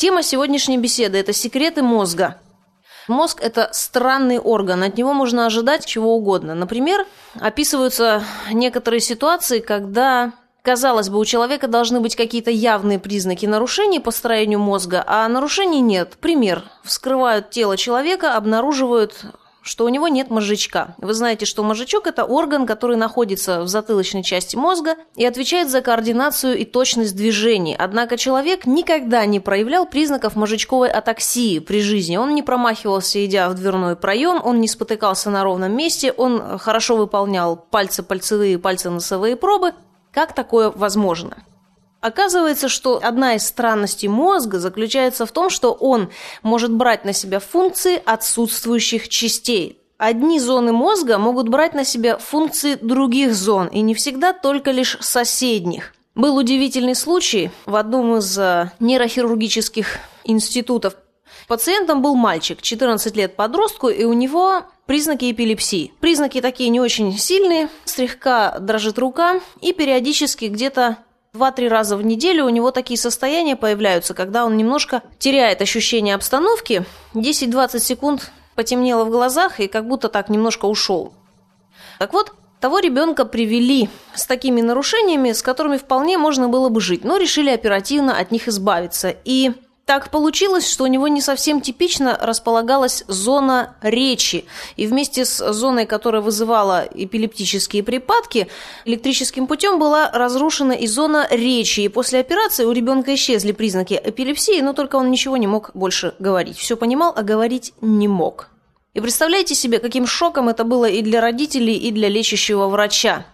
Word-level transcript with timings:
Тема 0.00 0.22
сегодняшней 0.22 0.78
беседы– 0.78 1.18
это 1.20 1.34
секреты 1.34 1.82
мозга. 1.82 2.38
Мозг– 3.06 3.38
это 3.42 3.68
странный 3.74 4.38
орган, 4.38 4.82
от 4.82 4.96
него 4.96 5.12
можно 5.12 5.44
ожидать 5.44 5.84
чего 5.84 6.16
угодно. 6.16 6.54
Например, 6.54 7.06
описываются 7.38 8.24
некоторые 8.50 9.00
ситуации, 9.00 9.60
когда 9.60 10.32
Казалось 10.62 11.08
бы, 11.08 11.18
у 11.18 11.24
человека 11.24 11.68
должны 11.68 12.00
быть 12.00 12.16
какие-то 12.16 12.50
явные 12.50 12.98
признаки 12.98 13.46
нарушений 13.46 13.98
по 13.98 14.10
строению 14.10 14.58
мозга, 14.58 15.02
а 15.06 15.26
нарушений 15.26 15.80
нет. 15.80 16.18
Пример. 16.20 16.64
Вскрывают 16.84 17.48
тело 17.48 17.78
человека, 17.78 18.36
обнаруживают 18.36 19.24
что 19.62 19.84
у 19.84 19.88
него 19.88 20.08
нет 20.08 20.30
мозжечка. 20.30 20.94
Вы 20.98 21.14
знаете, 21.14 21.46
что 21.46 21.62
мозжечок– 21.62 22.06
это 22.08 22.24
орган, 22.24 22.66
который 22.66 22.96
находится 22.96 23.62
в 23.62 23.68
затылочной 23.68 24.22
части 24.22 24.56
мозга 24.56 24.96
и 25.16 25.24
отвечает 25.24 25.70
за 25.70 25.80
координацию 25.80 26.56
и 26.58 26.64
точность 26.64 27.14
движений. 27.16 27.76
Однако 27.78 28.16
человек 28.16 28.66
никогда 28.66 29.24
не 29.26 29.40
проявлял 29.40 29.86
признаков 29.86 30.36
мозжечковой 30.36 30.88
атаксии 30.88 31.58
при 31.58 31.82
жизни. 31.82 32.16
Он 32.16 32.34
не 32.34 32.42
промахивался, 32.42 33.24
идя 33.24 33.48
в 33.48 33.54
дверной 33.54 33.96
проем, 33.96 34.40
он 34.42 34.60
не 34.60 34.68
спотыкался 34.68 35.30
на 35.30 35.44
ровном 35.44 35.76
месте, 35.76 36.12
он 36.12 36.58
хорошо 36.58 36.96
выполнял 36.96 37.56
пальцы-пальцевые, 37.56 38.58
пальцы-носовые 38.58 39.36
пробы. 39.36 39.74
Как 40.12 40.34
такое 40.34 40.70
возможно? 40.70 41.44
Оказывается, 42.00 42.68
что 42.68 42.98
одна 43.02 43.34
из 43.34 43.46
странностей 43.46 44.08
мозга 44.08 44.58
заключается 44.58 45.26
в 45.26 45.32
том, 45.32 45.50
что 45.50 45.72
он 45.72 46.10
может 46.42 46.72
брать 46.72 47.04
на 47.04 47.12
себя 47.12 47.40
функции 47.40 48.00
отсутствующих 48.04 49.08
частей. 49.08 49.78
Одни 49.98 50.40
зоны 50.40 50.72
мозга 50.72 51.18
могут 51.18 51.50
брать 51.50 51.74
на 51.74 51.84
себя 51.84 52.16
функции 52.16 52.74
других 52.74 53.34
зон, 53.34 53.66
и 53.66 53.82
не 53.82 53.94
всегда 53.94 54.32
только 54.32 54.70
лишь 54.70 54.96
соседних. 55.00 55.92
Был 56.14 56.36
удивительный 56.36 56.94
случай 56.94 57.50
в 57.66 57.76
одном 57.76 58.16
из 58.16 58.38
э, 58.38 58.72
нейрохирургических 58.80 59.98
институтов. 60.24 60.94
Пациентом 61.48 62.00
был 62.00 62.14
мальчик, 62.14 62.62
14 62.62 63.14
лет 63.14 63.36
подростку, 63.36 63.88
и 63.88 64.04
у 64.04 64.14
него 64.14 64.62
признаки 64.86 65.30
эпилепсии. 65.30 65.92
Признаки 66.00 66.40
такие 66.40 66.70
не 66.70 66.80
очень 66.80 67.16
сильные, 67.18 67.68
слегка 67.84 68.58
дрожит 68.58 68.98
рука, 68.98 69.40
и 69.60 69.72
периодически 69.72 70.46
где-то 70.46 70.96
Два-три 71.32 71.68
раза 71.68 71.96
в 71.96 72.04
неделю 72.04 72.44
у 72.44 72.48
него 72.48 72.72
такие 72.72 72.98
состояния 72.98 73.54
появляются, 73.54 74.14
когда 74.14 74.44
он 74.44 74.56
немножко 74.56 75.02
теряет 75.20 75.62
ощущение 75.62 76.16
обстановки, 76.16 76.84
10-20 77.14 77.78
секунд 77.78 78.32
потемнело 78.56 79.04
в 79.04 79.10
глазах 79.10 79.60
и 79.60 79.68
как 79.68 79.86
будто 79.86 80.08
так 80.08 80.28
немножко 80.28 80.66
ушел. 80.66 81.12
Так 82.00 82.12
вот, 82.14 82.34
того 82.58 82.80
ребенка 82.80 83.24
привели 83.24 83.88
с 84.12 84.26
такими 84.26 84.60
нарушениями, 84.60 85.30
с 85.30 85.40
которыми 85.40 85.76
вполне 85.76 86.18
можно 86.18 86.48
было 86.48 86.68
бы 86.68 86.80
жить, 86.80 87.04
но 87.04 87.16
решили 87.16 87.50
оперативно 87.50 88.18
от 88.18 88.32
них 88.32 88.48
избавиться. 88.48 89.14
И 89.24 89.52
так 89.84 90.10
получилось, 90.10 90.70
что 90.70 90.84
у 90.84 90.86
него 90.86 91.08
не 91.08 91.20
совсем 91.20 91.60
типично 91.60 92.16
располагалась 92.20 93.04
зона 93.08 93.74
речи. 93.82 94.44
И 94.76 94.86
вместе 94.86 95.24
с 95.24 95.52
зоной, 95.52 95.86
которая 95.86 96.22
вызывала 96.22 96.86
эпилептические 96.94 97.82
припадки, 97.82 98.46
электрическим 98.84 99.46
путем 99.46 99.78
была 99.78 100.10
разрушена 100.12 100.72
и 100.72 100.86
зона 100.86 101.26
речи. 101.30 101.80
И 101.80 101.88
после 101.88 102.20
операции 102.20 102.64
у 102.64 102.72
ребенка 102.72 103.14
исчезли 103.14 103.52
признаки 103.52 104.00
эпилепсии, 104.02 104.60
но 104.60 104.74
только 104.74 104.96
он 104.96 105.10
ничего 105.10 105.36
не 105.36 105.48
мог 105.48 105.70
больше 105.74 106.14
говорить. 106.20 106.56
Все 106.56 106.76
понимал, 106.76 107.12
а 107.16 107.22
говорить 107.22 107.72
не 107.80 108.06
мог. 108.06 108.48
И 108.94 109.00
представляете 109.00 109.54
себе, 109.54 109.78
каким 109.78 110.06
шоком 110.06 110.48
это 110.48 110.64
было 110.64 110.88
и 110.88 111.02
для 111.02 111.20
родителей, 111.20 111.76
и 111.76 111.90
для 111.90 112.08
лечащего 112.08 112.68
врача. 112.68 113.24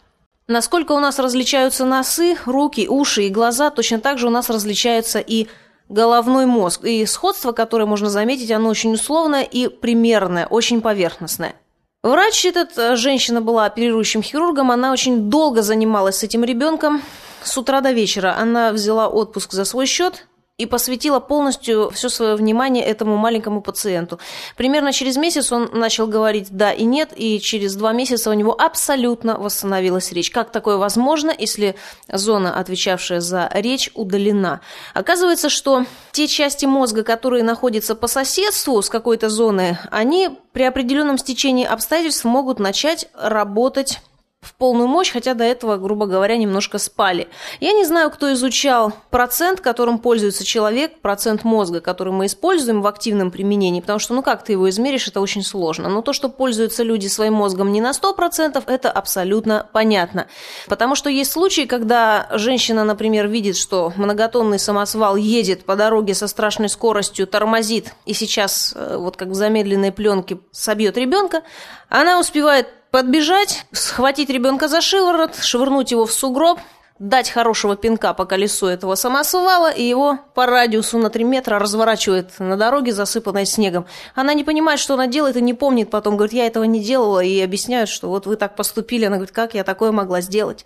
Насколько 0.48 0.92
у 0.92 1.00
нас 1.00 1.18
различаются 1.18 1.84
носы, 1.84 2.36
руки, 2.46 2.86
уши 2.88 3.24
и 3.24 3.30
глаза, 3.30 3.70
точно 3.70 3.98
так 3.98 4.18
же 4.18 4.28
у 4.28 4.30
нас 4.30 4.48
различаются 4.48 5.18
и 5.18 5.48
головной 5.88 6.46
мозг. 6.46 6.84
И 6.84 7.04
сходство, 7.06 7.52
которое 7.52 7.86
можно 7.86 8.10
заметить, 8.10 8.50
оно 8.50 8.68
очень 8.68 8.94
условное 8.94 9.42
и 9.42 9.68
примерное, 9.68 10.46
очень 10.46 10.80
поверхностное. 10.80 11.54
Врач 12.02 12.44
этот, 12.44 12.76
э, 12.78 12.96
женщина 12.96 13.40
была 13.40 13.64
оперирующим 13.64 14.22
хирургом, 14.22 14.70
она 14.70 14.92
очень 14.92 15.28
долго 15.28 15.62
занималась 15.62 16.18
с 16.18 16.22
этим 16.22 16.44
ребенком. 16.44 17.02
С 17.42 17.56
утра 17.58 17.80
до 17.80 17.92
вечера 17.92 18.36
она 18.38 18.72
взяла 18.72 19.08
отпуск 19.08 19.52
за 19.52 19.64
свой 19.64 19.86
счет, 19.86 20.26
и 20.58 20.64
посвятила 20.64 21.20
полностью 21.20 21.90
все 21.90 22.08
свое 22.08 22.34
внимание 22.34 22.82
этому 22.82 23.18
маленькому 23.18 23.60
пациенту. 23.60 24.18
Примерно 24.56 24.90
через 24.94 25.18
месяц 25.18 25.52
он 25.52 25.68
начал 25.74 26.06
говорить 26.06 26.48
«да» 26.50 26.72
и 26.72 26.84
«нет», 26.84 27.10
и 27.14 27.38
через 27.40 27.76
два 27.76 27.92
месяца 27.92 28.30
у 28.30 28.32
него 28.32 28.58
абсолютно 28.58 29.36
восстановилась 29.36 30.12
речь. 30.12 30.30
Как 30.30 30.50
такое 30.50 30.78
возможно, 30.78 31.30
если 31.36 31.76
зона, 32.10 32.58
отвечавшая 32.58 33.20
за 33.20 33.50
речь, 33.52 33.90
удалена? 33.92 34.62
Оказывается, 34.94 35.50
что 35.50 35.84
те 36.12 36.26
части 36.26 36.64
мозга, 36.64 37.02
которые 37.02 37.42
находятся 37.42 37.94
по 37.94 38.06
соседству 38.06 38.80
с 38.80 38.88
какой-то 38.88 39.28
зоной, 39.28 39.76
они 39.90 40.30
при 40.52 40.62
определенном 40.62 41.18
стечении 41.18 41.66
обстоятельств 41.66 42.24
могут 42.24 42.60
начать 42.60 43.10
работать 43.12 44.00
в 44.46 44.54
полную 44.54 44.88
мощь, 44.88 45.12
хотя 45.12 45.34
до 45.34 45.44
этого, 45.44 45.76
грубо 45.76 46.06
говоря, 46.06 46.36
немножко 46.36 46.78
спали. 46.78 47.28
Я 47.60 47.72
не 47.72 47.84
знаю, 47.84 48.10
кто 48.10 48.32
изучал 48.32 48.92
процент, 49.10 49.60
которым 49.60 49.98
пользуется 49.98 50.44
человек, 50.44 51.00
процент 51.00 51.44
мозга, 51.44 51.80
который 51.80 52.12
мы 52.12 52.26
используем 52.26 52.82
в 52.82 52.86
активном 52.86 53.30
применении, 53.30 53.80
потому 53.80 53.98
что, 53.98 54.14
ну 54.14 54.22
как 54.22 54.44
ты 54.44 54.52
его 54.52 54.68
измеришь, 54.70 55.08
это 55.08 55.20
очень 55.20 55.42
сложно. 55.42 55.88
Но 55.88 56.02
то, 56.02 56.12
что 56.12 56.28
пользуются 56.28 56.82
люди 56.82 57.08
своим 57.08 57.34
мозгом 57.34 57.72
не 57.72 57.80
на 57.80 57.90
100%, 57.90 58.62
это 58.66 58.90
абсолютно 58.90 59.66
понятно. 59.72 60.28
Потому 60.68 60.94
что 60.94 61.10
есть 61.10 61.32
случаи, 61.32 61.66
когда 61.66 62.28
женщина, 62.32 62.84
например, 62.84 63.26
видит, 63.26 63.56
что 63.56 63.92
многотонный 63.96 64.58
самосвал 64.58 65.16
едет 65.16 65.64
по 65.64 65.76
дороге 65.76 66.14
со 66.14 66.28
страшной 66.28 66.68
скоростью, 66.68 67.26
тормозит, 67.26 67.94
и 68.04 68.14
сейчас, 68.14 68.72
э, 68.76 68.96
вот 68.96 69.16
как 69.16 69.28
в 69.28 69.34
замедленной 69.34 69.92
пленке, 69.92 70.38
собьет 70.52 70.96
ребенка, 70.96 71.42
она 71.88 72.18
успевает 72.18 72.68
Подбежать, 72.96 73.66
схватить 73.72 74.30
ребенка 74.30 74.68
за 74.68 74.80
шиворот, 74.80 75.36
швырнуть 75.36 75.90
его 75.90 76.06
в 76.06 76.12
сугроб, 76.14 76.58
дать 76.98 77.28
хорошего 77.28 77.76
пинка 77.76 78.14
по 78.14 78.24
колесу 78.24 78.68
этого 78.68 78.94
самосвала, 78.94 79.70
и 79.70 79.82
его 79.82 80.18
по 80.32 80.46
радиусу 80.46 80.96
на 80.96 81.10
3 81.10 81.22
метра 81.24 81.58
разворачивает 81.58 82.30
на 82.38 82.56
дороге, 82.56 82.94
засыпанной 82.94 83.44
снегом. 83.44 83.84
Она 84.14 84.32
не 84.32 84.44
понимает, 84.44 84.80
что 84.80 84.94
она 84.94 85.08
делает, 85.08 85.36
и 85.36 85.42
не 85.42 85.52
помнит 85.52 85.90
потом. 85.90 86.16
Говорит, 86.16 86.32
я 86.32 86.46
этого 86.46 86.64
не 86.64 86.80
делала, 86.82 87.22
и 87.22 87.38
объясняют, 87.42 87.90
что 87.90 88.08
вот 88.08 88.24
вы 88.24 88.36
так 88.36 88.56
поступили. 88.56 89.04
Она 89.04 89.16
говорит, 89.16 89.34
как 89.34 89.52
я 89.52 89.62
такое 89.62 89.92
могла 89.92 90.22
сделать? 90.22 90.64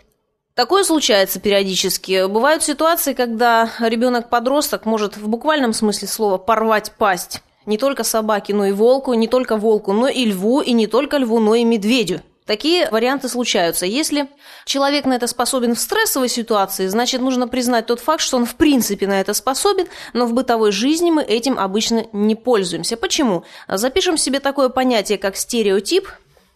Такое 0.54 0.84
случается 0.84 1.40
периодически. 1.40 2.28
Бывают 2.28 2.62
ситуации, 2.62 3.12
когда 3.12 3.68
ребенок-подросток 3.80 4.84
может 4.84 5.16
в 5.16 5.26
буквальном 5.26 5.72
смысле 5.72 6.06
слова 6.06 6.38
порвать 6.38 6.92
пасть 6.96 7.42
не 7.66 7.78
только 7.78 8.04
собаке, 8.04 8.54
но 8.54 8.66
и 8.66 8.72
волку, 8.72 9.14
не 9.14 9.28
только 9.28 9.56
волку, 9.56 9.92
но 9.92 10.08
и 10.08 10.24
льву, 10.24 10.60
и 10.60 10.72
не 10.72 10.86
только 10.86 11.18
льву, 11.18 11.38
но 11.38 11.54
и 11.54 11.64
медведю. 11.64 12.22
Такие 12.50 12.90
варианты 12.90 13.28
случаются. 13.28 13.86
Если 13.86 14.28
человек 14.64 15.04
на 15.04 15.12
это 15.12 15.28
способен 15.28 15.76
в 15.76 15.78
стрессовой 15.78 16.28
ситуации, 16.28 16.88
значит, 16.88 17.20
нужно 17.20 17.46
признать 17.46 17.86
тот 17.86 18.00
факт, 18.00 18.20
что 18.20 18.38
он 18.38 18.44
в 18.44 18.56
принципе 18.56 19.06
на 19.06 19.20
это 19.20 19.34
способен, 19.34 19.86
но 20.14 20.26
в 20.26 20.32
бытовой 20.32 20.72
жизни 20.72 21.12
мы 21.12 21.22
этим 21.22 21.58
обычно 21.60 22.06
не 22.12 22.34
пользуемся. 22.34 22.96
Почему? 22.96 23.44
Запишем 23.68 24.16
себе 24.16 24.40
такое 24.40 24.68
понятие, 24.68 25.16
как 25.16 25.36
стереотип. 25.36 26.08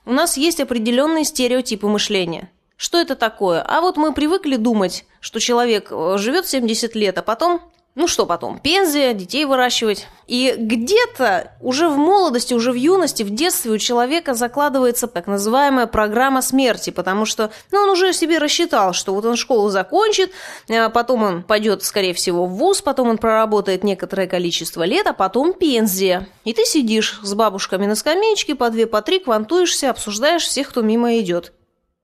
У 0.04 0.12
нас 0.12 0.36
есть 0.36 0.58
определенные 0.58 1.24
стереотипы 1.24 1.86
мышления. 1.86 2.50
Что 2.76 2.98
это 2.98 3.14
такое? 3.14 3.62
А 3.62 3.80
вот 3.80 3.96
мы 3.96 4.12
привыкли 4.12 4.56
думать, 4.56 5.04
что 5.20 5.38
человек 5.38 5.88
э, 5.92 6.16
живет 6.18 6.48
70 6.48 6.96
лет, 6.96 7.16
а 7.18 7.22
потом 7.22 7.60
ну 7.94 8.08
что 8.08 8.26
потом, 8.26 8.58
пензия, 8.58 9.14
детей 9.14 9.44
выращивать. 9.44 10.08
И 10.26 10.54
где-то 10.58 11.52
уже 11.60 11.88
в 11.88 11.96
молодости, 11.96 12.52
уже 12.52 12.72
в 12.72 12.74
юности, 12.74 13.22
в 13.22 13.30
детстве 13.30 13.70
у 13.70 13.78
человека 13.78 14.34
закладывается 14.34 15.06
так 15.06 15.28
называемая 15.28 15.86
программа 15.86 16.42
смерти, 16.42 16.90
потому 16.90 17.24
что 17.24 17.52
ну, 17.70 17.82
он 17.82 17.90
уже 17.90 18.12
себе 18.12 18.38
рассчитал, 18.38 18.94
что 18.94 19.14
вот 19.14 19.24
он 19.24 19.36
школу 19.36 19.68
закончит, 19.68 20.32
а 20.68 20.88
потом 20.88 21.22
он 21.22 21.42
пойдет, 21.44 21.84
скорее 21.84 22.14
всего, 22.14 22.46
в 22.46 22.56
ВУЗ, 22.56 22.82
потом 22.82 23.10
он 23.10 23.18
проработает 23.18 23.84
некоторое 23.84 24.26
количество 24.26 24.82
лет, 24.82 25.06
а 25.06 25.12
потом 25.12 25.52
пензия. 25.52 26.26
И 26.44 26.52
ты 26.52 26.64
сидишь 26.64 27.20
с 27.22 27.34
бабушками 27.34 27.86
на 27.86 27.94
скамеечке, 27.94 28.56
по 28.56 28.70
две, 28.70 28.88
по 28.88 29.02
три, 29.02 29.20
квантуешься, 29.20 29.90
обсуждаешь 29.90 30.44
всех, 30.44 30.70
кто 30.70 30.82
мимо 30.82 31.16
идет. 31.20 31.52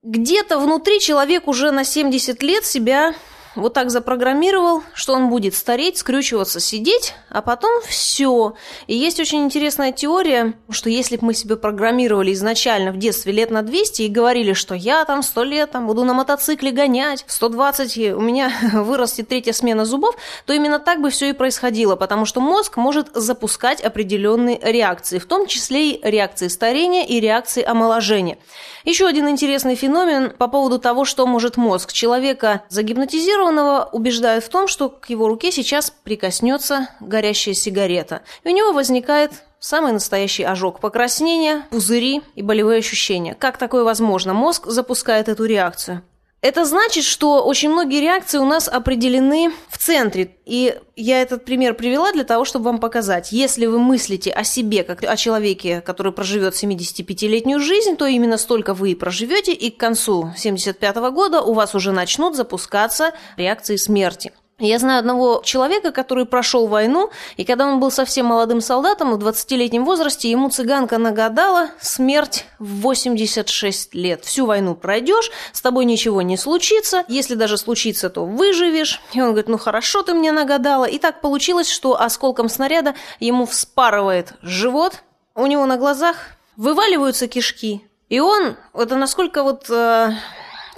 Где-то 0.05 0.61
внутри 0.61 1.01
человек 1.01 1.49
уже 1.49 1.73
на 1.73 1.85
70 1.85 2.43
лет 2.45 2.65
себя 2.65 3.15
вот 3.57 3.75
так 3.75 3.91
запрограммировал, 3.91 4.83
что 4.95 5.15
он 5.15 5.29
будет 5.29 5.55
стареть, 5.55 5.99
скрючиваться, 5.99 6.61
сидеть, 6.61 7.15
а 7.29 7.43
потом 7.43 7.83
все. 7.83 8.55
И 8.87 8.95
есть 8.95 9.19
очень 9.19 9.43
интересная 9.43 9.91
теория, 9.91 10.55
что 10.71 10.89
если 10.89 11.17
бы 11.17 11.27
мы 11.27 11.35
себе 11.35 11.57
программировали 11.57 12.33
изначально 12.33 12.93
в 12.93 12.99
детстве 12.99 13.33
лет 13.33 13.51
на 13.51 13.63
200 13.63 14.03
и 14.03 14.09
говорили, 14.09 14.53
что 14.53 14.75
я 14.75 15.05
там 15.05 15.23
100 15.23 15.45
лет 15.45 15.71
там, 15.73 15.87
буду 15.87 16.05
на 16.05 16.15
мотоцикле 16.15 16.71
гонять, 16.71 17.25
120 17.27 18.15
у 18.15 18.21
меня 18.21 18.53
вырастет 18.73 19.29
третья 19.29 19.53
смена 19.53 19.85
зубов, 19.85 20.17
то 20.47 20.53
именно 20.53 20.79
так 20.79 21.01
бы 21.01 21.11
все 21.11 21.31
и 21.31 21.33
происходило, 21.33 21.97
потому 21.97 22.27
что 22.27 22.41
мозг 22.41 22.77
может 22.77 23.09
запускать 23.15 23.81
определенные 23.81 24.61
реакции, 24.63 25.19
в 25.19 25.27
том 25.27 25.47
числе 25.47 25.93
и 25.93 26.11
реакции 26.11 26.49
старения 26.49 27.05
и 27.05 27.19
реакции 27.19 27.65
омоложения. 27.65 28.39
Еще 28.85 29.07
один 29.07 29.29
интересный 29.29 29.75
феномен 29.75 30.31
по 30.31 30.49
поводу 30.49 30.79
того, 30.79 31.05
что 31.05 31.27
может 31.27 31.57
мозг. 31.57 31.93
Человека 31.93 32.63
загипнотизировать 32.69 33.40
травмированного 33.41 33.89
убеждают 33.93 34.45
в 34.45 34.49
том, 34.49 34.69
что 34.69 34.89
к 34.89 35.09
его 35.09 35.29
руке 35.29 35.51
сейчас 35.51 35.91
прикоснется 35.91 36.89
горящая 37.01 37.55
сигарета. 37.55 38.23
И 38.45 38.49
у 38.49 38.55
него 38.55 38.73
возникает 38.73 39.33
Самый 39.63 39.93
настоящий 39.93 40.43
ожог, 40.43 40.81
покраснение, 40.81 41.65
пузыри 41.71 42.23
и 42.35 42.41
болевые 42.41 42.79
ощущения. 42.79 43.35
Как 43.35 43.59
такое 43.59 43.85
возможно? 43.85 44.33
Мозг 44.33 44.67
запускает 44.67 45.29
эту 45.29 45.45
реакцию. 45.45 46.01
Это 46.43 46.65
значит, 46.65 47.05
что 47.05 47.45
очень 47.45 47.69
многие 47.69 48.01
реакции 48.01 48.39
у 48.39 48.47
нас 48.47 48.67
определены 48.67 49.53
в 49.69 49.77
центре. 49.77 50.37
И 50.47 50.75
я 50.97 51.21
этот 51.21 51.45
пример 51.45 51.75
привела 51.75 52.13
для 52.13 52.25
того, 52.25 52.47
чтобы 52.47 52.65
вам 52.67 52.79
показать. 52.79 53.31
Если 53.31 53.67
вы 53.67 53.79
мыслите 53.79 54.31
о 54.31 54.43
себе, 54.43 54.83
как 54.83 55.05
о 55.05 55.17
человеке, 55.17 55.83
который 55.83 56.13
проживет 56.13 56.55
75-летнюю 56.55 57.61
жизнь, 57.61 57.97
то 57.97 58.07
именно 58.07 58.39
столько 58.39 58.73
вы 58.73 58.93
и 58.93 58.95
проживете, 58.95 59.53
и 59.53 59.71
к 59.71 59.77
концу 59.77 60.33
75 60.35 60.97
-го 60.97 61.11
года 61.11 61.43
у 61.43 61.53
вас 61.53 61.75
уже 61.75 61.93
начнут 61.93 62.35
запускаться 62.35 63.13
реакции 63.37 63.77
смерти. 63.77 64.33
Я 64.61 64.79
знаю 64.79 64.99
одного 64.99 65.41
человека, 65.43 65.91
который 65.91 66.27
прошел 66.27 66.67
войну, 66.67 67.11
и 67.39 67.45
когда 67.45 67.67
он 67.67 67.81
был 67.81 67.91
совсем 67.91 68.27
молодым 68.27 68.61
солдатом, 68.61 69.13
в 69.13 69.27
20-летнем 69.27 69.87
возрасте, 69.87 70.31
ему 70.31 70.51
цыганка 70.51 70.99
нагадала 70.99 71.71
смерть 71.81 72.45
в 72.59 72.83
86 72.83 73.95
лет. 73.95 74.25
Всю 74.27 74.45
войну 74.45 74.75
пройдешь, 74.75 75.31
с 75.53 75.63
тобой 75.63 75.87
ничего 75.87 76.21
не 76.21 76.37
случится, 76.37 77.05
если 77.09 77.37
даже 77.37 77.57
случится, 77.57 78.11
то 78.11 78.27
выживешь. 78.27 79.01
И 79.15 79.21
он 79.23 79.29
говорит, 79.29 79.49
ну 79.49 79.57
хорошо 79.57 80.03
ты 80.03 80.13
мне 80.13 80.31
нагадала. 80.31 80.85
И 80.85 80.99
так 80.99 81.23
получилось, 81.23 81.71
что 81.71 81.99
осколком 81.99 82.51
снаряда 82.51 82.95
ему 83.19 83.47
вспарывает 83.47 84.35
живот, 84.43 85.03
у 85.35 85.47
него 85.47 85.65
на 85.65 85.79
глазах 85.79 86.17
вываливаются 86.59 87.29
кишки. 87.29 87.83
И 88.11 88.21
он, 88.21 88.57
это 88.75 88.97
насколько 88.97 89.43
вот... 89.43 89.71
Э, 89.71 90.13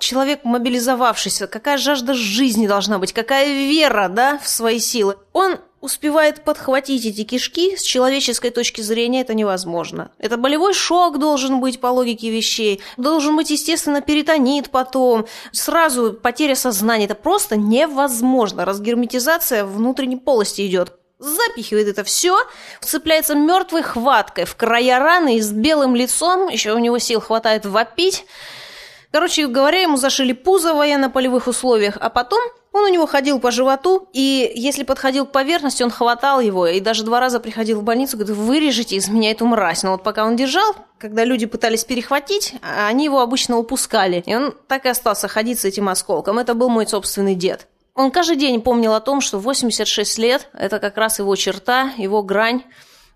человек 0.03 0.41
мобилизовавшийся, 0.45 1.47
какая 1.47 1.79
жажда 1.79 2.13
жизни 2.15 2.67
должна 2.67 2.99
быть, 2.99 3.13
какая 3.13 3.47
вера, 3.47 4.09
да, 4.09 4.39
в 4.39 4.49
свои 4.49 4.79
силы. 4.79 5.17
Он 5.33 5.59
успевает 5.81 6.45
подхватить 6.45 7.07
эти 7.07 7.25
кишки, 7.25 7.77
с 7.77 7.83
человеческой 7.83 8.51
точки 8.51 8.81
зрения 8.81 9.23
это 9.23 9.35
невозможно. 9.35 10.11
Это 10.19 10.37
болевой 10.37 10.75
шок 10.75 11.19
должен 11.19 11.61
быть 11.61 11.81
по 11.81 11.89
логике 11.89 12.31
вещей, 12.31 12.81
должен 12.97 13.37
быть, 13.37 13.51
естественно, 13.51 14.01
перитонит 14.01 14.71
потом, 14.71 15.27
сразу 15.51 16.13
потеря 16.13 16.55
сознания. 16.55 17.07
Это 17.07 17.15
просто 17.15 17.57
невозможно. 17.57 18.65
Разгерметизация 18.65 19.65
внутренней 19.65 20.17
полости 20.17 20.67
идет 20.67 20.93
запихивает 21.19 21.87
это 21.87 22.03
все, 22.03 22.37
вцепляется 22.81 23.37
мертвой 23.37 23.83
хваткой 23.83 24.45
в 24.45 24.57
края 24.57 24.99
раны 24.99 25.37
и 25.37 25.41
с 25.41 25.53
белым 25.53 25.95
лицом, 25.95 26.49
еще 26.49 26.73
у 26.73 26.79
него 26.79 26.99
сил 26.99 27.21
хватает 27.21 27.65
вопить, 27.65 28.25
Короче 29.13 29.47
говоря, 29.47 29.83
ему 29.83 29.99
зашили 29.99 30.33
пузо 30.33 30.73
в 30.73 30.79
военно-полевых 30.79 31.47
условиях, 31.47 31.99
а 32.01 32.09
потом 32.09 32.41
он 32.73 32.85
у 32.85 32.89
него 32.89 33.07
ходил 33.07 33.39
по 33.39 33.51
животу, 33.51 34.09
и 34.15 34.51
если 34.55 34.83
подходил 34.83 35.27
к 35.27 35.33
поверхности, 35.33 35.83
он 35.83 35.91
хватал 35.91 36.41
его, 36.41 36.67
и 36.67 36.81
даже 36.81 37.05
два 37.05 37.21
раза 37.21 37.39
приходил 37.39 37.81
в 37.81 37.83
больницу, 37.83 38.17
говорит, 38.17 38.35
вырежите 38.35 38.97
из 38.97 39.11
меня 39.11 39.31
эту 39.31 39.45
мразь. 39.45 39.83
Но 39.83 39.93
вот 39.93 40.03
пока 40.03 40.25
он 40.25 40.37
держал, 40.37 40.75
когда 40.99 41.25
люди 41.25 41.45
пытались 41.45 41.85
перехватить, 41.85 42.55
они 42.63 43.05
его 43.05 43.21
обычно 43.21 43.59
упускали, 43.59 44.23
и 44.25 44.35
он 44.35 44.55
так 44.67 44.87
и 44.87 44.89
остался 44.89 45.29
ходить 45.29 45.61
с 45.61 45.67
этим 45.67 45.91
осколком. 45.91 46.39
Это 46.39 46.55
был 46.55 46.71
мой 46.71 46.87
собственный 46.87 47.35
дед. 47.35 47.69
Он 47.95 48.11
каждый 48.11 48.37
день 48.37 48.63
помнил 48.63 48.95
о 48.95 49.01
том, 49.01 49.21
что 49.21 49.39
86 49.39 50.19
лет– 50.19 50.49
это 50.55 50.79
как 50.79 50.97
раз 50.97 51.19
его 51.19 51.37
черта, 51.37 51.93
его 51.99 52.23
грань, 52.23 52.63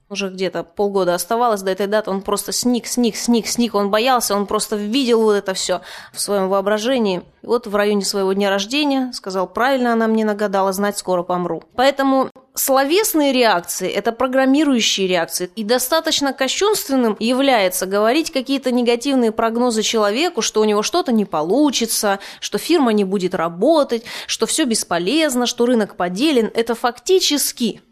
уже 0.09 0.29
где-то 0.29 0.63
полгода 0.63 1.15
оставалось 1.15 1.63
до 1.63 1.73
этой 1.73 1.89
даты, 1.89 2.11
он 2.11 2.23
просто 2.23 2.53
сник, 2.53 2.87
сник, 2.87 3.17
сник, 3.17 3.47
сник, 3.49 3.75
он 3.75 3.91
боялся, 3.91 4.37
он 4.37 4.47
просто 4.47 4.77
видел 4.77 5.23
вот 5.23 5.33
это 5.33 5.53
все 5.55 5.81
в 6.13 6.21
своем 6.21 6.49
воображении. 6.49 7.23
И 7.43 7.47
вот 7.47 7.67
в 7.67 7.75
районе 7.75 8.05
своего 8.05 8.33
дня 8.33 8.51
рождения 8.51 9.13
сказал, 9.13 9.49
правильно 9.49 9.93
она 9.93 10.07
мне 10.07 10.25
нагадала, 10.25 10.73
знать 10.73 10.97
скоро 10.97 11.25
помру. 11.25 11.65
Поэтому 11.75 12.31
словесные 12.55 13.33
реакции– 13.33 13.89
это 13.91 14.13
программирующие 14.13 15.09
реакции. 15.09 15.51
И 15.57 15.65
достаточно 15.65 16.33
кощунственным 16.33 17.17
является 17.19 17.87
говорить 17.87 18.31
какие-то 18.31 18.71
негативные 18.71 19.33
прогнозы 19.33 19.83
человеку, 19.83 20.41
что 20.41 20.61
у 20.61 20.65
него 20.65 20.83
что-то 20.83 21.11
не 21.11 21.25
получится, 21.25 22.21
что 22.41 22.59
фирма 22.59 22.93
не 22.93 23.05
будет 23.05 23.35
работать, 23.35 24.05
что 24.29 24.47
все 24.47 24.65
бесполезно, 24.65 25.47
что 25.47 25.67
рынок 25.67 25.97
поделен. 25.97 26.51
Это 26.55 26.77
фактически 26.77 27.83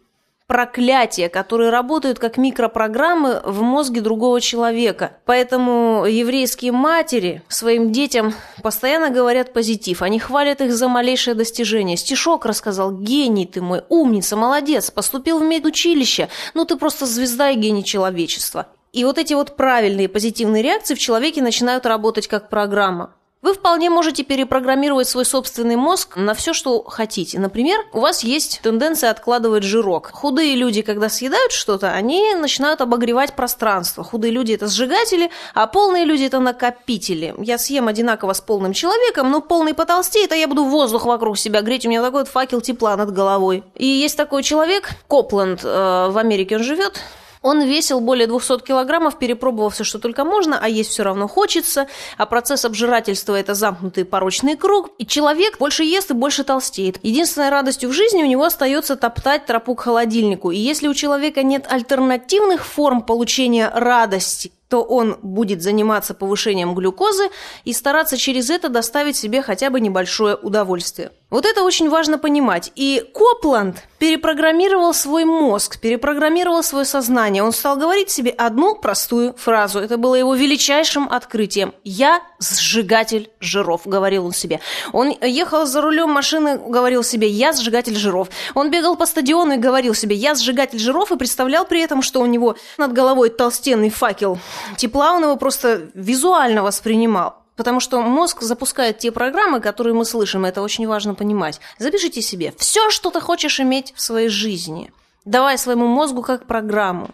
проклятия, 0.46 1.28
которые 1.28 1.70
работают 1.70 2.18
как 2.18 2.36
микропрограммы 2.36 3.40
в 3.44 3.62
мозге 3.62 4.00
другого 4.00 4.40
человека. 4.40 5.16
Поэтому 5.24 6.04
еврейские 6.06 6.72
матери 6.72 7.42
своим 7.48 7.92
детям 7.92 8.34
постоянно 8.62 9.10
говорят 9.10 9.52
позитив. 9.52 10.02
Они 10.02 10.18
хвалят 10.18 10.60
их 10.60 10.72
за 10.72 10.88
малейшее 10.88 11.34
достижение. 11.34 11.96
Стишок 11.96 12.44
рассказал, 12.44 12.92
гений 12.92 13.46
ты 13.46 13.62
мой, 13.62 13.82
умница, 13.88 14.36
молодец, 14.36 14.90
поступил 14.90 15.38
в 15.38 15.44
медучилище. 15.44 16.28
Ну 16.52 16.64
ты 16.64 16.76
просто 16.76 17.06
звезда 17.06 17.50
и 17.50 17.56
гений 17.56 17.84
человечества. 17.84 18.66
И 18.92 19.04
вот 19.04 19.18
эти 19.18 19.34
вот 19.34 19.56
правильные 19.56 20.08
позитивные 20.08 20.62
реакции 20.62 20.94
в 20.94 21.00
человеке 21.00 21.42
начинают 21.42 21.84
работать 21.86 22.28
как 22.28 22.48
программа. 22.48 23.14
Вы 23.44 23.52
вполне 23.52 23.90
можете 23.90 24.22
перепрограммировать 24.22 25.06
свой 25.06 25.26
собственный 25.26 25.76
мозг 25.76 26.16
на 26.16 26.32
все, 26.32 26.54
что 26.54 26.82
хотите. 26.82 27.38
Например, 27.38 27.78
у 27.92 28.00
вас 28.00 28.24
есть 28.24 28.60
тенденция 28.62 29.10
откладывать 29.10 29.64
жирок. 29.64 30.08
Худые 30.14 30.54
люди, 30.54 30.80
когда 30.80 31.10
съедают 31.10 31.52
что-то, 31.52 31.90
они 31.92 32.34
начинают 32.36 32.80
обогревать 32.80 33.36
пространство. 33.36 34.02
Худые 34.02 34.30
люди– 34.30 34.52
это 34.54 34.66
сжигатели, 34.66 35.30
а 35.52 35.66
полные 35.66 36.06
люди– 36.06 36.22
это 36.24 36.40
накопители. 36.40 37.34
Я 37.36 37.58
съем 37.58 37.86
одинаково 37.86 38.32
с 38.32 38.40
полным 38.40 38.72
человеком, 38.72 39.30
но 39.30 39.42
полный 39.42 39.74
потолстеет, 39.74 40.32
а 40.32 40.36
я 40.36 40.48
буду 40.48 40.64
воздух 40.64 41.04
вокруг 41.04 41.36
себя 41.36 41.60
греть, 41.60 41.84
у 41.84 41.90
меня 41.90 42.02
такой 42.02 42.22
вот 42.22 42.28
факел 42.28 42.62
тепла 42.62 42.96
над 42.96 43.12
головой. 43.12 43.62
И 43.74 43.84
есть 43.84 44.16
такой 44.16 44.42
человек, 44.42 44.88
Копланд, 45.06 45.60
э, 45.62 46.08
в 46.08 46.16
Америке 46.16 46.56
он 46.56 46.62
живет, 46.62 46.98
он 47.44 47.62
весил 47.62 48.00
более 48.00 48.26
200 48.26 48.60
килограммов, 48.60 49.18
перепробовал 49.18 49.68
все, 49.68 49.84
что 49.84 49.98
только 49.98 50.24
можно, 50.24 50.58
а 50.60 50.66
есть 50.66 50.90
все 50.90 51.02
равно 51.02 51.28
хочется, 51.28 51.86
а 52.16 52.24
процесс 52.24 52.64
обжирательства– 52.64 53.34
это 53.38 53.52
замкнутый 53.52 54.06
порочный 54.06 54.56
круг, 54.56 54.90
и 54.98 55.06
человек 55.06 55.58
больше 55.58 55.84
ест 55.84 56.10
и 56.10 56.14
больше 56.14 56.42
толстеет. 56.42 56.98
Единственной 57.02 57.50
радостью 57.50 57.90
в 57.90 57.92
жизни 57.92 58.22
у 58.22 58.26
него 58.26 58.44
остается 58.44 58.96
топтать 58.96 59.44
тропу 59.44 59.74
к 59.74 59.82
холодильнику, 59.82 60.52
и 60.52 60.56
если 60.56 60.88
у 60.88 60.94
человека 60.94 61.42
нет 61.42 61.66
альтернативных 61.68 62.64
форм 62.64 63.02
получения 63.02 63.70
радости, 63.74 64.50
то 64.70 64.82
он 64.82 65.18
будет 65.22 65.62
заниматься 65.62 66.14
повышением 66.14 66.74
глюкозы 66.74 67.28
и 67.64 67.72
стараться 67.74 68.16
через 68.16 68.48
это 68.48 68.70
доставить 68.70 69.16
себе 69.16 69.42
хотя 69.42 69.68
бы 69.68 69.80
небольшое 69.80 70.34
удовольствие. 70.34 71.12
Вот 71.34 71.46
это 71.46 71.64
очень 71.64 71.90
важно 71.90 72.16
понимать. 72.16 72.70
И 72.76 73.04
Копланд 73.12 73.82
перепрограммировал 73.98 74.94
свой 74.94 75.24
мозг, 75.24 75.80
перепрограммировал 75.80 76.62
свое 76.62 76.84
сознание. 76.84 77.42
Он 77.42 77.50
стал 77.50 77.76
говорить 77.76 78.08
себе 78.08 78.30
одну 78.30 78.76
простую 78.76 79.34
фразу. 79.36 79.80
Это 79.80 79.96
было 79.96 80.14
его 80.14 80.36
величайшим 80.36 81.08
открытием. 81.10 81.74
«Я 81.82 82.22
сжигатель 82.38 83.32
жиров»,— 83.40 83.80
говорил 83.84 84.26
он 84.26 84.32
себе. 84.32 84.60
Он 84.92 85.12
ехал 85.22 85.66
за 85.66 85.80
рулем 85.80 86.10
машины, 86.10 86.56
говорил 86.56 87.02
себе 87.02 87.26
«Я 87.26 87.52
сжигатель 87.52 87.96
жиров». 87.96 88.28
Он 88.54 88.70
бегал 88.70 88.94
по 88.94 89.04
стадиону 89.04 89.54
и 89.54 89.56
говорил 89.56 89.94
себе 89.94 90.14
«Я 90.14 90.36
сжигатель 90.36 90.78
жиров» 90.78 91.10
и 91.10 91.16
представлял 91.16 91.64
при 91.64 91.80
этом, 91.80 92.02
что 92.02 92.20
у 92.20 92.26
него 92.26 92.54
над 92.78 92.92
головой 92.92 93.30
толстенный 93.30 93.90
факел 93.90 94.38
тепла, 94.76 95.14
он 95.14 95.24
его 95.24 95.34
просто 95.34 95.90
визуально 95.94 96.62
воспринимал. 96.62 97.43
Потому 97.56 97.80
что 97.80 98.00
мозг 98.00 98.42
запускает 98.42 98.98
те 98.98 99.12
программы, 99.12 99.60
которые 99.60 99.94
мы 99.94 100.04
слышим, 100.04 100.44
это 100.44 100.60
очень 100.62 100.86
важно 100.86 101.14
понимать. 101.14 101.60
Запишите 101.78 102.20
себе 102.20 102.52
все, 102.58 102.90
что 102.90 103.10
ты 103.10 103.20
хочешь 103.20 103.60
иметь 103.60 103.92
в 103.94 104.00
своей 104.00 104.28
жизни. 104.28 104.92
Давай 105.24 105.56
своему 105.56 105.86
мозгу 105.86 106.22
как 106.22 106.46
программу. 106.46 107.10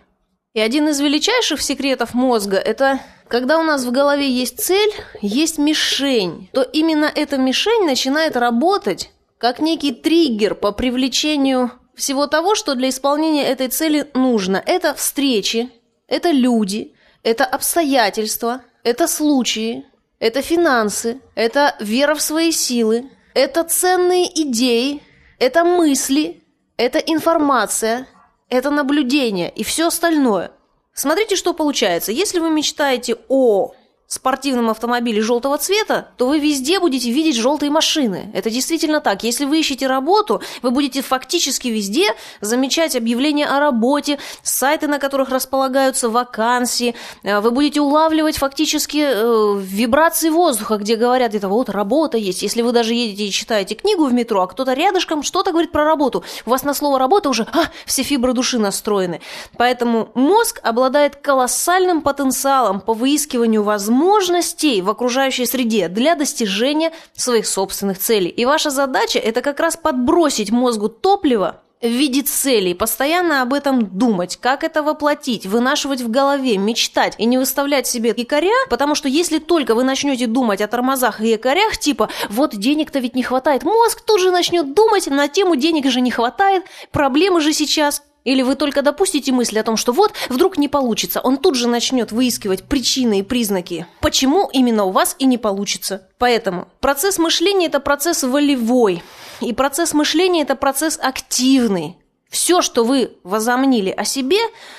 И 0.54 0.60
один 0.60 0.88
из 0.88 0.98
величайших 0.98 1.60
секретов 1.60 2.14
мозга– 2.14 2.56
это 2.58 3.00
когда 3.28 3.60
у 3.60 3.62
нас 3.62 3.84
в 3.84 3.92
голове 3.92 4.28
есть 4.28 4.58
цель, 4.58 4.90
есть 5.22 5.58
мишень, 5.58 6.50
то 6.52 6.62
именно 6.62 7.04
эта 7.04 7.38
мишень 7.38 7.86
начинает 7.86 8.36
работать 8.36 9.12
как 9.38 9.60
некий 9.60 9.92
триггер 9.92 10.56
по 10.56 10.72
привлечению 10.72 11.70
всего 11.94 12.26
того, 12.26 12.56
что 12.56 12.74
для 12.74 12.88
исполнения 12.88 13.46
этой 13.46 13.68
цели 13.68 14.10
нужно. 14.14 14.60
Это 14.66 14.94
встречи, 14.94 15.70
это 16.08 16.32
люди, 16.32 16.92
это 17.22 17.44
обстоятельства, 17.44 18.62
это 18.82 19.06
случаи, 19.06 19.86
это 20.20 20.42
финансы, 20.42 21.20
это 21.34 21.74
вера 21.80 22.14
в 22.14 22.22
свои 22.22 22.52
силы, 22.52 23.10
это 23.34 23.64
ценные 23.64 24.26
идеи, 24.42 25.02
это 25.38 25.64
мысли, 25.64 26.44
это 26.76 26.98
информация, 26.98 28.06
это 28.48 28.70
наблюдение 28.70 29.50
и 29.50 29.64
все 29.64 29.88
остальное. 29.88 30.52
Смотрите, 30.92 31.36
что 31.36 31.54
получается. 31.54 32.12
Если 32.12 32.38
вы 32.38 32.50
мечтаете 32.50 33.16
о 33.28 33.72
спортивном 34.12 34.70
автомобиле 34.70 35.22
желтого 35.22 35.56
цвета, 35.56 36.08
то 36.16 36.26
вы 36.26 36.40
везде 36.40 36.80
будете 36.80 37.12
видеть 37.12 37.36
желтые 37.36 37.70
машины. 37.70 38.28
Это 38.34 38.50
действительно 38.50 39.00
так. 39.00 39.22
Если 39.22 39.44
вы 39.44 39.60
ищете 39.60 39.86
работу, 39.86 40.42
вы 40.62 40.72
будете 40.72 41.00
фактически 41.00 41.68
везде 41.68 42.08
замечать 42.40 42.96
объявления 42.96 43.46
о 43.46 43.60
работе, 43.60 44.18
сайты, 44.42 44.88
на 44.88 44.98
которых 44.98 45.28
располагаются 45.28 46.08
вакансии. 46.08 46.96
Э, 47.22 47.38
вы 47.38 47.52
будете 47.52 47.80
улавливать 47.80 48.36
фактически 48.36 48.98
э, 48.98 49.60
вибрации 49.60 50.30
воздуха, 50.30 50.78
где 50.78 50.96
говорят, 50.96 51.36
это 51.36 51.48
вот 51.48 51.68
работа 51.68 52.18
есть. 52.18 52.42
Если 52.42 52.62
вы 52.62 52.72
даже 52.72 52.94
едете 52.94 53.26
и 53.26 53.30
читаете 53.30 53.76
книгу 53.76 54.06
в 54.06 54.12
метро, 54.12 54.42
а 54.42 54.48
кто-то 54.48 54.72
рядышком 54.72 55.22
что-то 55.22 55.52
говорит 55.52 55.70
про 55.70 55.84
работу, 55.84 56.24
у 56.46 56.50
вас 56.50 56.64
на 56.64 56.74
слово 56.74 56.98
«работа» 56.98 57.28
уже 57.28 57.46
а, 57.52 57.66
все 57.86 58.02
фибры 58.02 58.32
души 58.32 58.58
настроены. 58.58 59.20
Поэтому 59.56 60.10
мозг 60.16 60.58
обладает 60.64 61.14
колоссальным 61.14 62.02
потенциалом 62.02 62.80
по 62.80 62.92
выискиванию 62.92 63.62
возможностей 63.62 63.99
возможностей 64.00 64.80
в 64.82 64.88
окружающей 64.88 65.46
среде 65.46 65.88
для 65.88 66.14
достижения 66.14 66.92
своих 67.14 67.46
собственных 67.46 67.98
целей. 67.98 68.28
И 68.28 68.46
ваша 68.46 68.70
задача– 68.70 69.18
это 69.20 69.42
как 69.42 69.60
раз 69.60 69.76
подбросить 69.76 70.50
мозгу 70.50 70.88
топливо 70.88 71.60
в 71.80 71.88
виде 71.88 72.22
целей, 72.22 72.74
постоянно 72.74 73.40
об 73.40 73.54
этом 73.54 73.86
думать, 73.86 74.36
как 74.36 74.64
это 74.64 74.82
воплотить, 74.82 75.46
вынашивать 75.46 76.02
в 76.02 76.10
голове, 76.10 76.58
мечтать 76.58 77.14
и 77.16 77.24
не 77.24 77.38
выставлять 77.38 77.86
себе 77.86 78.14
якоря, 78.14 78.52
потому 78.68 78.94
что 78.94 79.08
если 79.08 79.38
только 79.38 79.74
вы 79.74 79.82
начнете 79.84 80.26
думать 80.26 80.60
о 80.60 80.68
тормозах 80.68 81.22
и 81.22 81.28
якорях, 81.28 81.78
типа 81.78 82.10
«вот 82.28 82.54
денег-то 82.54 82.98
ведь 82.98 83.14
не 83.14 83.22
хватает», 83.22 83.62
мозг 83.62 84.02
тут 84.02 84.20
же 84.20 84.30
начнет 84.30 84.74
думать 84.74 85.06
на 85.06 85.28
тему 85.28 85.56
«денег 85.56 85.90
же 85.90 86.02
не 86.02 86.10
хватает», 86.10 86.64
«проблемы 86.92 87.40
же 87.40 87.54
сейчас», 87.54 88.02
или 88.24 88.42
вы 88.42 88.54
только 88.54 88.82
допустите 88.82 89.32
мысль 89.32 89.58
о 89.58 89.62
том, 89.62 89.78
что 89.78 89.92
вот, 89.92 90.12
вдруг 90.28 90.58
не 90.58 90.68
получится, 90.68 91.20
он 91.20 91.38
тут 91.38 91.54
же 91.54 91.66
начнет 91.66 92.12
выискивать 92.12 92.64
причины 92.64 93.20
и 93.20 93.22
признаки, 93.22 93.86
почему 94.00 94.50
именно 94.52 94.84
у 94.84 94.90
вас 94.90 95.16
и 95.18 95.24
не 95.24 95.38
получится. 95.38 96.06
Поэтому 96.18 96.68
процесс 96.80 97.16
мышления– 97.18 97.66
это 97.68 97.80
процесс 97.80 98.22
волевой, 98.22 99.02
и 99.40 99.52
процесс 99.52 99.94
мышления– 99.94 100.42
это 100.42 100.56
процесс 100.56 100.98
активный. 101.00 101.96
Все, 102.30 102.62
что 102.62 102.84
вы 102.84 103.16
возомнили 103.24 103.90
о 103.90 104.04
себе, 104.04 104.38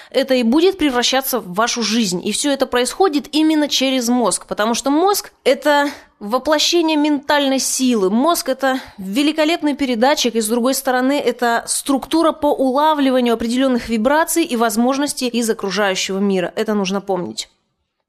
это 0.10 0.36
и 0.36 0.44
будет 0.44 0.78
превращаться 0.78 1.42
в 1.42 1.54
вашу 1.54 1.84
жизнь. 1.84 2.26
И 2.26 2.32
все 2.32 2.52
это 2.52 2.66
происходит 2.66 3.28
именно 3.34 3.68
через 3.68 4.08
мозг, 4.08 4.46
потому 4.48 4.74
что 4.74 4.90
мозг– 4.90 5.34
это 5.44 5.90
воплощение 6.20 6.96
ментальной 6.96 7.60
силы. 7.60 8.10
Мозг– 8.10 8.48
это 8.50 8.80
великолепный 8.98 9.76
передатчик, 9.76 10.36
и 10.36 10.42
с 10.42 10.48
другой 10.48 10.74
стороны, 10.74 11.20
это 11.20 11.66
структура 11.68 12.32
по 12.32 12.48
улавливанию 12.48 13.34
определенных 13.34 13.90
вибраций 13.90 14.46
и 14.46 14.56
возможностей 14.56 15.28
из 15.28 15.50
окружающего 15.50 16.20
мира. 16.20 16.54
Это 16.56 16.74
нужно 16.74 17.02
помнить 17.02 17.50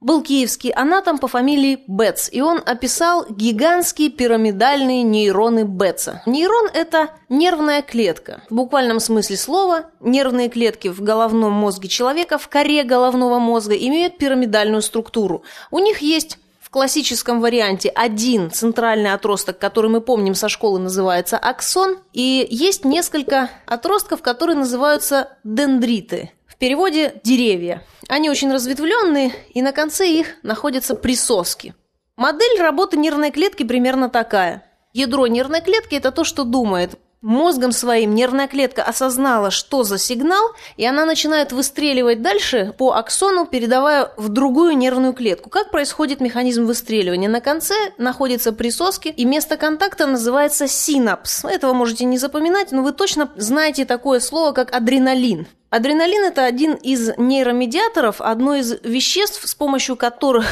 был 0.02 0.22
киевский 0.22 0.70
анатом 0.70 1.18
по 1.18 1.28
фамилии 1.28 1.84
Бетц, 1.86 2.28
и 2.30 2.42
он 2.42 2.60
описал 2.66 3.24
гигантские 3.30 4.10
пирамидальные 4.10 5.02
нейроны 5.04 5.62
Бетца. 5.64 6.22
Нейрон– 6.26 6.68
это 6.74 7.10
нервная 7.28 7.82
клетка. 7.82 8.42
В 8.50 8.54
буквальном 8.54 9.00
смысле 9.00 9.36
слова, 9.36 9.86
нервные 10.00 10.48
клетки 10.48 10.88
в 10.88 11.00
головном 11.00 11.52
мозге 11.52 11.88
человека, 11.88 12.36
в 12.36 12.48
коре 12.48 12.82
головного 12.82 13.38
мозга 13.38 13.74
имеют 13.74 14.18
пирамидальную 14.18 14.82
структуру. 14.82 15.44
У 15.70 15.78
них 15.78 15.98
есть 15.98 16.38
в 16.60 16.68
классическом 16.70 17.40
варианте 17.40 17.88
один 17.88 18.50
центральный 18.50 19.12
отросток, 19.12 19.58
который 19.58 19.90
мы 19.90 20.00
помним 20.00 20.34
со 20.34 20.48
школы 20.48 20.80
называется 20.80 21.38
аксон, 21.38 21.98
и 22.12 22.46
есть 22.50 22.84
несколько 22.84 23.50
отростков, 23.66 24.20
которые 24.20 24.56
называются 24.56 25.36
дендриты– 25.44 26.32
переводе 26.62 27.20
«деревья». 27.24 27.82
Они 28.08 28.30
очень 28.30 28.52
разветвленные, 28.52 29.32
и 29.52 29.60
на 29.62 29.72
конце 29.72 30.06
их 30.06 30.36
находятся 30.44 30.94
присоски. 30.94 31.74
Модель 32.14 32.60
работы 32.60 32.96
нервной 32.96 33.32
клетки 33.32 33.64
примерно 33.64 34.08
такая. 34.08 34.64
Ядро 34.92 35.26
нервной 35.26 35.60
клетки– 35.60 35.94
это 35.96 36.12
то, 36.12 36.22
что 36.22 36.44
думает. 36.44 36.92
Мозгом 37.20 37.72
своим 37.72 38.14
нервная 38.14 38.46
клетка 38.46 38.84
осознала, 38.84 39.50
что 39.50 39.82
за 39.82 39.98
сигнал, 39.98 40.52
и 40.76 40.86
она 40.86 41.04
начинает 41.04 41.50
выстреливать 41.50 42.22
дальше 42.22 42.72
по 42.78 42.92
аксону, 42.92 43.44
передавая 43.44 44.12
в 44.16 44.28
другую 44.28 44.76
нервную 44.76 45.14
клетку. 45.14 45.50
Как 45.50 45.72
происходит 45.72 46.20
механизм 46.20 46.66
выстреливания? 46.66 47.28
На 47.28 47.40
конце 47.40 47.74
находятся 47.98 48.52
присоски, 48.52 49.08
и 49.08 49.24
место 49.24 49.56
контакта 49.56 50.06
называется 50.06 50.68
синапс. 50.68 51.44
Этого 51.44 51.72
можете 51.72 52.04
не 52.04 52.18
запоминать, 52.18 52.70
но 52.70 52.84
вы 52.84 52.92
точно 52.92 53.32
знаете 53.34 53.84
такое 53.84 54.20
слово, 54.20 54.52
как 54.52 54.72
адреналин. 54.72 55.48
Адреналин– 55.72 56.22
это 56.26 56.44
один 56.44 56.74
из 56.74 57.16
нейромедиаторов, 57.16 58.20
одно 58.20 58.56
из 58.56 58.74
веществ, 58.82 59.48
с 59.48 59.54
помощью 59.54 59.96
которых 59.96 60.44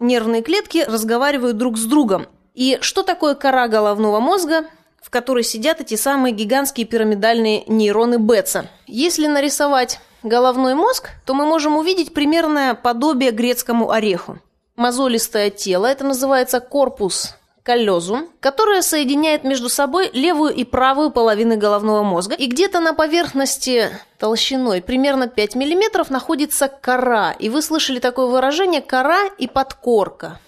нервные 0.00 0.42
клетки 0.42 0.84
разговаривают 0.84 1.56
друг 1.56 1.78
с 1.78 1.84
другом. 1.84 2.26
И 2.52 2.78
что 2.80 3.04
такое 3.04 3.36
кора 3.36 3.68
головного 3.68 4.18
мозга, 4.18 4.64
в 5.00 5.08
которой 5.08 5.44
сидят 5.44 5.80
эти 5.80 5.94
самые 5.94 6.34
гигантские 6.34 6.84
пирамидальные 6.84 7.62
нейроны 7.68 8.16
Бетса? 8.18 8.68
Если 8.88 9.28
нарисовать 9.28 10.00
головной 10.24 10.74
мозг, 10.74 11.10
то 11.24 11.34
мы 11.34 11.46
можем 11.46 11.76
увидеть 11.76 12.12
примерное 12.12 12.74
подобие 12.74 13.30
грецкому 13.30 13.92
ореху. 13.92 14.40
Мозолистое 14.74 15.50
тело, 15.50 15.86
это 15.86 16.04
называется 16.04 16.58
корпус 16.58 17.36
коллезум, 17.66 18.28
которая 18.38 18.80
соединяет 18.80 19.42
между 19.42 19.68
собой 19.68 20.08
левую 20.12 20.54
и 20.54 20.62
правую 20.62 21.10
половины 21.10 21.56
головного 21.56 22.04
мозга. 22.04 22.36
И 22.36 22.46
где-то 22.46 22.78
на 22.78 22.94
поверхности 22.94 23.90
толщиной 24.18 24.80
примерно 24.80 25.26
5 25.26 25.56
мм 25.56 26.06
находится 26.08 26.68
кора. 26.68 27.32
И 27.32 27.48
вы 27.48 27.62
слышали 27.62 27.98
такое 27.98 28.26
выражение 28.26 28.82
«кора 28.82 29.26
и 29.38 29.48
подкорка». 29.48 30.38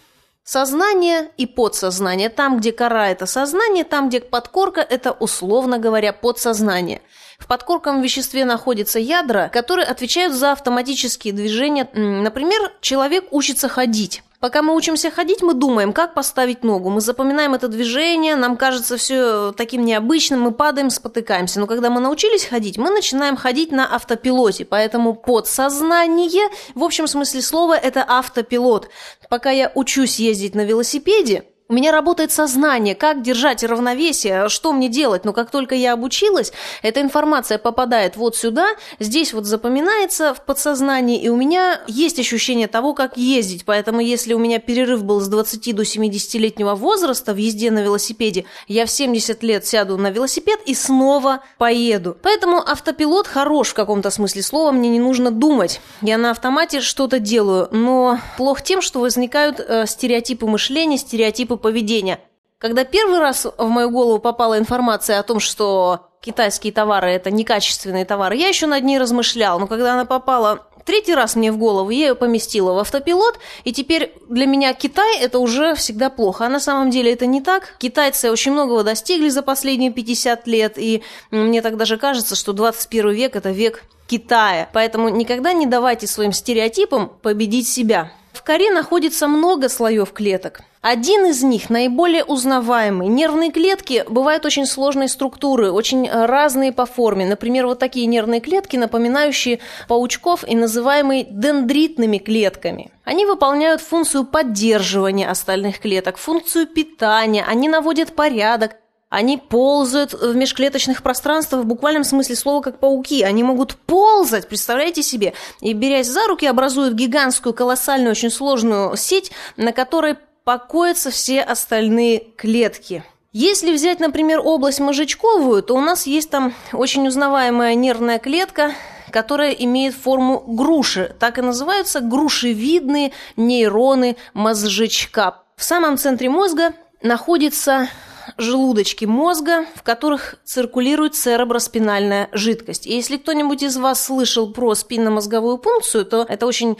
Сознание 0.44 1.30
и 1.36 1.44
подсознание. 1.44 2.28
Там, 2.28 2.58
где 2.58 2.70
кора– 2.70 3.08
это 3.10 3.26
сознание, 3.26 3.82
там, 3.84 4.08
где 4.08 4.20
подкорка– 4.20 4.80
это, 4.88 5.10
условно 5.10 5.78
говоря, 5.78 6.12
подсознание. 6.12 7.02
В 7.38 7.48
подкорковом 7.48 8.00
веществе 8.00 8.44
находятся 8.44 8.98
ядра, 9.00 9.50
которые 9.52 9.86
отвечают 9.86 10.34
за 10.34 10.52
автоматические 10.52 11.34
движения. 11.34 11.88
Например, 11.92 12.72
человек 12.80 13.26
учится 13.32 13.68
ходить. 13.68 14.22
Пока 14.40 14.62
мы 14.62 14.76
учимся 14.76 15.10
ходить, 15.10 15.42
мы 15.42 15.52
думаем, 15.52 15.92
как 15.92 16.14
поставить 16.14 16.62
ногу. 16.62 16.90
Мы 16.90 17.00
запоминаем 17.00 17.54
это 17.54 17.66
движение, 17.66 18.36
нам 18.36 18.56
кажется 18.56 18.96
все 18.96 19.52
таким 19.52 19.84
необычным, 19.84 20.40
мы 20.40 20.52
падаем, 20.52 20.90
спотыкаемся. 20.90 21.58
Но 21.58 21.66
когда 21.66 21.90
мы 21.90 22.00
научились 22.00 22.44
ходить, 22.44 22.78
мы 22.78 22.90
начинаем 22.90 23.36
ходить 23.36 23.72
на 23.72 23.92
автопилоте. 23.92 24.64
Поэтому 24.64 25.14
подсознание, 25.14 26.48
в 26.76 26.84
общем 26.84 27.08
смысле 27.08 27.42
слова, 27.42 27.74
это 27.74 28.04
автопилот. 28.06 28.90
Пока 29.28 29.50
я 29.50 29.72
учусь 29.74 30.20
ездить 30.20 30.54
на 30.54 30.64
велосипеде, 30.64 31.44
у 31.70 31.74
меня 31.74 31.92
работает 31.92 32.32
сознание, 32.32 32.94
как 32.94 33.20
держать 33.20 33.62
равновесие, 33.62 34.48
что 34.48 34.72
мне 34.72 34.88
делать. 34.88 35.26
Но 35.26 35.34
как 35.34 35.50
только 35.50 35.74
я 35.74 35.92
обучилась, 35.92 36.50
эта 36.80 37.02
информация 37.02 37.58
попадает 37.58 38.16
вот 38.16 38.36
сюда, 38.36 38.68
здесь 39.00 39.34
вот 39.34 39.44
запоминается 39.44 40.32
в 40.32 40.42
подсознании, 40.46 41.20
и 41.20 41.28
у 41.28 41.36
меня 41.36 41.82
есть 41.86 42.18
ощущение 42.18 42.68
того, 42.68 42.94
как 42.94 43.18
ездить. 43.18 43.66
Поэтому 43.66 44.00
если 44.00 44.32
у 44.32 44.38
меня 44.38 44.60
перерыв 44.60 45.04
был 45.04 45.20
с 45.20 45.28
20 45.28 45.76
до 45.76 45.82
70-летнего 45.82 46.74
возраста 46.74 47.34
в 47.34 47.36
езде 47.36 47.70
на 47.70 47.80
велосипеде, 47.80 48.46
я 48.66 48.86
в 48.86 48.90
70 48.90 49.42
лет 49.42 49.66
сяду 49.66 49.98
на 49.98 50.10
велосипед 50.10 50.60
и 50.64 50.74
снова 50.74 51.40
поеду. 51.58 52.16
Поэтому 52.22 52.58
автопилот 52.66 53.26
хорош 53.26 53.68
в 53.68 53.74
каком-то 53.74 54.08
смысле 54.08 54.42
слова, 54.42 54.72
мне 54.72 54.88
не 54.88 55.00
нужно 55.00 55.30
думать. 55.30 55.82
Я 56.00 56.16
на 56.16 56.30
автомате 56.30 56.80
что-то 56.80 57.18
делаю, 57.18 57.68
но 57.72 58.18
плохо 58.38 58.62
тем, 58.62 58.80
что 58.80 59.00
возникают 59.00 59.60
э, 59.60 59.84
стереотипы 59.86 60.46
мышления, 60.46 60.96
стереотипы 60.96 61.57
поведения. 61.58 62.20
Когда 62.58 62.84
первый 62.84 63.20
раз 63.20 63.46
в 63.56 63.68
мою 63.68 63.90
голову 63.90 64.18
попала 64.18 64.58
информация 64.58 65.20
о 65.20 65.22
том, 65.22 65.38
что 65.38 66.08
китайские 66.20 66.72
товары– 66.72 67.10
это 67.12 67.30
некачественные 67.30 68.04
товары, 68.04 68.36
я 68.36 68.48
еще 68.48 68.66
над 68.66 68.82
ней 68.82 68.98
размышлял, 68.98 69.60
но 69.60 69.66
когда 69.68 69.94
она 69.94 70.04
попала 70.04 70.66
третий 70.88 71.14
раз 71.14 71.36
мне 71.36 71.52
в 71.52 71.58
голову, 71.58 71.90
я 71.90 72.08
ее 72.08 72.14
поместила 72.14 72.72
в 72.72 72.78
автопилот, 72.78 73.38
и 73.62 73.72
теперь 73.74 74.14
для 74.30 74.46
меня 74.46 74.72
Китай– 74.72 75.18
это 75.20 75.38
уже 75.38 75.74
всегда 75.74 76.08
плохо. 76.08 76.46
А 76.46 76.48
на 76.48 76.60
самом 76.60 76.88
деле 76.88 77.12
это 77.12 77.26
не 77.26 77.42
так. 77.42 77.76
Китайцы 77.78 78.30
очень 78.30 78.52
многого 78.52 78.82
достигли 78.82 79.28
за 79.28 79.42
последние 79.42 79.92
50 79.92 80.46
лет, 80.46 80.78
и 80.78 81.02
мне 81.30 81.60
так 81.60 81.76
даже 81.76 81.98
кажется, 81.98 82.34
что 82.34 82.54
21 82.54 83.10
век– 83.10 83.36
это 83.36 83.50
век 83.50 83.84
Китая. 84.06 84.70
Поэтому 84.72 85.10
никогда 85.10 85.52
не 85.52 85.66
давайте 85.66 86.06
своим 86.06 86.32
стереотипам 86.32 87.12
победить 87.20 87.68
себя. 87.68 88.10
Коре 88.48 88.70
находится 88.70 89.28
много 89.28 89.68
слоев 89.68 90.14
клеток. 90.14 90.62
Один 90.80 91.26
из 91.26 91.42
них 91.42 91.68
наиболее 91.68 92.24
узнаваемый. 92.24 93.06
Нервные 93.06 93.52
клетки 93.52 94.06
бывают 94.08 94.46
очень 94.46 94.64
сложной 94.64 95.10
структуры, 95.10 95.70
очень 95.70 96.08
разные 96.10 96.72
по 96.72 96.86
форме. 96.86 97.26
Например, 97.26 97.66
вот 97.66 97.78
такие 97.78 98.06
нервные 98.06 98.40
клетки, 98.40 98.78
напоминающие 98.78 99.58
паучков 99.86 100.48
и 100.48 100.56
называемые 100.56 101.26
дендритными 101.28 102.16
клетками. 102.16 102.90
Они 103.04 103.26
выполняют 103.26 103.82
функцию 103.82 104.24
поддерживания 104.24 105.28
остальных 105.28 105.80
клеток, 105.80 106.16
функцию 106.16 106.68
питания, 106.68 107.44
они 107.46 107.68
наводят 107.68 108.14
порядок, 108.14 108.76
Они 109.10 109.38
ползают 109.38 110.12
в 110.12 110.36
межклеточных 110.36 111.02
пространствах 111.02 111.62
в 111.62 111.66
буквальном 111.66 112.04
смысле 112.04 112.36
слова, 112.36 112.60
как 112.60 112.78
пауки. 112.78 113.22
Они 113.22 113.42
могут 113.42 113.74
ползать, 113.76 114.48
представляете 114.48 115.02
себе? 115.02 115.32
И, 115.60 115.72
берясь 115.72 116.08
за 116.08 116.26
руки, 116.26 116.44
образуют 116.44 116.94
гигантскую, 116.94 117.54
колоссальную, 117.54 118.10
очень 118.10 118.30
сложную 118.30 118.96
сеть, 118.96 119.32
на 119.56 119.72
которой 119.72 120.16
покоятся 120.44 121.10
все 121.10 121.40
остальные 121.40 122.20
клетки. 122.36 123.02
Если 123.32 123.72
взять, 123.72 124.00
например, 124.00 124.40
область 124.44 124.80
мозжечковую, 124.80 125.62
то 125.62 125.74
у 125.74 125.80
нас 125.80 126.06
есть 126.06 126.30
там 126.30 126.54
очень 126.72 127.06
узнаваемая 127.06 127.74
нервная 127.74 128.18
клетка, 128.18 128.72
которая 129.10 129.52
имеет 129.52 129.94
форму 129.94 130.42
груши. 130.46 131.14
Так 131.18 131.38
и 131.38 131.42
называются 131.42 132.00
грушевидные 132.00 133.12
нейроны 133.36 134.16
мозжечка. 134.34 135.42
В 135.56 135.64
самом 135.64 135.96
центре 135.96 136.28
мозга 136.28 136.74
находится 137.02 137.88
желудочки 138.36 139.04
мозга, 139.04 139.64
в 139.74 139.82
которых 139.82 140.36
циркулирует 140.44 141.14
цереброспинальная 141.14 142.28
жидкость. 142.32 142.86
И 142.86 142.94
если 142.94 143.16
кто-нибудь 143.16 143.62
из 143.62 143.76
вас 143.76 144.04
слышал 144.04 144.52
про 144.52 144.74
спинномозговую 144.74 145.58
пункцию, 145.58 146.04
то 146.04 146.26
это 146.28 146.46
очень 146.46 146.76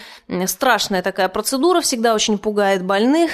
страшная 0.46 1.02
такая 1.02 1.28
процедура, 1.28 1.80
всегда 1.80 2.14
очень 2.14 2.38
пугает 2.38 2.84
больных. 2.84 3.30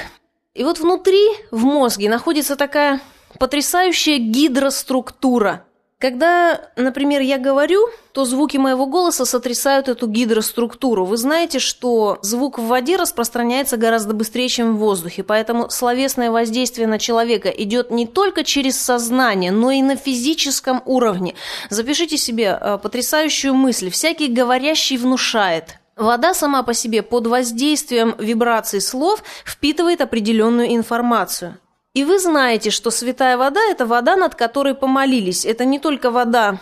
И 0.54 0.62
вот 0.62 0.78
внутри, 0.78 1.20
в 1.50 1.64
мозге, 1.64 2.08
находится 2.08 2.56
такая 2.56 3.00
потрясающая 3.38 4.18
гидроструктура– 4.18 5.64
когда, 6.04 6.60
например, 6.76 7.22
я 7.22 7.38
говорю, 7.38 7.88
то 8.12 8.26
звуки 8.26 8.58
моего 8.58 8.84
голоса 8.84 9.24
сотрясают 9.24 9.88
эту 9.88 10.06
гидроструктуру. 10.06 11.06
Вы 11.06 11.16
знаете, 11.16 11.58
что 11.58 12.18
звук 12.20 12.58
в 12.58 12.66
воде 12.66 12.96
распространяется 12.96 13.78
гораздо 13.78 14.12
быстрее, 14.12 14.50
чем 14.50 14.76
в 14.76 14.80
воздухе, 14.80 15.22
поэтому 15.22 15.70
словесное 15.70 16.30
воздействие 16.30 16.86
на 16.88 16.98
человека 16.98 17.48
идет 17.48 17.90
не 17.90 18.06
только 18.06 18.44
через 18.44 18.78
сознание, 18.78 19.50
но 19.50 19.70
и 19.70 19.80
на 19.80 19.96
физическом 19.96 20.82
уровне. 20.84 21.36
Запишите 21.70 22.18
себе 22.18 22.58
э, 22.60 22.78
потрясающую 22.82 23.54
мысль. 23.54 23.88
Всякий 23.88 24.28
говорящий 24.28 24.98
внушает. 24.98 25.78
Вода 25.96 26.34
сама 26.34 26.64
по 26.64 26.74
себе 26.74 27.00
под 27.00 27.28
воздействием 27.28 28.14
вибраций 28.18 28.82
слов 28.82 29.22
впитывает 29.46 30.02
определенную 30.02 30.74
информацию. 30.74 31.56
И 31.94 32.04
вы 32.04 32.18
знаете, 32.18 32.70
что 32.70 32.90
святая 32.90 33.36
вода– 33.36 33.60
это 33.70 33.86
вода, 33.86 34.16
над 34.16 34.34
которой 34.34 34.74
помолились. 34.74 35.44
Это 35.44 35.64
не 35.64 35.78
только 35.78 36.10
вода 36.10 36.58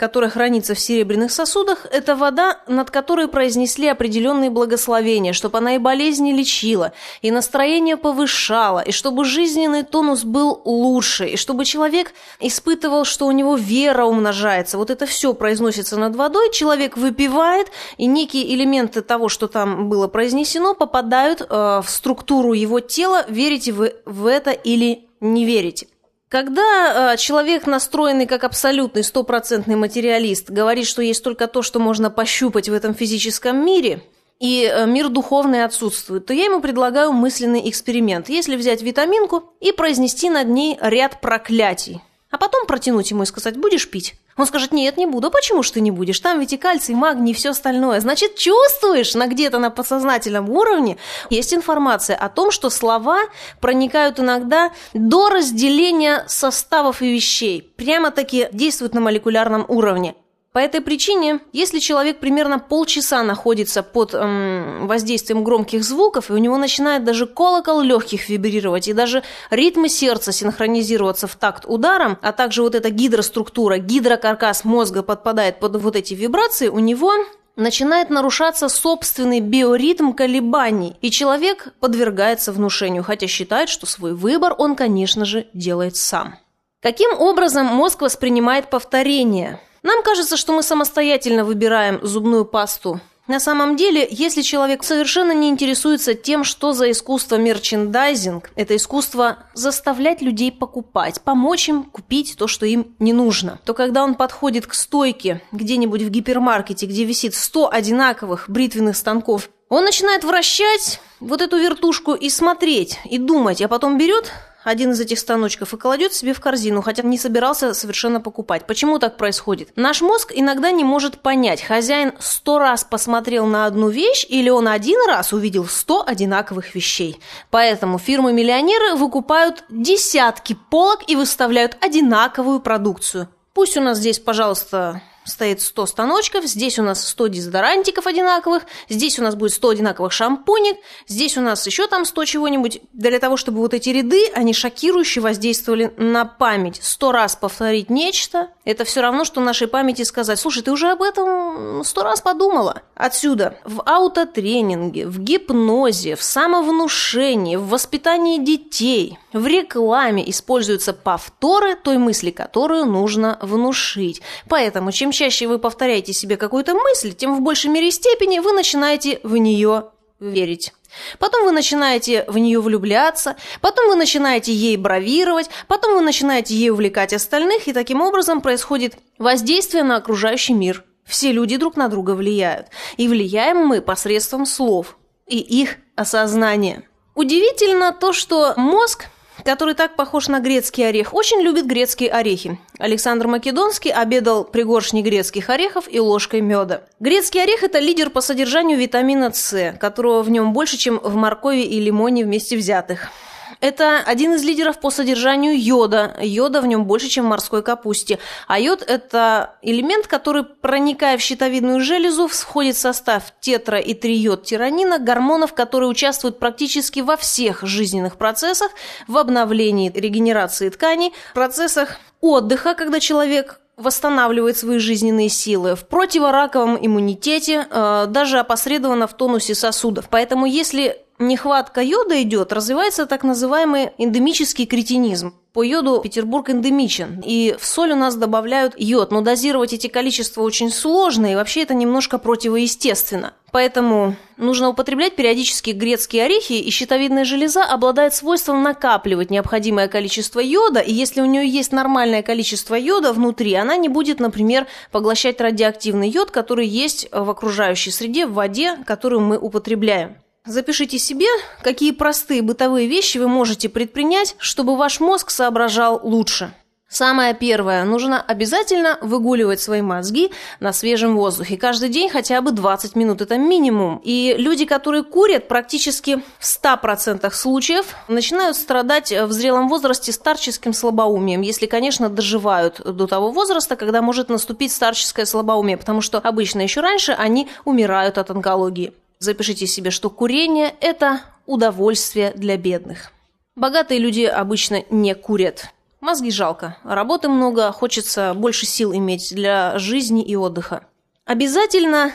которая 0.00 0.30
хранится 0.30 0.74
в 0.74 0.80
серебряных 0.80 1.30
сосудах, 1.30 1.86
это 1.92 2.16
вода, 2.16 2.60
над 2.66 2.90
которой 2.90 3.28
произнесли 3.28 3.86
определенные 3.86 4.48
благословения, 4.48 5.34
чтобы 5.34 5.58
она 5.58 5.74
и 5.74 5.78
болезни 5.78 6.32
лечила, 6.32 6.92
и 7.20 7.30
настроение 7.30 7.98
повышала, 7.98 8.80
и 8.80 8.92
чтобы 8.92 9.26
жизненный 9.26 9.82
тонус 9.82 10.24
был 10.24 10.62
лучше, 10.64 11.26
и 11.26 11.36
чтобы 11.36 11.66
человек 11.66 12.14
испытывал, 12.40 13.04
что 13.04 13.26
у 13.26 13.30
него 13.30 13.56
вера 13.56 14.06
умножается. 14.06 14.78
Вот 14.78 14.88
это 14.88 15.04
все 15.04 15.34
произносится 15.34 15.98
над 15.98 16.16
водой, 16.16 16.50
человек 16.50 16.96
выпивает, 16.96 17.66
и 17.98 18.06
некие 18.06 18.54
элементы 18.54 19.02
того, 19.02 19.28
что 19.28 19.48
там 19.48 19.90
было 19.90 20.08
произнесено, 20.08 20.74
попадают 20.74 21.42
э, 21.42 21.44
в 21.84 21.90
структуру 21.90 22.54
его 22.54 22.80
тела, 22.80 23.26
верите 23.28 23.72
вы 23.72 23.96
в 24.06 24.24
это 24.24 24.50
или 24.50 25.10
не 25.20 25.44
верите. 25.44 25.89
Когда 26.30 27.14
э, 27.14 27.16
человек, 27.16 27.66
настроенный 27.66 28.24
как 28.24 28.44
абсолютный 28.44 29.02
стопроцентный 29.02 29.74
материалист, 29.74 30.48
говорит, 30.48 30.86
что 30.86 31.02
есть 31.02 31.24
только 31.24 31.48
то, 31.48 31.60
что 31.60 31.80
можно 31.80 32.08
пощупать 32.08 32.68
в 32.68 32.72
этом 32.72 32.94
физическом 32.94 33.66
мире, 33.66 34.04
и 34.38 34.62
э, 34.64 34.86
мир 34.86 35.08
духовный 35.08 35.64
отсутствует, 35.64 36.26
то 36.26 36.32
я 36.32 36.44
ему 36.44 36.60
предлагаю 36.60 37.12
мысленный 37.12 37.68
эксперимент. 37.68 38.28
Если 38.28 38.54
взять 38.54 38.80
витаминку 38.80 39.52
и 39.58 39.72
произнести 39.72 40.30
над 40.30 40.46
ней 40.46 40.78
ряд 40.80 41.20
проклятий, 41.20 42.00
а 42.30 42.38
потом 42.38 42.66
протянуть 42.66 43.10
ему 43.10 43.22
и 43.22 43.26
сказать 43.26 43.56
«будешь 43.56 43.88
пить?», 43.90 44.14
он 44.40 44.46
скажет, 44.46 44.72
нет, 44.72 44.96
не 44.96 45.06
буду. 45.06 45.30
Почему 45.30 45.62
ж 45.62 45.70
ты 45.70 45.80
не 45.82 45.90
будешь? 45.90 46.18
Там 46.18 46.40
ведь 46.40 46.54
и 46.54 46.56
кальций, 46.56 46.94
и 46.94 46.96
магний, 46.96 47.32
и 47.32 47.34
все 47.34 47.50
остальное. 47.50 48.00
Значит, 48.00 48.36
чувствуешь 48.36 49.14
на 49.14 49.26
где-то 49.26 49.58
на 49.58 49.70
подсознательном 49.70 50.48
уровне. 50.48 50.96
Есть 51.28 51.52
информация 51.52 52.16
о 52.16 52.30
том, 52.30 52.50
что 52.50 52.70
слова 52.70 53.20
проникают 53.60 54.18
иногда 54.18 54.72
до 54.94 55.28
разделения 55.28 56.24
составов 56.26 57.02
и 57.02 57.12
вещей. 57.12 57.70
Прямо-таки 57.76 58.48
действуют 58.52 58.94
на 58.94 59.02
молекулярном 59.02 59.66
уровне. 59.68 60.14
По 60.52 60.58
этой 60.58 60.80
причине, 60.80 61.38
если 61.52 61.78
человек 61.78 62.18
примерно 62.18 62.58
полчаса 62.58 63.22
находится 63.22 63.84
под 63.84 64.14
эм, 64.14 64.88
воздействием 64.88 65.44
громких 65.44 65.84
звуков, 65.84 66.28
и 66.28 66.32
у 66.32 66.38
него 66.38 66.56
начинает 66.56 67.04
даже 67.04 67.28
колокол 67.28 67.82
легких 67.82 68.28
вибрировать, 68.28 68.88
и 68.88 68.92
даже 68.92 69.22
ритмы 69.50 69.88
сердца 69.88 70.32
синхронизироваться 70.32 71.28
в 71.28 71.36
такт 71.36 71.66
ударом, 71.66 72.18
а 72.20 72.32
также 72.32 72.62
вот 72.62 72.74
эта 72.74 72.90
гидроструктура, 72.90 73.78
гидрокаркас 73.78 74.64
мозга 74.64 75.04
подпадает 75.04 75.60
под 75.60 75.76
вот 75.76 75.94
эти 75.94 76.14
вибрации, 76.14 76.66
у 76.66 76.80
него 76.80 77.12
начинает 77.54 78.10
нарушаться 78.10 78.68
собственный 78.68 79.38
биоритм 79.38 80.14
колебаний, 80.14 80.96
и 81.00 81.12
человек 81.12 81.68
подвергается 81.78 82.50
внушению, 82.50 83.04
хотя 83.04 83.28
считает, 83.28 83.68
что 83.68 83.86
свой 83.86 84.14
выбор 84.14 84.56
он, 84.58 84.74
конечно 84.74 85.24
же, 85.24 85.46
делает 85.54 85.94
сам. 85.94 86.40
Каким 86.82 87.12
образом 87.20 87.66
мозг 87.66 88.00
воспринимает 88.00 88.68
повторение? 88.68 89.60
Нам 89.82 90.02
кажется, 90.02 90.36
что 90.36 90.52
мы 90.52 90.62
самостоятельно 90.62 91.44
выбираем 91.44 92.00
зубную 92.02 92.44
пасту. 92.44 93.00
На 93.30 93.38
самом 93.38 93.76
деле, 93.76 94.08
если 94.10 94.42
человек 94.42 94.82
совершенно 94.82 95.30
не 95.30 95.50
интересуется 95.50 96.14
тем, 96.14 96.42
что 96.42 96.72
за 96.72 96.90
искусство 96.90 97.36
мерчендайзинг, 97.36 98.50
это 98.56 98.74
искусство 98.74 99.38
заставлять 99.54 100.20
людей 100.20 100.50
покупать, 100.50 101.20
помочь 101.22 101.68
им 101.68 101.84
купить 101.84 102.34
то, 102.36 102.48
что 102.48 102.66
им 102.66 102.96
не 102.98 103.12
нужно, 103.12 103.60
то 103.64 103.72
когда 103.72 104.02
он 104.02 104.16
подходит 104.16 104.66
к 104.66 104.74
стойке 104.74 105.42
где-нибудь 105.52 106.02
в 106.02 106.10
гипермаркете, 106.10 106.86
где 106.86 107.04
висит 107.04 107.36
100 107.36 107.72
одинаковых 107.72 108.50
бритвенных 108.50 108.96
станков, 108.96 109.48
он 109.68 109.84
начинает 109.84 110.24
вращать 110.24 111.00
вот 111.20 111.40
эту 111.40 111.56
вертушку 111.56 112.14
и 112.14 112.28
смотреть, 112.30 112.98
и 113.04 113.16
думать, 113.16 113.62
а 113.62 113.68
потом 113.68 113.96
берет 113.96 114.32
один 114.62 114.92
из 114.92 115.00
этих 115.00 115.18
станочков 115.18 115.72
и 115.72 115.76
кладет 115.76 116.12
себе 116.12 116.34
в 116.34 116.40
корзину, 116.40 116.82
хотя 116.82 117.02
не 117.02 117.18
собирался 117.18 117.74
совершенно 117.74 118.20
покупать. 118.20 118.66
Почему 118.66 118.98
так 118.98 119.16
происходит? 119.16 119.70
Наш 119.76 120.02
мозг 120.02 120.32
иногда 120.34 120.70
не 120.70 120.84
может 120.84 121.20
понять, 121.20 121.62
хозяин 121.62 122.12
сто 122.18 122.58
раз 122.58 122.84
посмотрел 122.84 123.46
на 123.46 123.66
одну 123.66 123.88
вещь 123.88 124.26
или 124.28 124.50
он 124.50 124.68
один 124.68 124.98
раз 125.06 125.32
увидел 125.32 125.66
сто 125.66 126.04
одинаковых 126.06 126.74
вещей. 126.74 127.20
Поэтому 127.50 127.98
фирмы-миллионеры 127.98 128.96
выкупают 128.96 129.64
десятки 129.68 130.56
полок 130.70 131.00
и 131.08 131.16
выставляют 131.16 131.76
одинаковую 131.80 132.60
продукцию. 132.60 133.28
Пусть 133.54 133.76
у 133.76 133.80
нас 133.80 133.98
здесь, 133.98 134.18
пожалуйста, 134.18 135.02
стоит 135.30 135.62
100 135.62 135.86
станочков, 135.86 136.44
здесь 136.44 136.78
у 136.78 136.82
нас 136.82 137.08
100 137.08 137.28
дезодорантиков 137.28 138.06
одинаковых, 138.06 138.64
здесь 138.88 139.18
у 139.18 139.22
нас 139.22 139.34
будет 139.34 139.52
100 139.54 139.68
одинаковых 139.70 140.12
шампунек, 140.12 140.76
здесь 141.08 141.38
у 141.38 141.40
нас 141.40 141.64
еще 141.66 141.86
там 141.86 142.04
100 142.04 142.24
чего-нибудь, 142.26 142.82
для 142.92 143.18
того, 143.18 143.36
чтобы 143.36 143.58
вот 143.60 143.72
эти 143.72 143.88
ряды, 143.88 144.28
они 144.34 144.52
шокирующе 144.52 145.20
воздействовали 145.20 145.94
на 145.96 146.24
память. 146.24 146.80
Сто 146.82 147.12
раз 147.12 147.36
повторить 147.36 147.88
нечто, 147.88 148.50
это 148.64 148.84
все 148.84 149.00
равно, 149.00 149.24
что 149.24 149.40
нашей 149.40 149.68
памяти 149.68 150.02
сказать, 150.02 150.38
слушай, 150.38 150.62
ты 150.62 150.70
уже 150.70 150.90
об 150.90 151.02
этом 151.02 151.82
сто 151.84 152.02
раз 152.02 152.20
подумала. 152.20 152.82
Отсюда 152.94 153.56
в 153.64 153.82
аутотренинге, 153.86 155.06
в 155.06 155.20
гипнозе, 155.20 156.16
в 156.16 156.22
самовнушении, 156.22 157.56
в 157.56 157.68
воспитании 157.68 158.38
детей, 158.38 159.18
в 159.32 159.46
рекламе 159.46 160.28
используются 160.28 160.92
повторы 160.92 161.76
той 161.76 161.98
мысли, 161.98 162.30
которую 162.30 162.86
нужно 162.86 163.38
внушить. 163.40 164.22
Поэтому 164.48 164.92
чем 164.92 165.12
чаще 165.12 165.46
вы 165.46 165.58
повторяете 165.58 166.12
себе 166.12 166.36
какую-то 166.36 166.74
мысль, 166.74 167.12
тем 167.12 167.36
в 167.36 167.40
большей 167.40 167.70
мере 167.70 167.90
степени 167.90 168.38
вы 168.38 168.52
начинаете 168.52 169.20
в 169.22 169.36
нее 169.36 169.90
верить. 170.18 170.72
Потом 171.18 171.44
вы 171.44 171.52
начинаете 171.52 172.24
в 172.26 172.36
нее 172.38 172.60
влюбляться, 172.60 173.36
потом 173.60 173.88
вы 173.88 173.94
начинаете 173.94 174.52
ей 174.52 174.76
бравировать, 174.76 175.48
потом 175.68 175.94
вы 175.94 176.00
начинаете 176.00 176.54
ей 176.54 176.70
увлекать 176.70 177.12
остальных, 177.12 177.68
и 177.68 177.72
таким 177.72 178.00
образом 178.00 178.40
происходит 178.40 178.96
воздействие 179.18 179.84
на 179.84 179.96
окружающий 179.96 180.52
мир. 180.52 180.84
Все 181.04 181.32
люди 181.32 181.56
друг 181.56 181.76
на 181.76 181.88
друга 181.88 182.12
влияют. 182.12 182.68
И 182.96 183.08
влияем 183.08 183.58
мы 183.58 183.80
посредством 183.80 184.46
слов 184.46 184.96
и 185.26 185.38
их 185.38 185.76
осознания. 185.96 186.84
Удивительно 187.14 187.92
то, 187.92 188.12
что 188.12 188.54
мозг 188.56 189.06
который 189.44 189.74
так 189.74 189.96
похож 189.96 190.28
на 190.28 190.40
грецкий 190.40 190.88
орех, 190.88 191.14
очень 191.14 191.40
любит 191.40 191.66
грецкие 191.66 192.10
орехи. 192.10 192.58
Александр 192.78 193.26
Македонский 193.26 193.90
обедал 193.90 194.44
при 194.44 194.62
горшне 194.62 195.02
грецких 195.02 195.50
орехов 195.50 195.84
и 195.90 196.00
ложкой 196.00 196.40
меда. 196.40 196.82
Грецкий 197.00 197.42
орех– 197.42 197.62
это 197.62 197.78
лидер 197.78 198.10
по 198.10 198.20
содержанию 198.20 198.78
витамина 198.78 199.32
С, 199.32 199.74
которого 199.78 200.22
в 200.22 200.30
нем 200.30 200.52
больше, 200.52 200.76
чем 200.76 200.98
в 200.98 201.14
моркови 201.14 201.62
и 201.62 201.80
лимоне 201.80 202.24
вместе 202.24 202.56
взятых. 202.56 203.10
Это 203.60 203.98
один 203.98 204.34
из 204.34 204.42
лидеров 204.42 204.80
по 204.80 204.90
содержанию 204.90 205.58
йода. 205.58 206.16
Йода 206.20 206.60
в 206.62 206.66
нем 206.66 206.86
больше, 206.86 207.08
чем 207.08 207.26
в 207.26 207.28
морской 207.28 207.62
капусте. 207.62 208.18
А 208.48 208.58
йод– 208.58 208.82
это 208.86 209.54
элемент, 209.62 210.06
который, 210.06 210.44
проникая 210.44 211.18
в 211.18 211.20
щитовидную 211.20 211.80
железу, 211.80 212.26
входит 212.26 212.76
в 212.76 212.80
состав 212.80 213.34
тетра- 213.40 213.80
и 213.80 213.94
триод-тиранина, 213.94 214.98
гормонов, 214.98 215.52
которые 215.52 215.90
участвуют 215.90 216.38
практически 216.38 217.00
во 217.00 217.16
всех 217.16 217.62
жизненных 217.62 218.16
процессах, 218.16 218.70
в 219.06 219.18
обновлении, 219.18 219.92
регенерации 219.94 220.70
тканей, 220.70 221.12
процессах 221.34 221.98
отдыха, 222.20 222.74
когда 222.74 222.98
человек 222.98 223.60
восстанавливает 223.76 224.56
свои 224.58 224.78
жизненные 224.78 225.28
силы, 225.28 225.74
в 225.74 225.86
противораковом 225.86 226.78
иммунитете, 226.80 227.66
э, 227.70 228.06
даже 228.08 228.38
опосредованно 228.38 229.06
в 229.06 229.14
тонусе 229.14 229.54
сосудов. 229.54 230.08
Поэтому 230.10 230.46
если 230.46 230.98
нехватка 231.20 231.82
йода 231.82 232.20
идет, 232.22 232.52
развивается 232.52 233.06
так 233.06 233.22
называемый 233.22 233.90
эндемический 233.98 234.66
кретинизм. 234.66 235.34
По 235.52 235.64
йоду 235.64 236.00
Петербург 236.00 236.48
эндемичен, 236.48 237.20
и 237.26 237.56
в 237.58 237.66
соль 237.66 237.90
у 237.90 237.96
нас 237.96 238.14
добавляют 238.14 238.74
йод, 238.78 239.10
но 239.10 239.20
дозировать 239.20 239.72
эти 239.72 239.88
количества 239.88 240.42
очень 240.42 240.70
сложно, 240.70 241.32
и 241.32 241.34
вообще 241.34 241.62
это 241.62 241.74
немножко 241.74 242.18
противоестественно. 242.18 243.34
Поэтому 243.50 244.14
нужно 244.36 244.68
употреблять 244.68 245.16
периодически 245.16 245.70
грецкие 245.70 246.26
орехи, 246.26 246.52
и 246.52 246.70
щитовидная 246.70 247.24
железа 247.24 247.64
обладает 247.64 248.14
свойством 248.14 248.62
накапливать 248.62 249.30
необходимое 249.30 249.88
количество 249.88 250.38
йода, 250.38 250.78
и 250.78 250.92
если 250.92 251.20
у 251.20 251.26
нее 251.26 251.48
есть 251.48 251.72
нормальное 251.72 252.22
количество 252.22 252.76
йода 252.76 253.12
внутри, 253.12 253.54
она 253.54 253.76
не 253.76 253.88
будет, 253.88 254.20
например, 254.20 254.68
поглощать 254.92 255.40
радиоактивный 255.40 256.08
йод, 256.08 256.30
который 256.30 256.68
есть 256.68 257.08
в 257.10 257.28
окружающей 257.28 257.90
среде, 257.90 258.26
в 258.26 258.34
воде, 258.34 258.76
которую 258.86 259.22
мы 259.22 259.36
употребляем. 259.36 260.14
Запишите 260.46 260.98
себе, 260.98 261.26
какие 261.62 261.92
простые 261.92 262.40
бытовые 262.40 262.88
вещи 262.88 263.18
вы 263.18 263.28
можете 263.28 263.68
предпринять, 263.68 264.36
чтобы 264.38 264.76
ваш 264.76 264.98
мозг 264.98 265.30
соображал 265.30 266.00
лучше. 266.02 266.54
Самое 266.88 267.34
первое. 267.34 267.84
Нужно 267.84 268.20
обязательно 268.20 268.98
выгуливать 269.00 269.60
свои 269.60 269.80
мозги 269.80 270.32
на 270.58 270.72
свежем 270.72 271.14
воздухе. 271.16 271.56
Каждый 271.56 271.88
день 271.88 272.08
хотя 272.08 272.40
бы 272.40 272.50
20 272.50 272.96
минут. 272.96 273.20
Это 273.20 273.38
минимум. 273.38 274.00
И 274.02 274.34
люди, 274.36 274.64
которые 274.64 275.04
курят, 275.04 275.46
практически 275.46 276.20
в 276.40 276.42
100% 276.42 277.30
случаев 277.32 277.94
начинают 278.08 278.56
страдать 278.56 279.12
в 279.12 279.30
зрелом 279.30 279.68
возрасте 279.68 280.10
старческим 280.10 280.72
слабоумием. 280.72 281.42
Если, 281.42 281.66
конечно, 281.66 282.08
доживают 282.08 282.80
до 282.80 283.06
того 283.06 283.30
возраста, 283.30 283.76
когда 283.76 284.02
может 284.02 284.28
наступить 284.28 284.72
старческое 284.72 285.26
слабоумие. 285.26 285.76
Потому 285.76 286.00
что 286.00 286.18
обычно 286.18 286.60
еще 286.60 286.80
раньше 286.80 287.12
они 287.12 287.48
умирают 287.64 288.18
от 288.18 288.30
онкологии. 288.32 288.92
Запишите 289.20 289.66
себе, 289.66 289.90
что 289.90 290.08
курение– 290.08 290.74
это 290.80 291.20
удовольствие 291.44 292.32
для 292.34 292.56
бедных. 292.56 293.12
Богатые 293.54 294.00
люди 294.00 294.22
обычно 294.22 294.82
не 294.88 295.14
курят. 295.14 295.66
Мозги 296.00 296.30
жалко, 296.30 296.78
работы 296.84 297.28
много, 297.28 297.70
хочется 297.70 298.32
больше 298.32 298.64
сил 298.64 298.94
иметь 298.94 299.34
для 299.34 299.78
жизни 299.78 300.24
и 300.24 300.36
отдыха. 300.36 300.86
Обязательно 301.26 302.12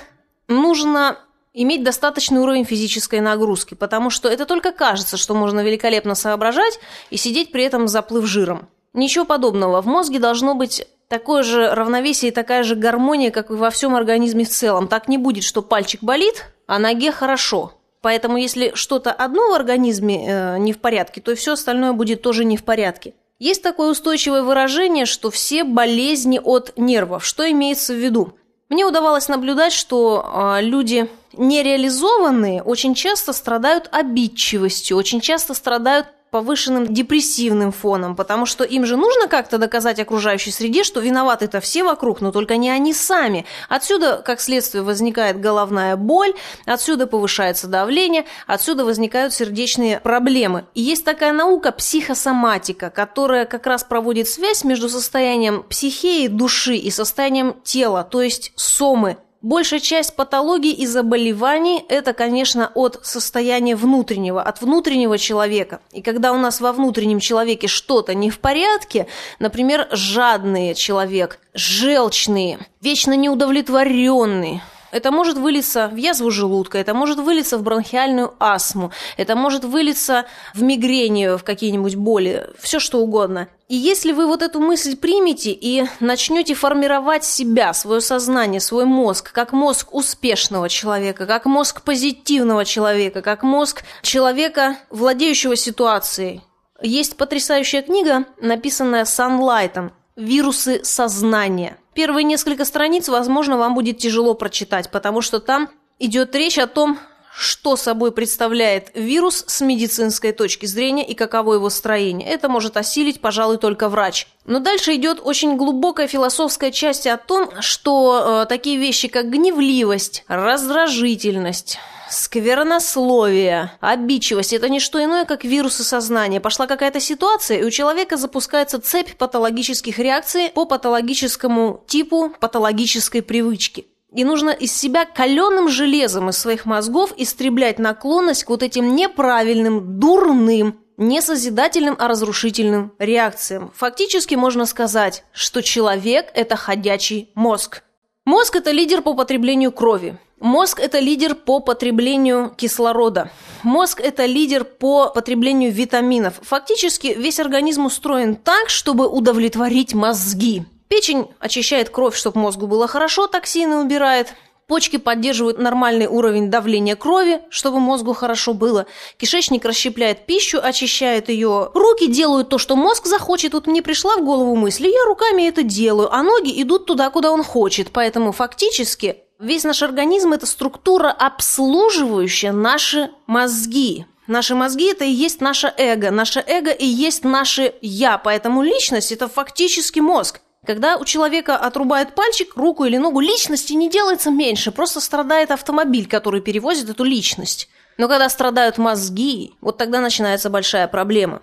нужно 0.48 1.20
иметь 1.54 1.84
достаточный 1.84 2.40
уровень 2.40 2.66
физической 2.66 3.20
нагрузки, 3.20 3.76
потому 3.76 4.10
что 4.10 4.28
это 4.28 4.48
только 4.48 4.72
кажется, 4.72 5.16
что 5.16 5.36
можно 5.36 5.60
великолепно 5.60 6.16
соображать 6.16 6.80
и 7.12 7.18
сидеть 7.18 7.52
при 7.52 7.64
этом 7.66 7.88
заплыв 7.88 8.26
жиром. 8.26 8.68
Ничего 8.94 9.26
подобного. 9.26 9.84
В 9.84 9.86
мозге 9.86 10.18
должно 10.18 10.56
быть 10.56 10.88
такое 11.08 11.44
же 11.44 11.70
равновесие 11.74 12.32
и 12.32 12.34
такая 12.34 12.64
же 12.64 12.76
гармония, 12.76 13.32
как 13.32 13.50
и 13.50 13.54
во 13.54 13.70
всем 13.70 13.96
организме 13.96 14.46
в 14.46 14.50
целом. 14.50 14.88
Так 14.88 15.08
не 15.08 15.18
будет, 15.18 15.44
что 15.44 15.62
пальчик 15.62 16.02
болит, 16.04 16.46
а 16.68 16.80
ноге 16.80 17.12
хорошо. 17.12 17.74
Поэтому 18.02 18.38
если 18.38 18.72
что-то 18.76 19.12
одно 19.12 19.50
в 19.50 19.54
организме 19.54 20.28
э, 20.28 20.58
не 20.60 20.74
в 20.74 20.80
порядке, 20.80 21.22
то 21.22 21.36
все 21.36 21.54
остальное 21.54 21.94
будет 21.94 22.22
тоже 22.22 22.46
не 22.46 22.56
в 22.56 22.64
порядке. 22.64 23.16
Есть 23.40 23.64
такое 23.64 23.90
устойчивое 23.90 24.44
выражение, 24.44 25.06
что 25.06 25.32
все 25.32 25.64
болезни 25.64 26.40
от 26.42 26.74
нервов. 26.78 27.26
Что 27.26 27.50
имеется 27.50 27.94
в 27.94 27.98
виду? 27.98 28.34
Мне 28.70 28.86
удавалось 28.86 29.28
наблюдать, 29.28 29.74
что 29.74 30.58
э, 30.58 30.62
люди 30.62 31.10
нереализованные 31.34 32.64
очень 32.64 32.96
часто 32.96 33.34
страдают 33.34 33.90
обидчивостью, 33.92 34.98
очень 34.98 35.20
часто 35.20 35.54
страдают 35.54 36.08
повышенным 36.36 36.94
депрессивным 36.94 37.72
фоном, 37.72 38.14
потому 38.14 38.46
что 38.46 38.66
им 38.66 38.86
же 38.86 38.98
нужно 38.98 39.30
как-то 39.30 39.58
доказать 39.58 40.02
окружающей 40.02 40.52
среде, 40.52 40.84
что 40.84 41.00
виноваты-то 41.00 41.62
все 41.62 41.86
вокруг, 41.86 42.20
но 42.20 42.34
только 42.34 42.58
не 42.58 42.70
они 42.70 42.94
сами. 42.94 43.46
Отсюда, 43.70 44.22
как 44.22 44.42
следствие, 44.42 44.84
возникает 44.84 45.40
головная 45.40 45.96
боль, 45.96 46.34
отсюда 46.66 47.08
повышается 47.08 47.68
давление, 47.68 48.26
отсюда 48.48 48.84
возникают 48.84 49.34
сердечные 49.34 50.02
проблемы. 50.02 50.66
И 50.74 50.82
есть 50.82 51.06
такая 51.06 51.32
наука 51.32 51.72
психосоматика, 51.72 52.90
которая 52.90 53.46
как 53.46 53.66
раз 53.66 53.86
проводит 53.86 54.28
связь 54.28 54.66
между 54.66 54.90
состоянием 54.90 55.64
психеи 55.64 56.28
души 56.28 56.76
и 56.76 56.92
состоянием 56.92 57.56
тела, 57.64 58.04
то 58.04 58.22
есть 58.22 58.52
сомы, 58.58 59.16
Большая 59.46 59.80
часть 59.80 60.16
патологий 60.16 60.72
и 60.72 60.88
заболеваний– 60.88 61.86
это, 61.88 62.14
конечно, 62.14 62.72
от 62.74 63.00
состояния 63.04 63.76
внутреннего, 63.76 64.42
от 64.42 64.60
внутреннего 64.60 65.20
человека. 65.20 65.82
И 65.92 66.02
когда 66.02 66.32
у 66.34 66.40
нас 66.40 66.62
во 66.62 66.74
внутреннем 66.74 67.20
человеке 67.20 67.68
что-то 67.68 68.16
не 68.16 68.32
в 68.32 68.40
порядке, 68.40 69.06
например, 69.38 69.88
жадный 69.92 70.74
человек, 70.74 71.40
желчный, 71.54 72.58
вечно 72.82 73.16
неудовлетворенный, 73.16 74.64
это 74.92 75.12
может 75.12 75.38
вылиться 75.38 75.88
в 75.88 75.96
язву 75.96 76.32
желудка, 76.32 76.78
это 76.78 76.94
может 76.94 77.20
вылиться 77.20 77.58
в 77.58 77.64
бронхиальную 77.64 78.34
астму, 78.40 78.92
это 79.18 79.36
может 79.36 79.64
вылиться 79.66 80.26
в 80.54 80.62
мигрению, 80.62 81.38
в 81.38 81.44
какие-нибудь 81.44 81.96
боли, 81.96 82.50
все 82.60 82.80
что 82.80 83.00
угодно. 83.00 83.48
И 83.68 83.76
если 83.76 84.12
вы 84.12 84.28
вот 84.28 84.44
эту 84.44 84.60
мысль 84.60 84.96
примете 84.96 85.52
и 85.52 85.86
начнете 86.00 86.54
формировать 86.54 87.26
себя, 87.26 87.74
свое 87.74 88.00
сознание, 88.00 88.62
свой 88.62 88.86
мозг, 88.86 89.32
как 89.32 89.54
мозг 89.54 89.94
успешного 89.94 90.70
человека, 90.70 91.26
как 91.26 91.46
мозг 91.46 91.82
позитивного 91.82 92.64
человека, 92.64 93.24
как 93.24 93.42
мозг 93.42 93.84
человека, 94.04 94.78
владеющего 94.92 95.56
ситуацией, 95.56 96.42
есть 96.82 97.18
потрясающая 97.18 97.82
книга, 97.82 98.26
написанная 98.40 99.06
Санлайтом 99.06 99.94
«Вирусы 100.16 100.84
сознания». 100.84 101.78
Первые 101.96 102.26
несколько 102.26 102.66
страниц, 102.66 103.08
возможно, 103.08 103.58
вам 103.58 103.74
будет 103.74 103.98
тяжело 103.98 104.34
прочитать, 104.34 104.92
потому 104.92 105.22
что 105.22 105.40
там 105.40 105.70
идет 105.98 106.36
речь 106.36 106.58
о 106.58 106.68
том, 106.68 107.00
что 107.38 107.78
собой 107.78 108.12
представляет 108.12 108.92
вирус 108.96 109.46
с 109.48 109.62
медицинской 109.62 110.34
точки 110.34 110.66
зрения 110.66 111.08
и 111.08 111.16
каково 111.16 111.56
его 111.56 111.70
строение. 111.70 112.30
Это 112.30 112.50
может 112.50 112.76
осилить, 112.76 113.22
пожалуй, 113.22 113.58
только 113.58 113.88
врач. 113.88 114.28
Но 114.46 114.60
дальше 114.60 114.94
идет 114.96 115.22
очень 115.24 115.56
глубокая 115.56 116.08
философская 116.08 116.72
часть 116.72 117.08
о 117.08 117.16
том, 117.16 117.50
что 117.62 118.44
э, 118.44 118.46
такие 118.48 118.78
вещи, 118.78 119.08
как 119.08 119.30
гневливость, 119.30 120.26
раздражительность, 120.28 121.80
сквернословие, 122.10 123.72
обидчивость– 123.80 124.54
это 124.54 124.70
не 124.70 124.80
что 124.80 125.04
иное, 125.04 125.26
как 125.26 125.44
вирусы 125.44 125.84
сознания. 125.84 126.40
Пошла 126.40 126.68
какая-то 126.68 127.00
ситуация, 127.00 127.60
и 127.60 127.64
у 127.64 127.70
человека 127.70 128.18
запускается 128.18 128.80
цепь 128.80 129.16
патологических 129.18 130.00
реакций 130.00 130.50
по 130.54 130.66
патологическому 130.66 131.84
типу 131.88 132.34
патологической 132.40 133.22
привычки. 133.22 133.88
И 134.14 134.24
нужно 134.24 134.52
из 134.52 134.72
себя 134.72 135.06
каленым 135.06 135.68
железом 135.68 136.30
из 136.30 136.38
своих 136.38 136.66
мозгов 136.66 137.14
истреблять 137.18 137.80
наклонность 137.80 138.46
к 138.46 138.50
вот 138.50 138.64
этим 138.64 138.96
неправильным, 138.96 140.00
дурным, 140.00 140.80
не 140.98 141.22
созидательным, 141.22 141.98
а 142.00 142.08
разрушительным 142.08 142.94
реакциям. 142.98 143.72
Фактически 143.76 144.36
можно 144.36 144.66
сказать, 144.66 145.26
что 145.34 145.62
человек– 145.62 146.32
это 146.34 146.56
ходячий 146.56 147.32
мозг. 147.36 147.84
Мозг– 148.24 148.56
это 148.58 148.72
лидер 148.72 149.02
по 149.02 149.14
потреблению 149.14 149.74
крови. 149.74 150.18
Мозг– 150.40 150.80
это 150.82 151.00
лидер 151.00 151.34
по 151.34 151.60
потреблению 151.62 152.50
кислорода. 152.56 153.32
Мозг– 153.64 154.00
это 154.04 154.26
лидер 154.26 154.66
по 154.66 155.10
потреблению 155.10 155.72
витаминов. 155.72 156.40
Фактически 156.42 157.08
весь 157.08 157.40
организм 157.40 157.86
устроен 157.86 158.36
так, 158.36 158.70
чтобы 158.70 159.08
удовлетворить 159.08 159.94
мозги. 159.94 160.64
Печень 160.90 161.28
очищает 161.40 161.90
кровь, 161.90 162.16
чтобы 162.16 162.40
мозгу 162.40 162.68
было 162.68 162.88
хорошо, 162.88 163.28
токсины 163.28 163.78
убирает. 163.78 164.34
Почки 164.68 164.98
поддерживают 164.98 165.60
нормальный 165.60 166.08
уровень 166.08 166.50
давления 166.50 166.96
крови, 166.96 167.42
чтобы 167.50 167.80
мозгу 167.80 168.14
хорошо 168.14 168.54
было. 168.54 168.88
Кишечник 169.18 169.64
расщепляет 169.64 170.26
пищу, 170.26 170.60
очищает 170.62 171.30
ее. 171.30 171.70
Руки 171.74 172.08
делают 172.08 172.50
то, 172.50 172.58
что 172.58 172.76
мозг 172.76 173.06
захочет. 173.06 173.54
Вот 173.54 173.68
мне 173.68 173.84
пришла 173.84 174.18
в 174.18 174.26
голову 174.26 174.56
мысль, 174.56 174.88
я 174.88 175.06
руками 175.06 175.48
это 175.48 175.62
делаю, 175.62 176.12
а 176.14 176.24
ноги 176.24 176.62
идут 176.62 176.88
туда, 176.88 177.12
куда 177.12 177.32
он 177.32 177.44
хочет. 177.44 177.92
Поэтому 177.92 178.32
фактически 178.32 179.25
весь 179.40 179.64
наш 179.64 179.84
организм– 179.84 180.34
это 180.34 180.46
структура, 180.46 181.12
обслуживающая 181.12 182.52
наши 182.52 183.12
мозги. 183.28 184.06
Наши 184.28 184.56
мозги– 184.56 184.92
это 184.92 185.06
и 185.06 185.12
есть 185.12 185.42
наше 185.42 185.74
эго. 185.78 186.12
Наше 186.12 186.44
эго 186.46 186.72
и 186.72 186.86
есть 186.86 187.24
наше 187.24 187.76
«я». 187.82 188.18
Поэтому 188.18 188.64
личность– 188.64 189.12
это 189.14 189.28
фактически 189.28 190.00
мозг. 190.00 190.42
Когда 190.66 190.98
у 190.98 191.06
человека 191.06 191.56
отрубают 191.56 192.16
пальчик, 192.16 192.56
руку 192.56 192.86
или 192.86 192.98
ногу, 192.98 193.20
личности 193.20 193.74
не 193.74 193.90
делается 193.90 194.32
меньше, 194.32 194.72
просто 194.72 195.00
страдает 195.00 195.52
автомобиль, 195.52 196.08
который 196.08 196.42
перевозит 196.42 196.90
эту 196.90 197.04
личность. 197.04 197.70
Но 197.98 198.08
когда 198.08 198.30
страдают 198.30 198.78
мозги, 198.78 199.54
вот 199.62 199.78
тогда 199.78 200.00
начинается 200.02 200.50
большая 200.50 200.88
проблема. 200.88 201.42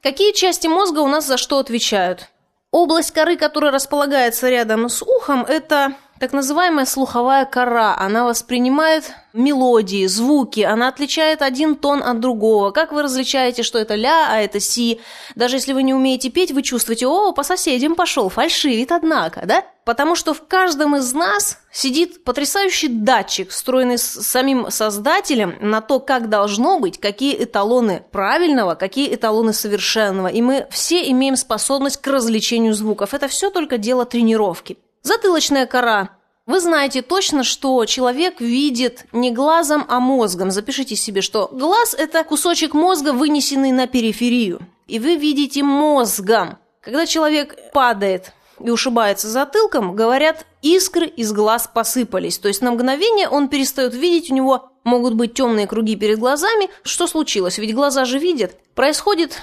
Какие 0.00 0.32
части 0.32 0.68
мозга 0.68 1.00
у 1.00 1.08
нас 1.08 1.26
за 1.26 1.36
что 1.36 1.58
отвечают? 1.58 2.28
Область 2.70 3.10
коры, 3.10 3.36
которая 3.36 3.70
располагается 3.70 4.48
рядом 4.48 4.88
с 4.88 5.02
ухом, 5.02 5.44
это 5.44 5.94
так 6.22 6.32
называемая 6.32 6.86
слуховая 6.86 7.44
кора. 7.46 7.96
Она 7.98 8.24
воспринимает 8.24 9.10
мелодии, 9.32 10.06
звуки, 10.06 10.60
она 10.60 10.86
отличает 10.86 11.42
один 11.42 11.74
тон 11.74 12.00
от 12.00 12.20
другого. 12.20 12.70
Как 12.70 12.92
вы 12.92 13.02
различаете, 13.02 13.64
что 13.64 13.76
это 13.80 13.96
ля, 13.96 14.28
а 14.30 14.38
это 14.38 14.60
си? 14.60 15.00
Даже 15.34 15.56
если 15.56 15.72
вы 15.72 15.82
не 15.82 15.94
умеете 15.94 16.30
петь, 16.30 16.52
вы 16.52 16.62
чувствуете, 16.62 17.08
о, 17.08 17.32
по 17.32 17.42
соседям 17.42 17.96
пошел, 17.96 18.28
фальшивит, 18.28 18.92
однако, 18.92 19.44
да? 19.46 19.64
Потому 19.84 20.14
что 20.14 20.32
в 20.32 20.46
каждом 20.46 20.94
из 20.94 21.12
нас 21.12 21.58
сидит 21.72 22.22
потрясающий 22.22 22.86
датчик, 22.86 23.50
встроенный 23.50 23.98
с 23.98 24.04
самим 24.04 24.70
создателем 24.70 25.56
на 25.60 25.80
то, 25.80 25.98
как 25.98 26.28
должно 26.28 26.78
быть, 26.78 27.00
какие 27.00 27.42
эталоны 27.42 28.04
правильного, 28.12 28.76
какие 28.76 29.12
эталоны 29.12 29.52
совершенного. 29.52 30.28
И 30.28 30.40
мы 30.40 30.68
все 30.70 31.10
имеем 31.10 31.34
способность 31.34 32.00
к 32.00 32.06
развлечению 32.06 32.74
звуков. 32.74 33.12
Это 33.12 33.26
все 33.26 33.50
только 33.50 33.76
дело 33.76 34.04
тренировки. 34.04 34.78
Затылочная 35.02 35.66
кора 35.66 36.10
вы 36.44 36.58
знаете 36.58 37.02
точно, 37.02 37.44
что 37.44 37.84
человек 37.84 38.40
видит 38.40 39.06
не 39.12 39.30
глазом, 39.30 39.84
а 39.88 40.00
мозгом. 40.00 40.50
Запишите 40.50 40.96
себе, 40.96 41.20
что 41.20 41.48
глаз– 41.52 41.94
это 41.98 42.24
кусочек 42.24 42.74
мозга, 42.74 43.12
вынесенный 43.12 43.70
на 43.70 43.86
периферию. 43.86 44.60
И 44.88 44.98
вы 44.98 45.14
видите 45.14 45.62
мозгом. 45.62 46.58
Когда 46.80 47.06
человек 47.06 47.56
падает 47.72 48.32
и 48.58 48.70
ушибается 48.70 49.28
затылком, 49.28 49.94
говорят, 49.94 50.44
искры 50.62 51.06
из 51.06 51.32
глаз 51.32 51.70
посыпались. 51.72 52.38
То 52.38 52.48
есть 52.48 52.60
на 52.60 52.72
мгновение 52.72 53.28
он 53.28 53.48
перестает 53.48 53.94
видеть, 53.94 54.32
у 54.32 54.34
него 54.34 54.72
могут 54.82 55.14
быть 55.14 55.34
темные 55.34 55.68
круги 55.68 55.94
перед 55.94 56.18
глазами. 56.18 56.70
Что 56.82 57.06
случилось? 57.06 57.58
Ведь 57.58 57.72
глаза 57.72 58.04
же 58.04 58.18
видят. 58.18 58.56
Происходит 58.74 59.38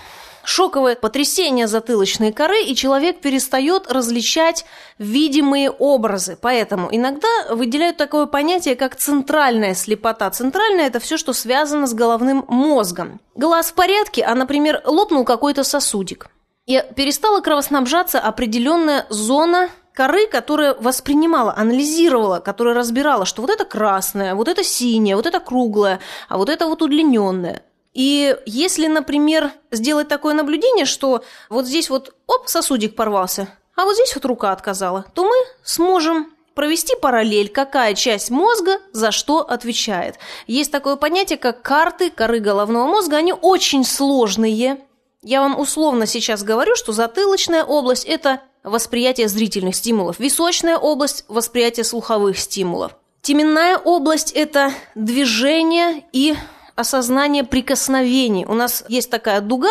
шоковое 0.50 0.96
потрясение 0.96 1.68
затылочной 1.68 2.34
коры, 2.34 2.64
и 2.64 2.76
человек 2.76 3.22
перестает 3.22 3.92
различать 3.92 4.66
видимые 4.98 5.70
образы. 5.70 6.38
Поэтому 6.42 6.90
иногда 6.92 7.28
выделяют 7.52 7.98
такое 7.98 8.26
понятие, 8.26 8.76
как 8.76 8.96
центральная 8.96 9.76
слепота. 9.76 10.30
Центральная– 10.32 10.88
это 10.88 11.00
все, 11.00 11.18
что 11.18 11.34
связано 11.34 11.86
с 11.86 11.94
головным 11.94 12.46
мозгом. 12.48 13.22
Глаз 13.36 13.68
в 13.68 13.74
порядке, 13.76 14.24
а, 14.24 14.34
например, 14.34 14.82
лопнул 14.86 15.24
какой-то 15.24 15.64
сосудик. 15.64 16.30
И 16.66 16.84
перестала 16.96 17.42
кровоснабжаться 17.42 18.20
определенная 18.20 19.06
зона 19.10 19.70
коры, 19.94 20.26
которая 20.26 20.74
воспринимала, 20.74 21.54
анализировала, 21.56 22.40
которая 22.40 22.74
разбирала, 22.74 23.26
что 23.26 23.42
вот 23.42 23.52
это 23.52 23.66
красное, 23.66 24.34
вот 24.34 24.48
это 24.48 24.64
синее, 24.64 25.16
вот 25.16 25.28
это 25.28 25.40
круглое, 25.40 26.00
а 26.28 26.38
вот 26.38 26.50
это 26.50 26.66
вот 26.66 26.82
удлиненное. 26.82 27.62
И 27.94 28.38
если, 28.46 28.88
например, 28.88 29.52
сделать 29.72 30.08
такое 30.08 30.34
наблюдение, 30.34 30.86
что 30.86 31.24
вот 31.50 31.66
здесь 31.66 31.90
вот, 31.90 32.16
оп, 32.28 32.48
сосудик 32.48 32.96
порвался, 32.96 33.50
а 33.76 33.86
вот 33.86 33.96
здесь 33.96 34.14
вот 34.14 34.26
рука 34.26 34.52
отказала, 34.52 35.06
то 35.14 35.24
мы 35.24 35.36
сможем 35.64 36.32
провести 36.54 36.96
параллель, 36.96 37.48
какая 37.50 37.94
часть 37.94 38.30
мозга 38.30 38.80
за 38.92 39.12
что 39.12 39.40
отвечает. 39.40 40.16
Есть 40.46 40.72
такое 40.72 40.98
понятие, 40.98 41.38
как 41.38 41.62
карты 41.62 42.10
коры 42.10 42.40
головного 42.40 42.86
мозга, 42.88 43.18
они 43.18 43.34
очень 43.34 43.86
сложные. 43.86 44.82
Я 45.22 45.42
вам 45.42 45.58
условно 45.58 46.06
сейчас 46.06 46.44
говорю, 46.44 46.76
что 46.76 46.92
затылочная 46.92 47.64
область– 47.64 48.06
это 48.06 48.42
восприятие 48.64 49.30
зрительных 49.30 49.76
стимулов, 49.76 50.20
височная 50.20 50.78
область– 50.78 51.24
восприятие 51.30 51.86
слуховых 51.86 52.38
стимулов. 52.38 52.92
Теменная 53.22 53.78
область– 53.78 54.32
это 54.36 54.74
движение 54.96 56.04
и 56.12 56.36
осознание 56.80 57.44
прикосновений. 57.44 58.46
У 58.46 58.54
нас 58.54 58.86
есть 58.88 59.10
такая 59.10 59.42
дуга, 59.42 59.70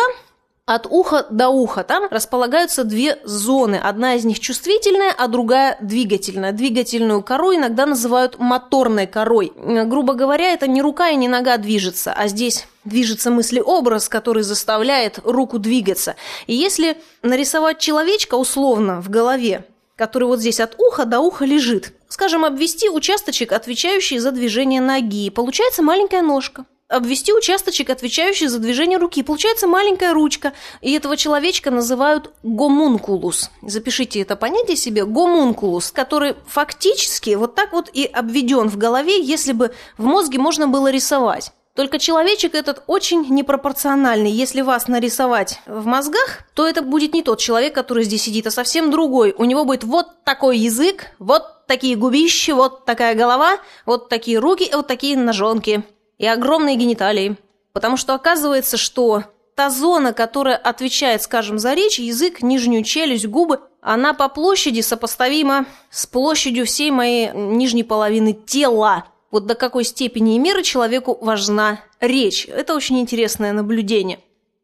от 0.69 0.85
уха 0.87 1.25
до 1.31 1.49
уха. 1.49 1.83
Там 1.83 2.07
располагаются 2.11 2.83
две 2.83 3.19
зоны. 3.23 3.77
Одна 3.83 4.13
из 4.13 4.23
них 4.23 4.39
чувствительная, 4.39 5.11
а 5.17 5.27
другая 5.27 5.77
двигательная. 5.81 6.51
Двигательную 6.51 7.23
кору 7.23 7.55
иногда 7.55 7.87
называют 7.87 8.37
моторной 8.37 9.07
корой. 9.07 9.51
Грубо 9.55 10.13
говоря, 10.13 10.53
это 10.53 10.67
не 10.67 10.83
рука 10.83 11.09
и 11.09 11.15
не 11.15 11.27
нога 11.27 11.57
движется, 11.57 12.13
а 12.13 12.27
здесь 12.27 12.67
движется 12.85 13.31
мыслеобраз, 13.31 14.09
который 14.09 14.43
заставляет 14.43 15.19
руку 15.23 15.57
двигаться. 15.57 16.15
И 16.45 16.53
если 16.53 16.97
нарисовать 17.23 17.79
человечка 17.79 18.35
условно 18.35 19.01
в 19.01 19.09
голове, 19.09 19.65
который 19.95 20.25
вот 20.25 20.39
здесь 20.39 20.59
от 20.59 20.75
уха 20.79 21.05
до 21.05 21.19
уха 21.19 21.45
лежит, 21.45 21.93
скажем, 22.09 22.45
обвести 22.45 22.89
участочек, 22.89 23.53
отвечающий 23.53 24.19
за 24.19 24.31
движение 24.31 24.81
ноги, 24.81 25.31
получается 25.31 25.81
маленькая 25.81 26.21
ножка 26.21 26.65
обвести 26.89 27.31
участочек, 27.33 27.89
отвечающий 27.91 28.47
за 28.47 28.59
движение 28.59 28.97
руки. 28.97 29.23
Получается 29.23 29.67
маленькая 29.67 30.13
ручка, 30.13 30.53
и 30.81 30.91
этого 30.91 31.15
человечка 31.15 31.71
называют 31.71 32.33
гомункулус. 32.43 33.51
Запишите 33.61 34.21
это 34.21 34.35
понятие 34.35 34.75
себе, 34.75 35.05
гомункулус, 35.05 35.91
который 35.91 36.35
фактически 36.47 37.35
вот 37.35 37.55
так 37.55 37.71
вот 37.71 37.89
и 37.93 38.05
обведен 38.05 38.69
в 38.69 38.77
голове, 38.77 39.21
если 39.21 39.53
бы 39.53 39.71
в 39.97 40.03
мозге 40.03 40.39
можно 40.39 40.67
было 40.67 40.91
рисовать. 40.91 41.53
Только 41.75 41.99
человечек 41.99 42.55
этот 42.55 42.83
очень 42.87 43.25
непропорциональный. 43.29 44.31
Если 44.31 44.61
вас 44.61 44.87
нарисовать 44.87 45.61
в 45.65 45.85
мозгах, 45.85 46.41
то 46.53 46.67
это 46.67 46.81
будет 46.81 47.13
не 47.13 47.21
тот 47.21 47.39
человек, 47.39 47.73
который 47.73 48.03
здесь 48.03 48.23
сидит, 48.23 48.47
а 48.47 48.51
совсем 48.51 48.91
другой. 48.91 49.33
У 49.37 49.45
него 49.45 49.63
будет 49.63 49.85
вот 49.85 50.23
такой 50.25 50.57
язык, 50.57 51.05
вот 51.19 51.67
такие 51.67 51.95
губища, 51.95 52.53
вот 52.53 52.83
такая 52.83 53.15
голова, 53.15 53.59
вот 53.85 54.09
такие 54.09 54.39
руки 54.39 54.63
и 54.63 54.73
вот 54.73 54.87
такие 54.87 55.15
ножонки 55.15 55.85
и 56.19 56.27
огромные 56.27 56.75
гениталии. 56.75 57.37
Потому 57.73 57.97
что 57.97 58.13
оказывается, 58.13 58.77
что 58.77 59.23
та 59.55 59.69
зона, 59.71 60.13
которая 60.13 60.57
отвечает, 60.57 61.23
скажем, 61.23 61.57
за 61.57 61.73
речь, 61.73 61.99
язык, 61.99 62.43
нижнюю 62.43 62.83
челюсть, 62.83 63.25
губы, 63.25 63.61
она 63.81 64.13
по 64.13 64.29
площади 64.29 64.81
сопоставима 64.81 65.65
с 65.89 66.05
площадью 66.05 66.65
всей 66.65 66.91
моей 66.91 67.31
нижней 67.33 67.83
половины 67.83 68.33
тела. 68.33 69.05
Вот 69.31 69.45
до 69.45 69.55
какой 69.55 69.83
степени 69.85 70.35
и 70.35 70.39
меры 70.39 70.63
человеку 70.63 71.17
важна 71.21 71.81
речь. 71.99 72.47
Это 72.47 72.75
очень 72.75 72.99
интересное 72.99 73.53
наблюдение. 73.53 74.19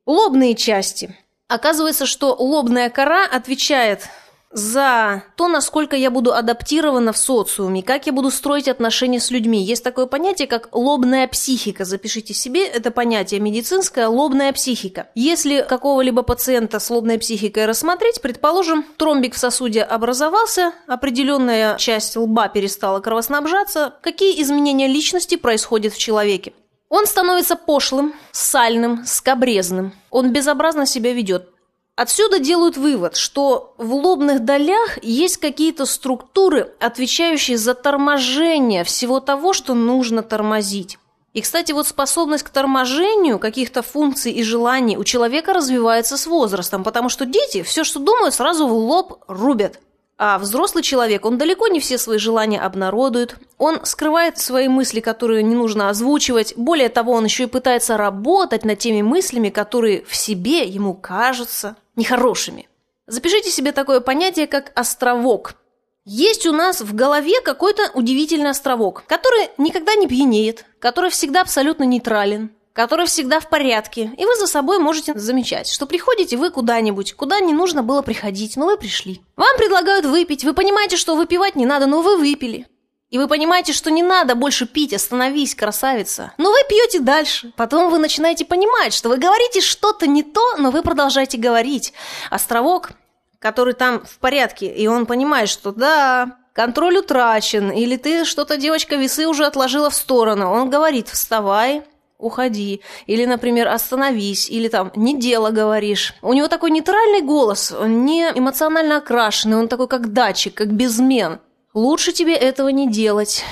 Лобные 0.05 0.55
части. 0.55 1.17
Оказывается, 1.47 2.05
что 2.05 2.35
лобная 2.35 2.89
кора 2.89 3.25
отвечает 3.25 4.09
за 4.55 5.23
то, 5.35 5.49
насколько 5.49 5.97
я 5.97 6.09
буду 6.09 6.33
адаптирована 6.33 7.11
в 7.11 7.17
социуме, 7.17 7.83
как 7.83 8.07
я 8.07 8.13
буду 8.13 8.31
строить 8.31 8.69
отношения 8.69 9.19
с 9.19 9.29
людьми. 9.29 9.61
Есть 9.61 9.83
такое 9.83 10.05
понятие, 10.05 10.47
как 10.47 10.69
лобная 10.71 11.27
психика. 11.27 11.83
Запишите 11.83 12.33
себе 12.33 12.65
это 12.65 12.89
понятие 12.89 13.41
медицинское 13.41 14.07
лобная 14.07 14.53
психика. 14.53 15.09
Если 15.13 15.61
какого-либо 15.61 16.21
пациента 16.21 16.79
с 16.79 16.89
лобной 16.89 17.19
психикой 17.19 17.65
рассмотреть, 17.65 18.21
предположим, 18.21 18.85
тромбик 18.95 19.35
в 19.35 19.37
сосуде 19.37 19.81
образовался, 19.81 20.71
определенная 20.87 21.77
часть 21.77 22.15
лба 22.15 22.47
перестала 22.47 23.01
кровоснабжаться, 23.01 23.95
какие 24.01 24.41
изменения 24.41 24.87
личности 24.87 25.35
происходят 25.35 25.93
в 25.93 25.97
человеке? 25.97 26.53
Он 26.87 27.05
становится 27.07 27.57
пошлым, 27.57 28.13
сальным, 28.31 29.05
скобрезным. 29.05 29.91
Он 30.11 30.31
безобразно 30.31 30.85
себя 30.85 31.11
ведет. 31.11 31.49
Отсюда 31.95 32.39
делают 32.39 32.75
вывод, 32.75 33.15
что 33.15 33.73
в 33.77 33.93
лобных 33.93 34.43
долях 34.43 35.01
есть 35.01 35.37
какие-то 35.37 35.85
структуры, 35.85 36.73
отвечающие 36.81 37.57
за 37.57 37.73
торможение 37.73 38.83
всего 38.83 39.21
того, 39.21 39.53
что 39.53 39.73
нужно 39.73 40.21
тормозить. 40.21 40.99
И, 41.33 41.41
кстати, 41.41 41.71
вот 41.71 41.87
способность 41.87 42.43
к 42.43 42.49
торможению 42.49 43.39
каких-то 43.39 43.81
функций 43.81 44.33
и 44.33 44.43
желаний 44.43 44.97
у 44.97 45.05
человека 45.05 45.53
развивается 45.53 46.17
с 46.17 46.27
возрастом, 46.27 46.83
потому 46.83 47.07
что 47.07 47.25
дети 47.25 47.61
все, 47.61 47.85
что 47.85 47.99
думают, 47.99 48.33
сразу 48.33 48.67
в 48.67 48.73
лоб 48.73 49.23
рубят. 49.27 49.79
А 50.17 50.37
взрослый 50.39 50.81
человек, 50.81 51.25
он 51.25 51.37
далеко 51.37 51.67
не 51.67 51.81
все 51.81 51.97
свои 51.97 52.17
желания 52.17 52.59
обнародует, 52.59 53.35
он 53.57 53.83
скрывает 53.83 54.37
свои 54.37 54.69
мысли, 54.69 55.01
которые 55.01 55.43
не 55.43 55.55
нужно 55.55 55.89
озвучивать. 55.89 56.53
Более 56.55 56.87
того, 56.87 57.11
он 57.11 57.25
еще 57.25 57.43
и 57.43 57.47
пытается 57.47 57.97
работать 57.97 58.63
над 58.63 58.79
теми 58.79 59.01
мыслями, 59.01 59.49
которые 59.49 60.05
в 60.05 60.15
себе 60.15 60.63
ему 60.63 60.93
кажутся 60.93 61.75
нехорошими. 61.97 62.69
Запишите 63.07 63.51
себе 63.51 63.73
такое 63.73 63.99
понятие, 63.99 64.47
как 64.47 64.71
островок. 64.73 65.55
Есть 66.05 66.45
у 66.45 66.53
нас 66.53 66.81
в 66.81 66.95
голове 66.95 67.41
какой-то 67.41 67.91
удивительный 67.93 68.51
островок, 68.51 69.03
который 69.07 69.49
никогда 69.57 69.95
не 69.95 70.07
пьянеет, 70.07 70.65
который 70.79 71.09
всегда 71.09 71.41
абсолютно 71.41 71.83
нейтрален, 71.83 72.51
который 72.75 73.05
всегда 73.05 73.39
в 73.39 73.47
порядке. 73.47 74.11
И 74.17 74.25
вы 74.25 74.35
за 74.35 74.47
собой 74.47 74.79
можете 74.79 75.17
замечать, 75.17 75.69
что 75.69 75.85
приходите 75.85 76.35
вы 76.35 76.51
куда-нибудь, 76.51 77.13
куда 77.13 77.39
не 77.39 77.53
нужно 77.53 77.83
было 77.83 78.01
приходить, 78.01 78.57
но 78.57 78.65
вы 78.65 78.77
пришли. 78.77 79.21
Вам 79.37 79.55
предлагают 79.57 80.05
выпить, 80.05 80.43
вы 80.43 80.53
понимаете, 80.53 80.97
что 80.97 81.15
выпивать 81.15 81.55
не 81.55 81.65
надо, 81.65 81.85
но 81.85 82.01
вы 82.01 82.17
выпили. 82.17 82.67
И 83.09 83.17
вы 83.17 83.29
понимаете, 83.29 83.71
что 83.71 83.91
не 83.91 84.03
надо 84.03 84.35
больше 84.35 84.65
пить, 84.65 84.93
остановись, 84.93 85.55
красавица. 85.55 86.33
Но 86.37 86.51
вы 86.51 86.57
пьете 86.67 86.99
дальше. 86.99 87.53
Потом 87.55 87.89
вы 87.89 87.97
начинаете 87.97 88.43
понимать, 88.43 88.93
что 88.93 89.07
вы 89.07 89.17
говорите 89.17 89.61
что-то 89.61 90.05
не 90.05 90.21
то, 90.21 90.57
но 90.57 90.69
вы 90.69 90.81
продолжаете 90.81 91.37
говорить. 91.37 91.93
Островок, 92.29 92.91
который 93.39 93.73
там 93.73 94.03
в 94.05 94.17
порядке, 94.17 94.65
и 94.65 94.87
он 94.87 95.05
понимает, 95.05 95.47
что 95.47 95.71
да, 95.71 96.39
контроль 96.51 96.97
утрачен, 96.97 97.71
или 97.71 97.95
ты 97.95 98.25
что-то, 98.25 98.57
девочка, 98.57 98.97
весы 98.97 99.27
уже 99.27 99.45
отложила 99.45 99.89
в 99.89 99.95
сторону. 99.95 100.51
Он 100.51 100.69
говорит, 100.69 101.07
вставай, 101.07 101.83
уходи. 102.25 102.81
Или, 103.05 103.25
например, 103.25 103.67
остановись. 103.67 104.49
Или 104.49 104.67
там, 104.67 104.91
не 104.95 105.17
дело 105.17 105.51
говоришь. 105.51 106.13
У 106.21 106.33
него 106.33 106.47
такой 106.47 106.71
нейтральный 106.71 107.21
голос, 107.21 107.71
он 107.71 108.05
не 108.05 108.23
эмоционально 108.33 108.97
окрашенный, 108.97 109.57
он 109.57 109.67
такой 109.67 109.87
как 109.87 110.13
датчик, 110.13 110.53
как 110.53 110.73
безмен. 110.73 111.39
Лучше 111.73 112.11
тебе 112.11 112.35
этого 112.35 112.69
не 112.69 112.89
делать. 112.89 113.43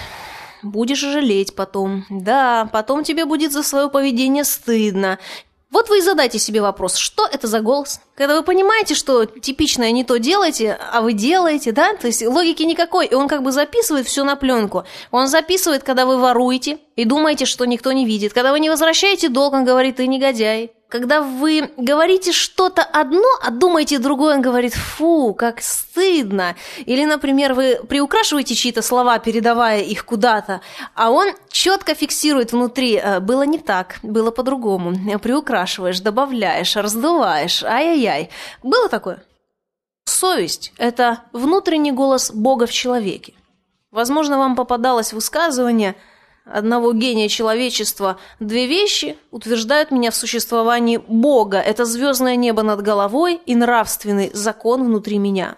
Будешь 0.64 1.00
жалеть 1.00 1.56
потом. 1.56 2.06
Да, 2.10 2.70
потом 2.72 3.04
тебе 3.04 3.26
будет 3.26 3.52
за 3.52 3.64
свое 3.64 3.90
поведение 3.90 4.46
стыдно. 4.46 5.20
Вот 5.74 5.90
вы 5.90 5.98
и 5.98 6.02
задайте 6.02 6.38
себе 6.38 6.62
вопрос, 6.62 6.98
что 6.98 7.26
это 7.26 7.48
за 7.48 7.60
голос? 7.60 8.00
Когда 8.14 8.36
вы 8.36 8.44
понимаете, 8.44 8.94
что 8.94 9.26
типичное 9.26 9.90
не 9.90 10.04
то 10.04 10.20
делаете, 10.20 10.78
а 10.92 11.02
вы 11.02 11.14
делаете, 11.14 11.72
да? 11.72 11.96
То 11.96 12.06
есть 12.06 12.24
логики 12.24 12.62
никакой, 12.62 13.08
и 13.08 13.16
он 13.16 13.28
как 13.28 13.42
бы 13.42 13.52
записывает 13.52 14.06
все 14.06 14.24
на 14.24 14.36
пленку. 14.36 14.84
Он 15.10 15.28
записывает, 15.28 15.82
когда 15.82 16.06
вы 16.06 16.20
воруете 16.20 16.78
и 16.96 17.06
думаете, 17.06 17.46
что 17.46 17.66
никто 17.66 17.92
не 17.92 18.06
видит. 18.06 18.34
Когда 18.34 18.52
вы 18.52 18.60
не 18.60 18.70
возвращаете 18.70 19.30
долг, 19.30 19.56
он 19.56 19.66
говорит, 19.66 19.96
ты 19.96 20.06
негодяй. 20.06 20.74
Когда 20.94 21.24
вы 21.24 21.72
говорите 21.76 22.32
что-то 22.32 22.84
одно, 22.84 23.26
а 23.42 23.50
думаете 23.50 23.98
другое, 23.98 24.36
он 24.36 24.44
говорит, 24.44 24.76
фу, 24.76 25.34
как 25.34 25.60
стыдно. 25.60 26.56
Или, 26.86 27.06
например, 27.06 27.56
вы 27.56 27.80
приукрашиваете 27.90 28.54
чьи-то 28.54 28.84
слова, 28.84 29.18
передавая 29.18 29.82
их 29.82 30.06
куда-то, 30.06 30.62
а 30.94 31.10
он 31.10 31.30
четко 31.50 31.96
фиксирует 31.96 32.52
внутри, 32.52 32.98
«Э, 32.98 33.20
было 33.22 33.42
не 33.42 33.58
так, 33.58 33.98
было 34.04 34.30
по-другому. 34.30 34.94
Приукрашиваешь, 35.18 36.00
добавляешь, 36.00 36.76
раздуваешь, 36.76 37.64
ай-яй-яй. 37.64 38.30
Было 38.62 38.88
такое? 38.88 39.24
Совесть– 40.06 40.74
это 40.78 41.24
внутренний 41.34 41.92
голос 41.92 42.30
Бога 42.32 42.68
в 42.68 42.72
человеке. 42.72 43.34
Возможно, 43.90 44.38
вам 44.38 44.56
попадалось 44.56 45.12
высказывание– 45.12 45.96
одного 46.46 46.94
гения 46.94 47.30
человечества, 47.30 48.20
две 48.40 48.68
вещи 48.68 49.18
утверждают 49.32 49.92
меня 49.92 50.12
в 50.12 50.16
существовании 50.16 50.98
Бога. 50.98 51.60
Это 51.60 51.86
звездное 51.86 52.36
небо 52.36 52.64
над 52.64 52.82
головой 52.82 53.40
и 53.46 53.56
нравственный 53.56 54.32
закон 54.34 54.84
внутри 54.84 55.18
меня. 55.18 55.58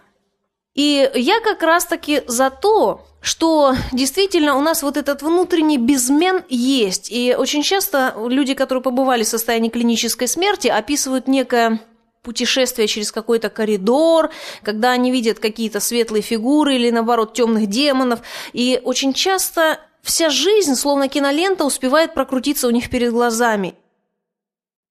И 0.76 1.10
я 1.16 1.40
как 1.40 1.64
раз-таки 1.64 2.24
за 2.28 2.50
то, 2.50 3.06
что 3.22 3.74
действительно 3.92 4.56
у 4.56 4.62
нас 4.62 4.84
вот 4.84 4.98
этот 4.98 5.24
внутренний 5.24 5.78
безмен 5.78 6.44
есть. 6.50 7.10
И 7.10 7.34
очень 7.36 7.64
часто 7.64 8.14
люди, 8.28 8.54
которые 8.54 8.84
побывали 8.84 9.24
в 9.24 9.28
состоянии 9.28 9.70
клинической 9.70 10.28
смерти, 10.28 10.68
описывают 10.68 11.28
некое 11.28 11.80
путешествие 12.22 12.88
через 12.88 13.12
какой-то 13.12 13.50
коридор, 13.50 14.32
когда 14.64 14.92
они 14.92 15.12
видят 15.12 15.40
какие-то 15.40 15.80
светлые 15.80 16.22
фигуры 16.22 16.76
или, 16.76 16.90
наоборот, 16.90 17.34
темных 17.34 17.68
демонов. 17.68 18.20
И 18.52 18.82
очень 18.84 19.14
часто 19.14 19.80
Вся 20.06 20.30
жизнь, 20.30 20.76
словно 20.76 21.10
кинолента, 21.10 21.66
успевает 21.66 22.14
прокрутиться 22.14 22.68
у 22.68 22.70
них 22.70 22.92
перед 22.92 23.12
глазами. 23.12 23.74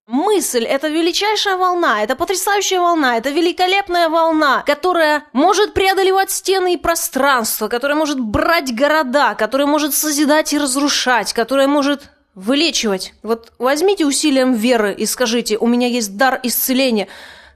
Мысль– 0.08 0.64
это 0.66 0.88
величайшая 0.88 1.56
волна, 1.56 2.02
это 2.02 2.16
потрясающая 2.16 2.80
волна, 2.80 3.16
это 3.16 3.30
великолепная 3.30 4.08
волна, 4.08 4.64
которая 4.66 5.24
может 5.32 5.72
преодолевать 5.72 6.32
стены 6.32 6.74
и 6.74 6.76
пространство, 6.76 7.68
которая 7.68 7.96
может 7.96 8.18
брать 8.18 8.74
города, 8.74 9.36
которая 9.36 9.68
может 9.68 9.94
созидать 9.94 10.52
и 10.52 10.58
разрушать, 10.58 11.32
которая 11.32 11.68
может 11.68 12.10
вылечивать. 12.34 13.14
Вот 13.22 13.52
возьмите 13.58 14.04
усилием 14.04 14.52
веры 14.52 14.92
и 14.92 15.06
скажите, 15.06 15.56
у 15.58 15.68
меня 15.68 15.86
есть 15.86 16.16
дар 16.16 16.40
исцеления. 16.42 17.06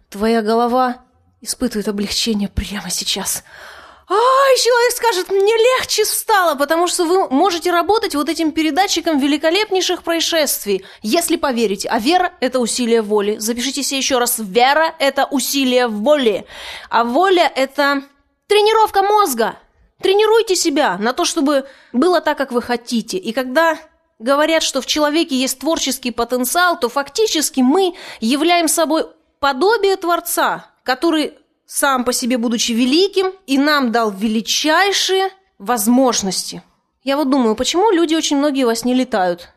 Твоя 0.08 0.42
голова 0.42 1.02
испытывает 1.40 1.88
облегчение 1.88 2.48
прямо 2.48 2.88
сейчас. 2.88 3.42
Ай, 4.10 4.56
человек 4.56 4.92
скажет, 4.96 5.30
мне 5.30 5.54
легче 5.54 6.06
стало, 6.06 6.54
потому 6.54 6.88
что 6.88 7.04
вы 7.04 7.28
можете 7.28 7.70
работать 7.70 8.14
вот 8.14 8.30
этим 8.30 8.52
передатчиком 8.52 9.18
великолепнейших 9.18 10.02
происшествий, 10.02 10.82
если 11.02 11.36
поверите. 11.36 11.88
А 11.90 11.98
вера– 11.98 12.32
это 12.40 12.58
усилие 12.58 13.02
воли. 13.02 13.36
Запишите 13.38 13.82
себе 13.82 13.98
еще 13.98 14.18
раз. 14.18 14.38
Вера– 14.38 14.94
это 14.98 15.26
усилие 15.26 15.88
воли. 15.88 16.46
А 16.88 17.04
воля– 17.04 17.52
это 17.54 18.02
тренировка 18.46 19.02
мозга. 19.02 19.56
Тренируйте 20.00 20.56
себя 20.56 20.96
на 20.96 21.12
то, 21.12 21.26
чтобы 21.26 21.66
было 21.92 22.22
так, 22.22 22.38
как 22.38 22.50
вы 22.50 22.62
хотите. 22.62 23.18
И 23.18 23.32
когда 23.32 23.78
говорят, 24.18 24.62
что 24.62 24.80
в 24.80 24.86
человеке 24.86 25.36
есть 25.36 25.58
творческий 25.58 26.12
потенциал, 26.12 26.80
то 26.80 26.88
фактически 26.88 27.60
мы 27.60 27.94
являем 28.20 28.68
собой 28.68 29.06
подобие 29.38 29.96
Творца, 29.96 30.70
который 30.82 31.37
сам 31.68 32.04
по 32.04 32.12
себе 32.12 32.38
будучи 32.38 32.72
великим, 32.72 33.32
и 33.46 33.58
нам 33.58 33.92
дал 33.92 34.10
величайшие 34.10 35.30
возможности. 35.58 36.62
Я 37.04 37.16
вот 37.16 37.30
думаю, 37.30 37.54
почему 37.54 37.90
люди 37.90 38.14
очень 38.14 38.38
многие 38.38 38.64
во 38.64 38.74
сне 38.74 38.94
летают? 38.94 39.50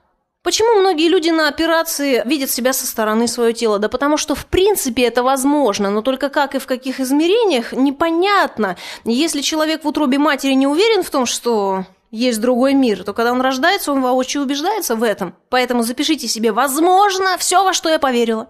Почему 0.43 0.79
многие 0.79 1.07
люди 1.07 1.29
на 1.29 1.47
операции 1.47 2.21
видят 2.25 2.49
себя 2.49 2.73
со 2.73 2.85
стороны 2.85 3.27
свое 3.27 3.53
тело? 3.53 3.79
Да 3.79 3.89
потому 3.89 4.17
что 4.17 4.35
в 4.35 4.47
принципе 4.47 5.03
это 5.03 5.23
возможно, 5.23 5.89
но 5.89 6.01
только 6.01 6.29
как 6.29 6.55
и 6.55 6.59
в 6.59 6.65
каких 6.65 6.99
измерениях 6.99 7.73
непонятно. 7.73 8.75
Если 9.05 9.41
человек 9.41 9.83
в 9.83 9.87
утробе 9.87 10.17
матери 10.17 10.53
не 10.53 10.67
уверен 10.67 11.03
в 11.03 11.09
том, 11.11 11.25
что 11.25 11.85
есть 12.09 12.41
другой 12.41 12.73
мир, 12.73 13.03
то 13.03 13.13
когда 13.13 13.31
он 13.31 13.39
рождается, 13.39 13.91
он 13.93 14.01
воочию 14.01 14.43
убеждается 14.43 14.95
в 14.95 15.03
этом. 15.03 15.35
Поэтому 15.49 15.83
запишите 15.83 16.27
себе 16.27 16.51
«возможно» 16.51 17.37
все, 17.37 17.63
во 17.63 17.71
что 17.71 17.89
я 17.89 17.99
поверила. 17.99 18.49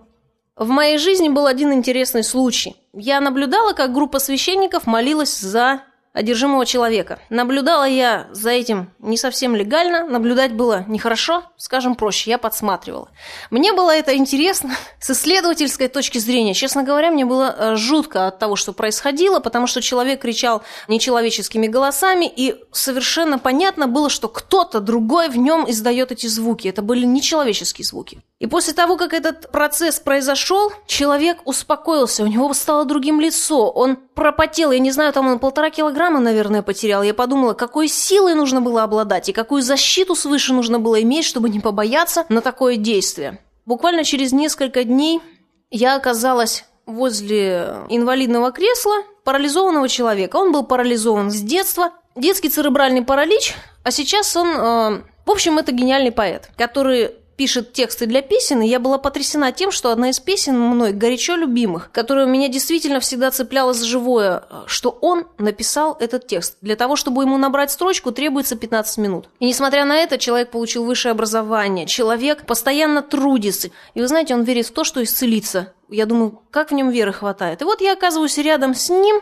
В 0.62 0.68
моей 0.68 1.00
жизни 1.00 1.28
был 1.28 1.48
один 1.48 1.74
интересный 1.74 2.24
случай. 2.24 2.76
Я 2.94 3.20
наблюдала, 3.20 3.74
как 3.74 3.94
группа 3.94 4.20
священников 4.20 4.86
молилась 4.86 5.40
за 5.40 5.82
одержимого 6.14 6.66
человека. 6.66 7.20
Наблюдала 7.30 7.88
я 7.88 8.28
за 8.32 8.50
этим 8.50 8.92
не 9.00 9.18
совсем 9.18 9.56
легально, 9.56 10.06
наблюдать 10.06 10.54
было 10.54 10.84
нехорошо, 10.88 11.44
скажем 11.58 11.96
проще, 11.96 12.30
я 12.30 12.38
подсматривала. 12.38 13.10
Мне 13.50 13.72
было 13.74 13.92
это 13.92 14.16
интересно 14.16 14.76
с 15.00 15.12
исследовательской 15.12 15.88
точки 15.88 16.18
зрения. 16.18 16.54
Честно 16.54 16.84
говоря, 16.84 17.12
мне 17.12 17.26
было 17.26 17.56
э, 17.58 17.76
жутко 17.76 18.28
от 18.28 18.40
того, 18.40 18.56
что 18.56 18.74
происходило, 18.74 19.40
потому 19.40 19.68
что 19.68 19.82
человек 19.82 20.22
кричал 20.22 20.64
нечеловеческими 20.88 21.68
голосами, 21.68 22.32
и 22.34 22.56
совершенно 22.72 23.40
понятно 23.40 23.88
было, 23.88 24.10
что 24.10 24.28
кто-то 24.28 24.82
другой 24.82 25.30
в 25.30 25.38
нем 25.38 25.70
издает 25.70 26.12
эти 26.12 26.28
звуки. 26.28 26.68
Это 26.68 26.82
были 26.82 27.06
нечеловеческие 27.06 27.86
звуки. 27.86 28.22
И 28.40 28.48
после 28.48 28.74
того, 28.74 28.98
как 28.98 29.14
этот 29.14 29.52
процесс 29.52 30.00
произошел, 30.00 30.74
человек 30.88 31.38
успокоился, 31.46 32.24
у 32.24 32.28
него 32.28 32.52
стало 32.54 32.86
другим 32.86 33.22
лицо, 33.22 33.70
он 33.70 33.96
пропотел, 33.96 34.72
я 34.72 34.80
не 34.80 34.92
знаю, 34.92 35.14
там 35.14 35.28
он 35.28 35.40
полтора 35.40 35.70
килограмма, 35.70 36.01
наверное, 36.10 36.62
потерял. 36.62 37.04
Я 37.04 37.14
подумала, 37.14 37.54
какой 37.54 37.88
силой 37.88 38.34
нужно 38.36 38.62
было 38.62 38.84
обладать 38.84 39.30
и 39.30 39.34
какую 39.34 39.62
защиту 39.62 40.16
свыше 40.16 40.54
нужно 40.54 40.80
было 40.80 41.02
иметь, 41.02 41.26
чтобы 41.26 41.50
не 41.50 41.60
побояться 41.60 42.26
на 42.30 42.42
такое 42.42 42.76
действие. 42.76 43.40
Буквально 43.66 44.04
через 44.04 44.32
несколько 44.32 44.84
дней 44.84 45.22
я 45.70 45.96
оказалась 45.96 46.66
возле 46.86 47.76
инвалидного 47.90 48.52
кресла 48.52 49.04
парализованного 49.24 49.88
человека. 49.88 50.38
Он 50.38 50.52
был 50.52 50.64
парализован 50.64 51.32
с 51.32 51.40
детства, 51.42 51.92
детский 52.16 52.50
церебральный 52.50 53.04
паралич, 53.04 53.56
а 53.84 53.92
сейчас 53.92 54.36
он... 54.36 54.48
Э, 54.48 55.02
в 55.26 55.32
общем, 55.32 55.60
это 55.60 55.72
гениальный 55.72 56.12
поэт, 56.12 56.50
который 56.58 57.12
пишет 57.42 57.74
тексты 57.74 58.06
для 58.06 58.22
песен, 58.22 58.62
и 58.62 58.68
я 58.68 58.80
была 58.80 59.00
потрясена 59.00 59.52
тем, 59.52 59.72
что 59.72 59.90
одна 59.90 60.12
из 60.12 60.20
песен 60.20 60.60
мной 60.60 60.92
горячо 60.92 61.36
любимых, 61.36 61.90
которая 61.92 62.28
меня 62.28 62.50
действительно 62.50 63.00
всегда 63.00 63.32
цепляла 63.32 63.74
за 63.74 63.84
живое, 63.84 64.44
что 64.68 64.96
он 65.02 65.26
написал 65.40 65.98
этот 66.00 66.28
текст. 66.28 66.58
Для 66.62 66.76
того, 66.76 66.96
чтобы 66.96 67.24
ему 67.24 67.40
набрать 67.40 67.72
строчку, 67.72 68.12
требуется 68.12 68.56
15 68.56 69.00
минут. 69.00 69.28
И 69.40 69.46
несмотря 69.46 69.86
на 69.86 69.96
это, 69.96 70.20
человек 70.20 70.52
получил 70.52 70.86
высшее 70.86 71.14
образование, 71.14 71.88
человек 71.88 72.46
постоянно 72.46 73.02
трудится. 73.02 73.72
И 73.96 74.02
вы 74.02 74.08
знаете, 74.08 74.36
он 74.36 74.44
верит 74.44 74.68
в 74.68 74.72
то, 74.72 74.84
что 74.84 75.02
исцелится. 75.02 75.74
Я 75.90 76.06
думаю, 76.06 76.44
как 76.52 76.70
в 76.70 76.76
нем 76.76 76.92
веры 76.92 77.12
хватает. 77.12 77.64
И 77.64 77.66
вот 77.66 77.82
я 77.82 77.94
оказываюсь 77.94 78.38
рядом 78.38 78.76
с 78.76 78.88
ним, 78.92 79.20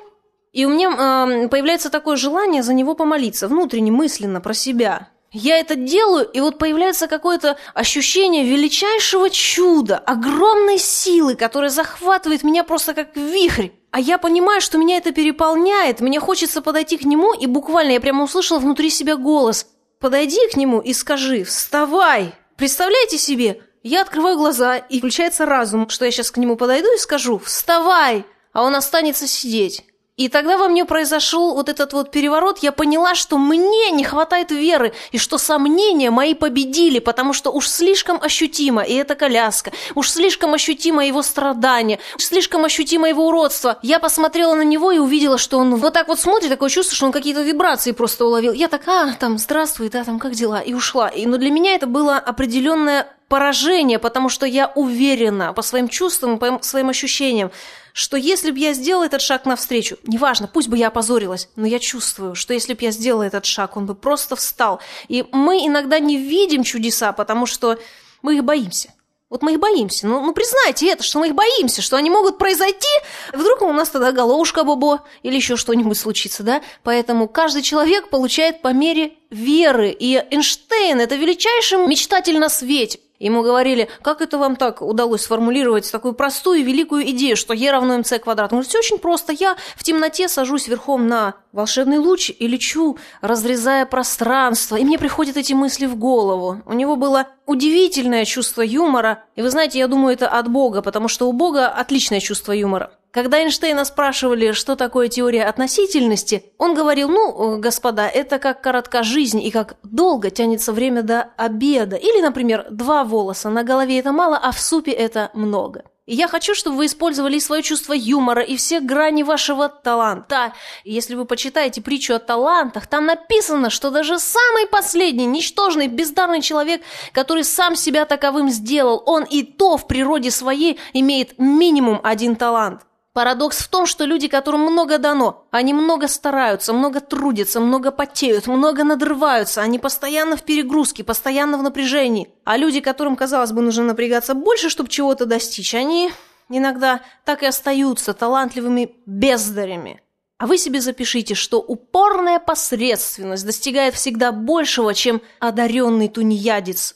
и 0.51 0.65
у 0.65 0.69
меня 0.71 0.89
э, 0.89 1.47
появляется 1.47 1.89
такое 1.89 2.17
желание 2.17 2.63
за 2.63 2.73
него 2.73 2.95
помолиться, 2.95 3.47
внутренне, 3.47 3.93
мысленно, 3.93 4.41
про 4.41 4.53
себя. 4.53 5.07
Я 5.31 5.57
это 5.57 5.75
делаю, 5.75 6.25
и 6.25 6.39
вот 6.39 6.57
появляется 6.57 7.07
какое-то 7.07 7.57
ощущение 7.75 8.43
величайшего 8.43 9.29
чуда, 9.29 9.97
огромной 9.97 10.79
силы, 10.79 11.35
которая 11.35 11.69
захватывает 11.69 12.43
меня 12.43 12.63
просто 12.63 12.95
как 12.95 13.15
вихрь. 13.15 13.69
А 13.91 13.99
я 13.99 14.17
понимаю, 14.17 14.59
что 14.61 14.77
меня 14.77 14.97
это 14.97 15.11
переполняет, 15.11 15.99
мне 15.99 16.19
хочется 16.19 16.61
подойти 16.61 16.97
к 16.97 17.05
нему, 17.05 17.33
и 17.33 17.45
буквально 17.45 17.91
я 17.91 17.99
прямо 18.01 18.23
услышала 18.23 18.59
внутри 18.59 18.89
себя 18.89 19.15
голос. 19.15 19.67
«Подойди 19.99 20.39
к 20.51 20.55
нему 20.55 20.79
и 20.79 20.93
скажи, 20.93 21.43
вставай!» 21.43 22.33
Представляете 22.55 23.17
себе? 23.17 23.61
Я 23.83 24.01
открываю 24.01 24.37
глаза, 24.37 24.77
и 24.77 24.99
включается 24.99 25.45
разум, 25.45 25.89
что 25.89 26.05
я 26.05 26.11
сейчас 26.11 26.31
к 26.31 26.37
нему 26.37 26.55
подойду 26.55 26.93
и 26.93 26.97
скажу 26.97 27.37
«Вставай!» 27.37 28.25
А 28.51 28.63
он 28.63 28.75
останется 28.75 29.27
сидеть. 29.27 29.85
И 30.19 30.27
тогда 30.27 30.57
во 30.57 30.67
мне 30.67 30.83
произошел 30.83 31.53
вот 31.53 31.69
этот 31.69 31.93
вот 31.93 32.11
переворот. 32.11 32.59
Я 32.59 32.73
поняла, 32.73 33.15
что 33.15 33.37
мне 33.37 33.89
не 33.91 34.03
хватает 34.03 34.51
веры, 34.51 34.91
и 35.13 35.17
что 35.17 35.37
сомнения 35.37 36.11
мои 36.11 36.33
победили, 36.33 36.99
потому 36.99 37.31
что 37.31 37.51
уж 37.51 37.69
слишком 37.69 38.21
ощутимо 38.21 38.81
и 38.81 38.95
эта 38.95 39.15
коляска, 39.15 39.71
уж 39.95 40.11
слишком 40.11 40.53
ощутимо 40.53 41.07
его 41.07 41.21
страдания, 41.21 41.99
уж 42.17 42.25
слишком 42.25 42.65
ощутимо 42.65 43.07
его 43.07 43.27
уродство. 43.27 43.79
Я 43.81 43.99
посмотрела 43.99 44.55
на 44.55 44.63
него 44.63 44.91
и 44.91 44.97
увидела, 44.97 45.37
что 45.37 45.57
он 45.57 45.75
вот 45.75 45.93
так 45.93 46.09
вот 46.09 46.19
смотрит, 46.19 46.49
такое 46.49 46.69
чувство, 46.69 46.97
что 46.97 47.05
он 47.05 47.13
какие-то 47.13 47.41
вибрации 47.41 47.93
просто 47.93 48.25
уловил. 48.25 48.51
Я 48.51 48.67
так, 48.67 48.85
а, 48.89 49.13
там, 49.13 49.37
здравствуй, 49.37 49.89
да, 49.89 50.03
там, 50.03 50.19
как 50.19 50.33
дела? 50.33 50.59
И 50.59 50.73
ушла. 50.73 51.07
И, 51.07 51.25
но 51.27 51.37
для 51.37 51.49
меня 51.49 51.75
это 51.75 51.87
было 51.87 52.17
определенное 52.17 53.07
поражение, 53.29 53.99
потому 53.99 54.27
что 54.27 54.45
я 54.45 54.69
уверена 54.75 55.53
по 55.53 55.61
своим 55.61 55.87
чувствам, 55.87 56.39
по 56.39 56.59
своим 56.61 56.89
ощущениям, 56.89 57.51
что 57.99 58.15
если 58.15 58.51
бы 58.51 58.59
я 58.59 58.71
сделала 58.71 59.03
этот 59.03 59.21
шаг 59.21 59.45
навстречу, 59.45 59.97
неважно, 60.03 60.47
пусть 60.47 60.69
бы 60.69 60.77
я 60.77 60.87
опозорилась, 60.87 61.49
но 61.57 61.67
я 61.67 61.79
чувствую, 61.79 62.33
что 62.33 62.53
если 62.53 62.73
бы 62.73 62.79
я 62.81 62.91
сделала 62.91 63.23
этот 63.23 63.45
шаг, 63.45 63.75
он 63.75 63.85
бы 63.85 63.93
просто 63.93 64.37
встал. 64.37 64.79
И 65.09 65.25
мы 65.33 65.67
иногда 65.67 65.99
не 65.99 66.17
видим 66.17 66.63
чудеса, 66.63 67.11
потому 67.11 67.45
что 67.45 67.77
мы 68.21 68.37
их 68.37 68.45
боимся. 68.45 68.93
Вот 69.29 69.41
мы 69.41 69.51
их 69.51 69.59
боимся. 69.59 70.07
Ну, 70.07 70.21
ну 70.21 70.33
признайте 70.33 70.89
это, 70.89 71.03
что 71.03 71.19
мы 71.19 71.27
их 71.27 71.35
боимся, 71.35 71.81
что 71.81 71.97
они 71.97 72.09
могут 72.09 72.37
произойти. 72.37 72.87
Вдруг 73.33 73.63
у 73.63 73.73
нас 73.73 73.89
тогда 73.89 74.13
головушка 74.13 74.63
бобо 74.63 75.03
или 75.21 75.35
еще 75.35 75.57
что-нибудь 75.57 75.97
случится, 75.97 76.41
да? 76.41 76.61
Поэтому 76.83 77.27
каждый 77.27 77.63
человек 77.63 78.09
получает 78.09 78.61
по 78.61 78.69
мере 78.69 79.11
веры. 79.29 79.89
И 79.91 80.15
Эйнштейн– 80.31 80.99
это 81.01 81.17
величайший 81.17 81.85
мечтатель 81.85 82.39
на 82.39 82.47
свете. 82.47 83.01
Ему 83.19 83.43
говорили, 83.43 83.89
как 84.01 84.21
это 84.21 84.37
вам 84.37 84.55
так 84.55 84.81
удалось 84.81 85.23
сформулировать 85.23 85.91
такую 85.91 86.13
простую 86.13 86.59
и 86.59 86.63
великую 86.63 87.09
идею, 87.09 87.35
что 87.35 87.53
Е 87.53 87.69
равно 87.69 87.97
МЦ 87.97 88.13
квадрат? 88.23 88.53
Он 88.53 88.59
говорит, 88.59 88.69
все 88.69 88.79
очень 88.79 88.97
просто. 88.97 89.33
Я 89.33 89.57
в 89.75 89.83
темноте 89.83 90.29
сажусь 90.29 90.69
верхом 90.69 91.07
на 91.07 91.35
волшебный 91.51 91.97
луч 91.97 92.29
и 92.29 92.47
лечу, 92.47 92.97
разрезая 93.19 93.85
пространство. 93.85 94.77
И 94.77 94.85
мне 94.85 94.97
приходят 94.97 95.35
эти 95.35 95.51
мысли 95.51 95.85
в 95.85 95.97
голову. 95.97 96.61
У 96.65 96.73
него 96.73 96.95
было 96.95 97.27
удивительное 97.45 98.23
чувство 98.23 98.61
юмора. 98.61 99.25
И 99.35 99.41
вы 99.41 99.49
знаете, 99.49 99.79
я 99.79 99.87
думаю, 99.87 100.13
это 100.13 100.29
от 100.29 100.47
Бога, 100.47 100.81
потому 100.81 101.09
что 101.09 101.27
у 101.27 101.33
Бога 101.33 101.67
отличное 101.67 102.21
чувство 102.21 102.53
юмора. 102.53 102.91
Когда 103.11 103.39
Эйнштейна 103.39 103.85
спрашивали, 103.85 104.51
что 104.51 104.75
такое 104.75 105.07
теория 105.07 105.45
относительности, 105.45 106.43
он 106.59 106.75
говорил, 106.75 107.09
ну, 107.09 107.57
господа, 107.57 108.07
это 108.07 108.37
как 108.37 108.61
коротка 108.61 109.01
жизнь 109.01 109.41
и 109.41 109.49
как 109.49 109.77
долго 109.81 110.29
тянется 110.29 110.71
время 110.73 111.01
до 111.01 111.31
обеда. 111.35 111.95
Или, 111.95 112.21
например, 112.21 112.67
два 112.69 113.03
волоса 113.03 113.49
на 113.49 113.63
голове– 113.63 113.97
это 113.99 114.11
мало, 114.11 114.37
а 114.37 114.51
в 114.51 114.61
супе 114.61 114.91
это 114.91 115.31
много. 115.33 115.85
И 116.05 116.15
я 116.15 116.27
хочу, 116.27 116.53
чтобы 116.53 116.77
вы 116.77 116.85
использовали 116.85 117.39
свое 117.39 117.63
чувство 117.63 117.93
юмора, 117.93 118.43
и 118.43 118.57
все 118.57 118.79
грани 118.79 119.23
вашего 119.23 119.69
таланта. 119.69 120.53
Если 120.83 121.15
вы 121.15 121.25
почитаете 121.25 121.81
притчу 121.81 122.15
о 122.15 122.19
талантах, 122.19 122.85
там 122.87 123.05
написано, 123.05 123.71
что 123.71 123.89
даже 123.89 124.19
самый 124.19 124.67
последний, 124.67 125.25
ничтожный, 125.27 125.87
бездарный 125.87 126.41
человек, 126.41 126.81
который 127.11 127.43
сам 127.43 127.75
себя 127.75 128.05
таковым 128.05 128.49
сделал, 128.49 129.01
он 129.05 129.23
и 129.23 129.43
то 129.43 129.77
в 129.77 129.87
природе 129.87 130.31
своей 130.31 130.79
имеет 130.93 131.37
минимум 131.37 132.01
один 132.03 132.35
талант. 132.35 132.81
Парадокс 133.19 133.57
в 133.57 133.67
том, 133.67 133.85
что 133.85 134.05
люди, 134.05 134.29
которым 134.29 134.61
много 134.61 134.97
дано, 134.97 135.45
они 135.51 135.73
много 135.73 136.07
стараются, 136.07 136.71
много 136.71 137.01
трудятся, 137.01 137.59
много 137.59 137.91
потеют, 137.91 138.47
много 138.47 138.85
надрываются, 138.85 139.59
они 139.59 139.77
постоянно 139.77 140.37
в 140.37 140.43
перегрузке, 140.43 141.03
постоянно 141.03 141.57
в 141.57 141.61
напряжении. 141.61 142.29
А 142.45 142.55
люди, 142.55 142.79
которым, 142.79 143.17
казалось 143.17 143.51
бы, 143.51 143.61
нужно 143.61 143.83
напрягаться 143.83 144.35
больше, 144.35 144.69
чтобы 144.69 144.87
чего-то 144.87 145.25
достичь, 145.25 145.75
они 145.75 146.11
иногда 146.47 147.01
так 147.25 147.43
и 147.43 147.45
остаются 147.45 148.13
талантливыми 148.13 148.95
бездарями. 149.05 150.01
А 150.37 150.47
вы 150.47 150.57
себе 150.57 150.79
запишите, 150.79 151.35
что 151.35 151.59
упорная 151.59 152.39
посредственность 152.39 153.45
достигает 153.45 153.95
всегда 153.95 154.31
большего, 154.31 154.93
чем 154.93 155.21
одаренный 155.41 156.07
тунеядец. 156.07 156.95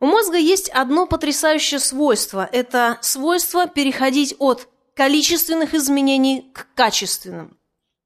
У 0.00 0.06
мозга 0.06 0.36
есть 0.36 0.68
одно 0.68 1.06
потрясающее 1.06 1.80
свойство– 1.80 2.48
это 2.52 2.98
свойство 3.00 3.66
переходить 3.66 4.36
от 4.38 4.68
количественных 4.94 5.74
изменений 5.74 6.50
к 6.52 6.68
качественным. 6.74 7.58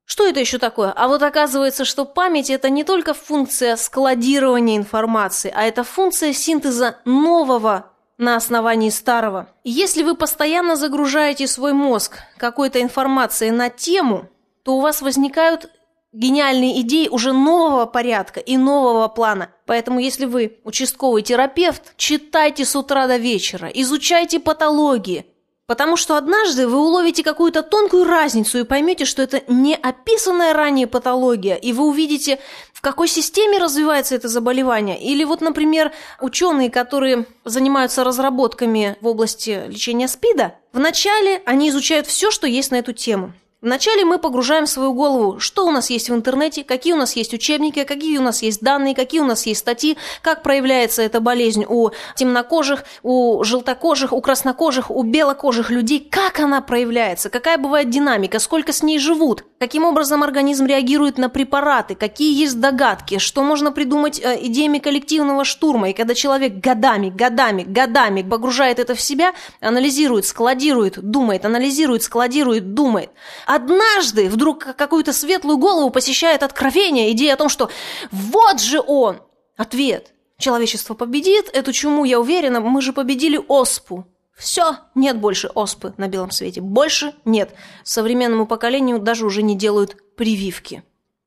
Что 0.05 0.27
это 0.27 0.41
еще 0.41 0.59
такое? 0.59 0.91
А 0.91 1.07
вот 1.07 1.23
оказывается, 1.23 1.85
что 1.85 2.07
память– 2.07 2.49
это 2.51 2.71
не 2.71 2.83
только 2.83 3.13
функция 3.13 3.77
складирования 3.77 4.79
информации, 4.79 5.53
а 5.55 5.65
это 5.65 5.85
функция 5.85 6.33
синтеза 6.33 6.99
нового 7.05 7.93
на 8.17 8.35
основании 8.37 8.89
старого. 8.89 9.51
Если 9.65 10.03
вы 10.03 10.17
постоянно 10.17 10.77
загружаете 10.77 11.47
свой 11.47 11.75
мозг 11.75 12.21
какой-то 12.39 12.81
информацией 12.81 13.51
на 13.51 13.69
тему, 13.69 14.31
то 14.65 14.77
у 14.77 14.81
вас 14.81 15.03
возникают 15.03 15.71
гениальные 16.13 16.81
идеи 16.81 17.09
уже 17.09 17.33
нового 17.33 17.85
порядка 17.85 18.41
и 18.41 18.57
нового 18.57 19.09
плана. 19.09 19.51
Поэтому, 19.67 20.01
если 20.01 20.25
вы 20.25 20.59
участковый 20.65 21.23
терапевт, 21.23 21.95
читайте 21.97 22.65
с 22.65 22.75
утра 22.75 23.07
до 23.07 23.19
вечера, 23.19 23.69
изучайте 23.69 24.41
патологии, 24.41 25.27
Потому 25.69 25.99
что 25.99 26.17
однажды 26.17 26.67
вы 26.67 26.79
уловите 26.81 27.23
какую-то 27.23 27.63
тонкую 27.63 28.05
разницу 28.05 28.59
и 28.59 28.65
поймете, 28.65 29.05
что 29.05 29.21
это 29.21 29.43
не 29.49 29.75
описанная 29.75 30.55
ранее 30.55 30.87
патология, 30.87 31.57
и 31.57 31.75
вы 31.75 31.85
увидите, 31.85 32.39
в 32.73 32.81
какой 32.81 33.07
системе 33.07 33.59
развивается 33.59 34.15
это 34.15 34.29
заболевание. 34.29 34.99
Или 34.99 35.25
вот, 35.25 35.43
например, 35.43 35.93
ученые, 36.23 36.71
которые 36.71 37.27
занимаются 37.45 38.03
разработками 38.03 38.97
в 39.03 39.09
области 39.09 39.65
лечения 39.69 40.09
СПИДа, 40.09 40.55
вначале 40.73 41.43
они 41.45 41.69
изучают 41.69 42.07
все, 42.07 42.31
что 42.31 42.47
есть 42.47 42.71
на 42.71 42.77
эту 42.77 42.95
тему. 42.95 43.35
Вначале 43.61 44.05
мы 44.05 44.21
погружаем 44.21 44.67
в 44.67 44.69
свою 44.69 44.93
голову, 44.93 45.41
что 45.41 45.67
у 45.67 45.73
нас 45.73 45.91
есть 45.91 46.11
в 46.11 46.15
интернете, 46.15 46.63
какие 46.63 46.93
у 46.93 46.97
нас 46.97 47.17
есть 47.17 47.35
учебники, 47.35 47.83
какие 47.83 48.17
у 48.19 48.23
нас 48.23 48.41
есть 48.41 48.61
данные, 48.61 48.95
какие 48.95 49.21
у 49.21 49.25
нас 49.25 49.47
есть 49.47 49.59
статьи, 49.59 49.99
как 50.23 50.45
проявляется 50.45 51.03
эта 51.03 51.19
болезнь 51.21 51.65
у 51.69 51.91
темнокожих, 52.15 52.85
у 53.03 53.43
желтокожих, 53.43 54.13
у 54.13 54.21
краснокожих, 54.21 54.93
у 54.93 55.03
белокожих 55.03 55.71
людей, 55.71 55.99
как 55.99 56.39
она 56.39 56.61
проявляется, 56.61 57.31
какая 57.31 57.59
бывает 57.59 57.91
динамика, 57.91 58.39
сколько 58.39 58.73
с 58.73 58.85
ней 58.85 59.01
живут, 59.01 59.45
каким 59.59 59.85
образом 59.85 60.23
организм 60.23 60.67
реагирует 60.67 61.19
на 61.19 61.29
препараты, 61.29 61.97
какие 61.97 62.41
есть 62.41 62.61
догадки, 62.61 63.19
что 63.19 63.43
можно 63.43 63.73
придумать 63.73 64.21
э, 64.21 64.39
идеями 64.43 64.79
коллективного 64.79 65.45
штурма. 65.45 65.91
И 65.91 65.95
когда 65.95 66.15
человек 66.15 66.59
годами, 66.59 67.11
годами, 67.11 67.65
годами 67.65 68.23
погружает 68.23 68.79
это 68.79 68.95
в 68.95 69.01
себя, 69.01 69.33
анализирует, 69.61 70.27
складирует, 70.27 71.01
думает, 71.03 71.45
анализирует, 71.45 72.05
складирует, 72.05 72.75
думает– 72.75 73.11
Однажды 73.49 74.29
вдруг 74.29 74.77
какую-то 74.77 75.15
светлую 75.15 75.57
голову 75.57 75.89
посещает 75.89 76.43
откровение, 76.43 77.13
идея 77.13 77.33
о 77.33 77.39
том, 77.39 77.49
что 77.49 77.71
вот 78.13 78.61
же 78.61 78.79
он! 78.87 79.23
Ответ. 79.57 80.13
Человечество 80.37 80.93
победит 80.93 81.49
эту 81.55 81.73
чуму, 81.73 82.05
я 82.05 82.21
уверена, 82.21 82.61
мы 82.61 82.83
же 82.83 82.93
победили 82.93 83.41
оспу. 83.49 84.05
Все, 84.37 84.77
нет 84.95 85.19
больше 85.19 85.49
оспы 85.55 85.95
на 85.97 86.09
белом 86.09 86.31
свете. 86.31 86.61
Больше 86.61 87.15
нет. 87.25 87.55
Современному 87.85 88.47
поколению 88.47 88.99
даже 88.99 89.25
уже 89.25 89.43
не 89.43 89.57
делают 89.57 89.97
прививки. 90.15 90.83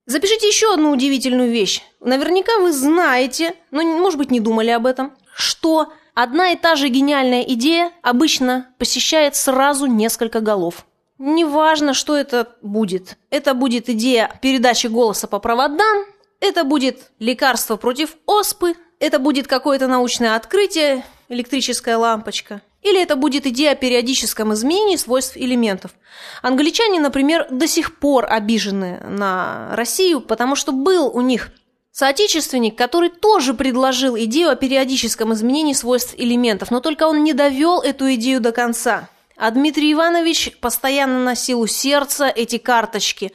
Запишите 0.06 0.48
еще 0.48 0.72
одну 0.76 0.92
удивительную 0.92 1.50
вещь. 1.50 1.82
Наверняка 2.02 2.60
вы 2.60 2.72
знаете, 2.72 3.56
но, 3.72 3.82
может 3.82 4.20
быть, 4.20 4.30
не 4.30 4.40
думали 4.40 4.70
об 4.70 4.86
этом, 4.86 5.14
что 5.34 5.92
одна 6.14 6.52
и 6.52 6.56
та 6.56 6.76
же 6.76 6.88
гениальная 6.90 7.42
идея 7.42 7.92
обычно 8.04 8.68
посещает 8.78 9.36
сразу 9.36 9.88
несколько 9.88 10.40
голов. 10.40 10.86
Неважно, 11.24 11.94
что 11.94 12.18
это 12.18 12.56
будет. 12.64 13.16
Это 13.30 13.54
будет 13.54 13.90
идея 13.90 14.40
передачи 14.42 14.88
голоса 14.88 15.28
по 15.28 15.38
проводам, 15.38 16.06
это 16.40 16.64
будет 16.64 17.12
лекарство 17.20 17.76
против 17.76 18.16
оспы, 18.26 18.74
это 19.00 19.20
будет 19.20 19.46
какое-то 19.46 19.86
научное 19.86 20.36
открытие, 20.36 21.06
электрическая 21.30 21.96
лампочка. 22.00 22.64
Или 22.82 23.00
это 23.00 23.16
будет 23.16 23.46
идея 23.46 23.74
о 23.74 23.76
периодическом 23.76 24.52
изменении 24.56 24.96
свойств 24.96 25.38
элементов. 25.38 25.92
Англичане, 26.42 27.00
например, 27.00 27.46
до 27.52 27.68
сих 27.68 28.00
пор 28.00 28.26
обижены 28.28 29.00
на 29.08 29.76
Россию, 29.76 30.22
потому 30.22 30.56
что 30.56 30.72
был 30.72 31.16
у 31.16 31.22
них 31.22 31.52
соотечественник, 31.92 32.76
который 32.76 33.10
тоже 33.12 33.54
предложил 33.54 34.18
идею 34.18 34.50
о 34.50 34.56
периодическом 34.56 35.34
изменении 35.34 35.74
свойств 35.74 36.16
элементов, 36.18 36.72
но 36.72 36.80
только 36.80 37.08
он 37.08 37.24
не 37.24 37.34
довел 37.34 37.80
эту 37.80 38.12
идею 38.16 38.42
до 38.42 38.52
конца. 38.52 39.08
А 39.42 39.50
Дмитрий 39.50 39.94
Иванович 39.94 40.56
постоянно 40.62 41.24
носил 41.24 41.62
у 41.62 41.66
сердца 41.66 42.28
эти 42.28 42.60
карточки. 42.60 43.34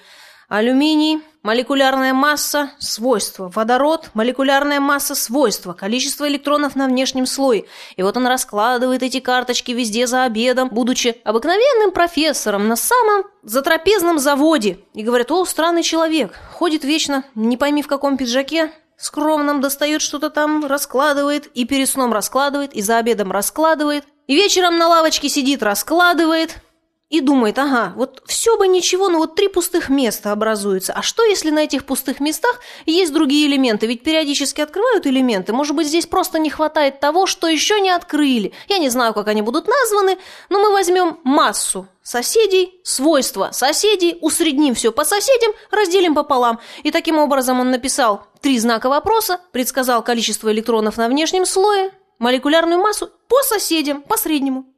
Алюминий, 0.48 1.18
молекулярная 1.42 2.14
масса, 2.14 2.70
свойства. 2.78 3.50
Водород, 3.52 4.10
молекулярная 4.14 4.78
масса, 4.78 5.16
свойства. 5.16 5.72
Количество 5.72 6.28
электронов 6.28 6.76
на 6.76 6.86
внешнем 6.86 7.26
слое. 7.26 7.64
И 7.96 8.04
вот 8.04 8.16
он 8.16 8.28
раскладывает 8.28 9.02
эти 9.02 9.18
карточки 9.18 9.72
везде 9.72 10.06
за 10.06 10.22
обедом, 10.22 10.68
будучи 10.68 11.20
обыкновенным 11.24 11.90
профессором 11.90 12.68
на 12.68 12.76
самом 12.76 13.24
затрапезном 13.42 14.20
заводе. 14.20 14.78
И 14.94 15.02
говорят, 15.02 15.32
о, 15.32 15.44
странный 15.44 15.82
человек, 15.82 16.38
ходит 16.52 16.84
вечно, 16.84 17.24
не 17.34 17.56
пойми 17.56 17.82
в 17.82 17.88
каком 17.88 18.16
пиджаке, 18.16 18.70
скромном 18.96 19.60
достает 19.60 20.02
что-то 20.02 20.30
там, 20.30 20.66
раскладывает, 20.66 21.46
и 21.48 21.64
перед 21.64 21.88
сном 21.88 22.12
раскладывает, 22.12 22.74
и 22.74 22.82
за 22.82 22.98
обедом 22.98 23.32
раскладывает. 23.32 24.04
И 24.26 24.34
вечером 24.34 24.78
на 24.78 24.88
лавочке 24.88 25.28
сидит, 25.28 25.62
раскладывает. 25.62 26.62
И 27.08 27.20
думает, 27.20 27.56
ага, 27.58 27.92
вот 27.94 28.22
все 28.26 28.58
бы 28.58 28.66
ничего, 28.66 29.08
но 29.08 29.18
вот 29.18 29.36
три 29.36 29.46
пустых 29.46 29.88
места 29.88 30.32
образуются. 30.32 30.92
А 30.92 31.02
что, 31.02 31.24
если 31.24 31.50
на 31.50 31.60
этих 31.60 31.84
пустых 31.84 32.18
местах 32.18 32.60
есть 32.84 33.12
другие 33.12 33.46
элементы? 33.46 33.86
Ведь 33.86 34.02
периодически 34.02 34.60
открывают 34.60 35.06
элементы. 35.06 35.52
Может 35.52 35.76
быть, 35.76 35.86
здесь 35.86 36.06
просто 36.06 36.40
не 36.40 36.50
хватает 36.50 36.98
того, 36.98 37.26
что 37.26 37.46
еще 37.46 37.80
не 37.80 37.90
открыли. 37.90 38.52
Я 38.66 38.78
не 38.78 38.88
знаю, 38.88 39.14
как 39.14 39.28
они 39.28 39.42
будут 39.42 39.68
названы, 39.68 40.18
но 40.48 40.58
мы 40.58 40.72
возьмем 40.72 41.20
массу 41.22 41.86
соседей, 42.02 42.80
свойства 42.82 43.50
соседей, 43.52 44.18
усредним 44.20 44.74
все 44.74 44.90
по 44.90 45.04
соседям, 45.04 45.52
разделим 45.70 46.14
пополам. 46.14 46.58
И 46.82 46.90
таким 46.90 47.18
образом 47.18 47.60
он 47.60 47.70
написал 47.70 48.26
три 48.40 48.58
знака 48.58 48.88
вопроса, 48.88 49.40
предсказал 49.52 50.02
количество 50.02 50.50
электронов 50.50 50.96
на 50.96 51.08
внешнем 51.08 51.46
слое, 51.46 51.92
молекулярную 52.18 52.80
массу 52.80 53.10
по 53.28 53.42
соседям, 53.42 54.02
по 54.02 54.16
среднему. 54.16 54.75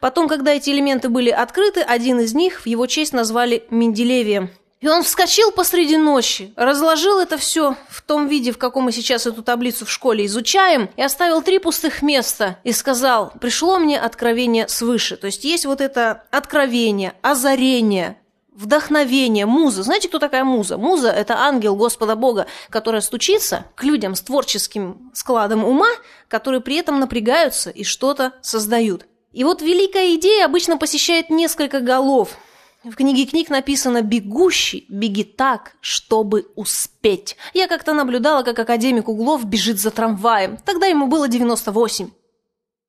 Потом, 0.00 0.28
когда 0.28 0.52
эти 0.52 0.70
элементы 0.70 1.08
были 1.08 1.30
открыты, 1.30 1.80
один 1.80 2.20
из 2.20 2.34
них 2.34 2.62
в 2.62 2.66
его 2.66 2.86
честь 2.86 3.12
назвали 3.12 3.64
Менделевием. 3.70 4.50
И 4.80 4.88
он 4.88 5.02
вскочил 5.02 5.52
посреди 5.52 5.98
ночи, 5.98 6.54
разложил 6.56 7.18
это 7.18 7.36
все 7.36 7.76
в 7.90 8.00
том 8.00 8.28
виде, 8.28 8.50
в 8.50 8.56
каком 8.56 8.84
мы 8.84 8.92
сейчас 8.92 9.26
эту 9.26 9.42
таблицу 9.42 9.84
в 9.84 9.90
школе 9.90 10.24
изучаем, 10.24 10.88
и 10.96 11.02
оставил 11.02 11.42
три 11.42 11.58
пустых 11.58 12.00
места 12.00 12.58
и 12.64 12.72
сказал, 12.72 13.30
пришло 13.42 13.78
мне 13.78 14.00
откровение 14.00 14.68
свыше. 14.68 15.18
То 15.18 15.26
есть 15.26 15.44
есть 15.44 15.66
вот 15.66 15.82
это 15.82 16.24
откровение, 16.30 17.12
озарение, 17.20 18.16
вдохновение, 18.54 19.44
муза. 19.44 19.82
Знаете, 19.82 20.08
кто 20.08 20.18
такая 20.18 20.44
муза? 20.44 20.78
Муза– 20.78 21.10
это 21.10 21.38
ангел 21.38 21.76
Господа 21.76 22.16
Бога, 22.16 22.46
которая 22.70 23.02
стучится 23.02 23.66
к 23.74 23.84
людям 23.84 24.14
с 24.14 24.22
творческим 24.22 25.10
складом 25.12 25.62
ума, 25.62 25.90
которые 26.26 26.62
при 26.62 26.76
этом 26.76 27.00
напрягаются 27.00 27.68
и 27.68 27.84
что-то 27.84 28.32
создают. 28.40 29.06
И 29.32 29.44
вот 29.44 29.62
великая 29.62 30.14
идея 30.16 30.44
обычно 30.44 30.76
посещает 30.76 31.30
несколько 31.30 31.80
голов. 31.80 32.36
В 32.82 32.94
книге 32.94 33.26
книг 33.26 33.50
написано 33.50 34.02
«Бегущий, 34.02 34.86
беги 34.88 35.22
так, 35.22 35.72
чтобы 35.80 36.46
успеть». 36.56 37.36
Я 37.52 37.68
как-то 37.68 37.92
наблюдала, 37.92 38.42
как 38.42 38.58
академик 38.58 39.08
Углов 39.08 39.44
бежит 39.44 39.78
за 39.78 39.90
трамваем. 39.90 40.56
Тогда 40.64 40.86
ему 40.86 41.06
было 41.06 41.28
98. 41.28 42.10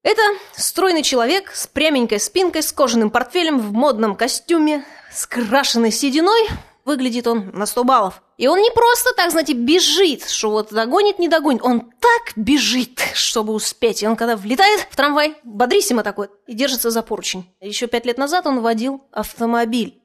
Это 0.04 0.22
стройный 0.54 1.04
человек 1.04 1.52
с 1.54 1.68
пряменькой 1.68 2.20
спинкой, 2.20 2.64
с 2.64 2.72
кожаным 2.72 3.12
портфелем, 3.12 3.60
в 3.60 3.74
модном 3.74 4.16
костюме, 4.16 4.86
с 5.12 5.28
крашенной 5.28 5.92
сединой– 5.92 6.48
Выглядит 6.84 7.28
он 7.28 7.52
на 7.54 7.66
100 7.66 7.84
баллов. 7.84 8.24
И 8.42 8.48
он 8.48 8.60
не 8.60 8.72
просто 8.72 9.14
так, 9.14 9.30
знаете, 9.30 9.54
бежит, 9.54 10.28
что 10.28 10.50
вот 10.50 10.74
догонит, 10.74 11.20
не 11.20 11.28
догонит. 11.28 11.62
Он 11.62 11.92
так 12.00 12.36
бежит, 12.36 13.00
чтобы 13.14 13.54
успеть. 13.54 14.02
И 14.02 14.08
он 14.08 14.16
когда 14.16 14.36
влетает 14.36 14.88
в 14.90 14.96
трамвай, 14.96 15.36
бодрисимо 15.44 16.02
такой, 16.02 16.30
и 16.48 16.56
держится 16.56 16.90
за 16.90 17.04
поручень. 17.04 17.46
Еще 17.62 17.86
пять 17.86 18.08
лет 18.08 18.18
назад 18.18 18.48
он 18.48 18.62
водил 18.62 19.04
автомобиль. 19.12 20.02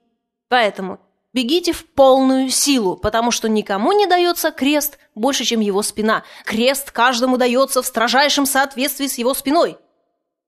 Поэтому 0.50 1.00
бегите 1.32 1.72
в 1.72 1.86
полную 1.86 2.50
силу, 2.50 2.98
потому 2.98 3.30
что 3.30 3.48
никому 3.48 3.92
не 3.92 4.06
дается 4.06 4.50
крест 4.50 4.98
больше, 5.14 5.44
чем 5.44 5.60
его 5.60 5.80
спина. 5.80 6.22
Крест 6.44 6.90
каждому 6.90 7.38
дается 7.38 7.80
в 7.80 7.86
строжайшем 7.86 8.44
соответствии 8.44 9.06
с 9.06 9.16
его 9.16 9.32
спиной. 9.32 9.78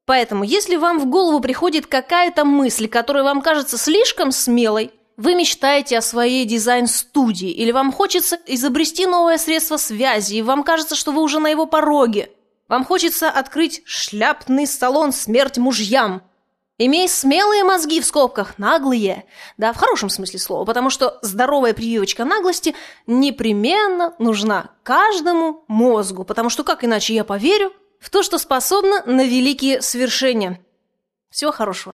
Поэтому, 0.05 0.45
если 0.45 0.77
вам 0.77 0.99
в 0.99 1.07
голову 1.07 1.41
приходит 1.41 1.87
какая-то 1.87 2.45
мысль, 2.45 2.87
которая 2.87 3.25
вам 3.25 3.41
кажется 3.41 3.79
слишком 3.79 4.31
смелой, 4.31 4.91
вы 5.19 5.35
мечтаете 5.35 5.99
о 5.99 6.03
своей 6.03 6.47
дизайн-студии, 6.47 7.51
или 7.51 7.73
вам 7.73 7.93
хочется 7.93 8.39
изобрести 8.47 9.05
новое 9.05 9.37
средство 9.37 9.77
связи, 9.77 10.37
и 10.37 10.43
вам 10.43 10.63
кажется, 10.63 10.95
что 10.95 11.11
вы 11.11 11.23
уже 11.23 11.41
на 11.41 11.49
его 11.49 11.67
пороге. 11.67 12.31
Вам 12.69 12.85
хочется 12.85 13.29
открыть 13.29 13.83
шляпный 13.85 14.67
салон 14.67 15.13
«Смерть 15.13 15.59
мужьям». 15.59 16.23
Имей 16.81 17.09
смелые 17.09 17.65
мозги 17.65 18.01
в 18.01 18.05
скобках, 18.05 18.57
наглые. 18.59 19.25
Да, 19.57 19.73
в 19.73 19.77
хорошем 19.77 20.09
смысле 20.09 20.39
слова, 20.39 20.65
потому 20.65 20.91
что 20.91 21.19
здоровая 21.23 21.75
прививочка 21.75 22.25
наглости 22.25 22.77
непременно 23.09 24.15
нужна 24.21 24.71
каждому 24.85 25.65
мозгу, 25.67 26.23
потому 26.23 26.49
что 26.49 26.63
как 26.63 26.85
иначе 26.85 27.15
я 27.15 27.25
поверю 27.25 27.73
в 27.99 28.11
то, 28.11 28.23
что 28.23 28.39
способна 28.39 29.03
на 29.05 29.25
великие 29.25 29.83
свершения. 29.83 30.61
Всего 31.31 31.51
хорошего. 31.51 31.93